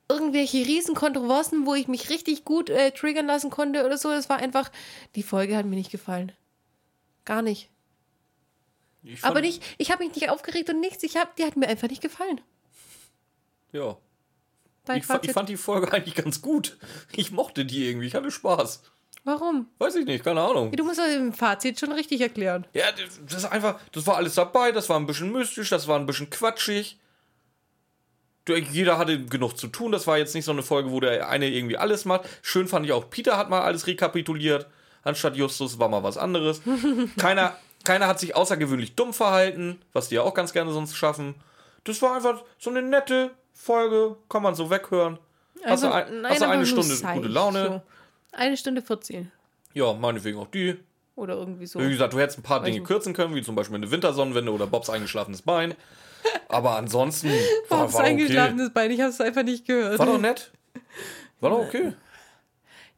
[0.09, 4.09] irgendwelche riesen Kontroversen, wo ich mich richtig gut äh, triggern lassen konnte oder so.
[4.11, 4.71] Es war einfach,
[5.15, 6.31] die Folge hat mir nicht gefallen.
[7.25, 7.69] Gar nicht.
[9.21, 11.03] Aber nicht, ich habe mich nicht aufgeregt und nichts.
[11.03, 12.41] Ich hab, die hat mir einfach nicht gefallen.
[13.71, 13.97] Ja.
[14.87, 15.33] Dein Ich, fa- ich Fazit.
[15.33, 16.77] fand die Folge eigentlich ganz gut.
[17.15, 18.07] Ich mochte die irgendwie.
[18.07, 18.83] Ich hatte Spaß.
[19.23, 19.67] Warum?
[19.77, 20.71] Weiß ich nicht, keine Ahnung.
[20.71, 22.65] Du musst das im Fazit schon richtig erklären.
[22.73, 22.85] Ja,
[23.27, 26.05] das ist einfach, das war alles dabei, das war ein bisschen mystisch, das war ein
[26.05, 26.97] bisschen quatschig.
[28.71, 31.49] Jeder hatte genug zu tun, das war jetzt nicht so eine Folge, wo der eine
[31.49, 32.29] irgendwie alles macht.
[32.41, 34.67] Schön fand ich auch, Peter hat mal alles rekapituliert,
[35.03, 36.61] anstatt Justus war mal was anderes.
[37.17, 41.35] keiner, keiner hat sich außergewöhnlich dumm verhalten, was die ja auch ganz gerne sonst schaffen.
[41.83, 45.17] Das war einfach so eine nette Folge, kann man so weghören.
[45.65, 47.67] Hast du, ein, nein, hast du eine Stunde seicht, gute Laune?
[47.67, 47.81] So.
[48.37, 49.31] Eine Stunde 14.
[49.73, 50.77] Ja, meinetwegen auch die.
[51.15, 51.79] Oder irgendwie so.
[51.79, 54.67] Wie gesagt, du hättest ein paar Dinge kürzen können, wie zum Beispiel eine Wintersonnenwende oder
[54.67, 55.73] Bobs eingeschlafenes Bein.
[56.47, 57.29] Aber ansonsten
[57.69, 58.09] war, Bobs war okay.
[58.11, 59.97] eingeschlafenes Bein, ich habe es einfach nicht gehört.
[59.97, 60.51] War doch nett.
[61.39, 61.93] War doch okay.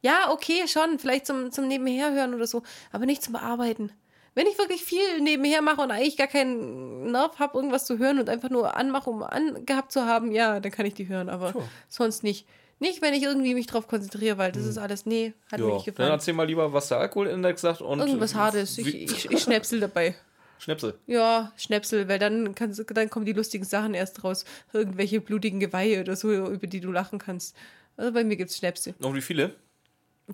[0.02, 0.98] Ja, okay, schon.
[0.98, 2.62] Vielleicht zum, zum Nebenherhören oder so.
[2.92, 3.92] Aber nicht zum Bearbeiten.
[4.34, 8.18] Wenn ich wirklich viel nebenher mache und eigentlich gar keinen Nerv habe, irgendwas zu hören
[8.20, 11.28] und einfach nur anmache, um angehabt zu haben, ja, dann kann ich die hören.
[11.28, 11.62] Aber Tja.
[11.88, 12.46] sonst nicht.
[12.78, 15.74] Nicht, wenn ich irgendwie mich drauf konzentriere, weil das ist alles, nee, hat mir Ja,
[15.74, 16.10] nicht dann gefallen.
[16.12, 17.82] erzähl mal lieber, was der Alkoholindex sagt.
[17.82, 18.78] Und Irgendwas Hartes.
[18.78, 20.14] Ich, ich, ich schnäpsel dabei.
[20.58, 20.94] Schnäpsel.
[21.06, 24.44] Ja, Schnäpsel, weil dann, kannst, dann kommen die lustigen Sachen erst raus.
[24.72, 27.54] Irgendwelche blutigen Geweihe oder so, über die du lachen kannst.
[27.96, 28.94] Also bei mir gibt es Schnäpsel.
[29.00, 29.54] Und wie viele?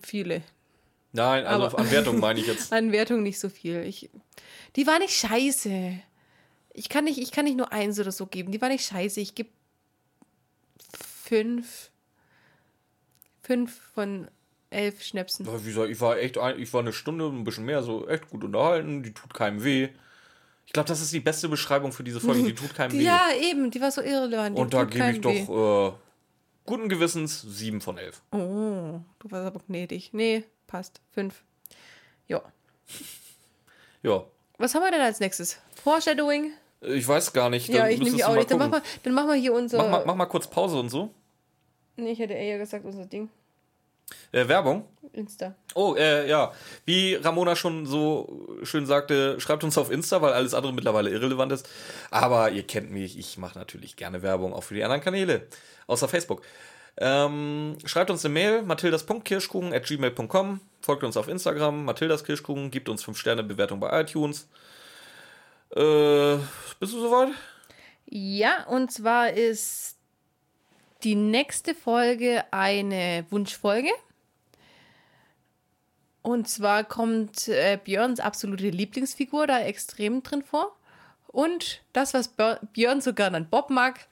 [0.03, 0.43] Viele.
[1.17, 2.73] Nein, also Aber- an Wertung meine ich jetzt.
[2.73, 3.83] An Wertung nicht so viel.
[3.85, 4.09] Ich,
[4.77, 5.99] die war nicht scheiße.
[6.75, 8.53] Ich kann, nicht, ich kann nicht nur eins oder so geben.
[8.53, 9.21] Die war nicht scheiße.
[9.21, 9.49] Ich gebe
[11.25, 11.91] fünf.
[13.43, 14.29] Fünf von
[14.71, 15.47] elf Schnäpsen.
[15.47, 18.09] Ja, Wie gesagt, ich war echt, ein, ich war eine Stunde, ein bisschen mehr, so
[18.09, 19.03] echt gut unterhalten.
[19.03, 19.89] Die tut keinem weh.
[20.67, 22.43] Ich glaube, das ist die beste Beschreibung für diese Folge.
[22.43, 23.03] Die tut keinem weh.
[23.03, 23.71] Ja, eben.
[23.71, 24.57] Die war so irrelevant.
[24.59, 25.93] Die Und da gebe ich doch äh,
[26.67, 28.21] guten Gewissens sieben von elf.
[28.33, 30.11] Oh, du warst aber gnädig.
[30.13, 31.01] Nee, passt.
[31.13, 31.43] Fünf.
[32.29, 32.43] Ja.
[34.03, 34.25] Ja.
[34.59, 35.59] Was haben wir denn als nächstes?
[35.83, 36.53] Foreshadowing?
[36.81, 37.69] Ich weiß gar nicht.
[37.69, 38.51] Ja, dann ich nehme die auch nicht.
[38.51, 39.79] Dann machen, wir, dann machen wir hier unser.
[39.79, 41.11] Mach mal, mach mal kurz Pause und so.
[41.97, 43.31] Nee, ich hätte eher gesagt, unser Ding.
[44.33, 44.85] Äh, Werbung.
[45.13, 45.55] Insta.
[45.75, 46.53] Oh, äh, ja.
[46.85, 51.53] Wie Ramona schon so schön sagte, schreibt uns auf Insta, weil alles andere mittlerweile irrelevant
[51.53, 51.69] ist.
[52.11, 55.47] Aber ihr kennt mich, ich mache natürlich gerne Werbung, auch für die anderen Kanäle,
[55.87, 56.43] außer Facebook.
[56.99, 63.05] Ähm, schreibt uns eine Mail, mathildas.kirschkuchen at gmail.com, folgt uns auf Instagram, mathildaskirschkuchen, gibt uns
[63.05, 64.49] 5 Sterne Bewertung bei iTunes.
[65.75, 66.37] Äh,
[66.81, 67.33] bist du soweit?
[68.07, 69.97] Ja, und zwar ist
[71.03, 73.91] die nächste Folge eine Wunschfolge.
[76.23, 80.75] Und zwar kommt äh, Björns absolute Lieblingsfigur da extrem drin vor.
[81.29, 82.33] Und das, was
[82.73, 84.09] Björn so gern an Bob mag,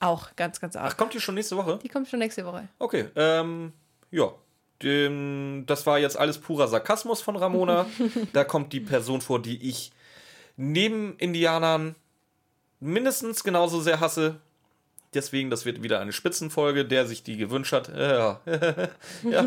[0.00, 0.96] auch ganz, ganz Ach, arg.
[0.96, 1.78] kommt die schon nächste Woche?
[1.82, 2.68] Die kommt schon nächste Woche.
[2.78, 3.72] Okay, ähm,
[4.10, 4.32] ja.
[4.80, 7.86] Das war jetzt alles purer Sarkasmus von Ramona.
[8.32, 9.90] da kommt die Person vor, die ich
[10.56, 11.96] neben Indianern
[12.80, 14.36] mindestens genauso sehr hasse.
[15.14, 17.88] Deswegen, das wird wieder eine Spitzenfolge, der sich die gewünscht hat.
[17.96, 18.40] Ja.
[19.24, 19.46] ja.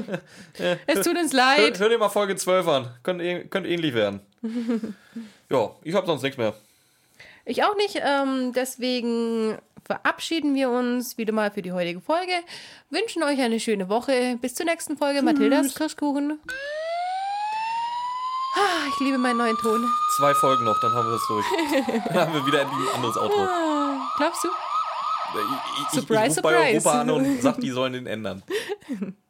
[0.87, 1.79] Es tut uns leid.
[1.79, 2.93] hör dir mal Folge 12 an.
[3.03, 4.19] Könnte, ähn- könnte ähnlich werden.
[5.49, 6.53] ja, ich habe sonst nichts mehr.
[7.45, 8.01] Ich auch nicht.
[8.03, 12.33] Ähm, deswegen verabschieden wir uns wieder mal für die heutige Folge.
[12.89, 14.37] Wünschen euch eine schöne Woche.
[14.41, 15.21] Bis zur nächsten Folge.
[15.21, 16.39] Mathildas Kirschkuchen.
[18.55, 19.87] Ah, ich liebe meinen neuen Ton.
[20.17, 21.45] Zwei Folgen noch, dann haben wir das durch.
[22.07, 23.47] dann haben wir wieder ein anderes Outro.
[24.17, 24.49] Glaubst du?
[25.33, 26.89] Ich, ich, Surprise, ich bei surprise.
[26.89, 28.43] Europa an und sag, die sollen den ändern.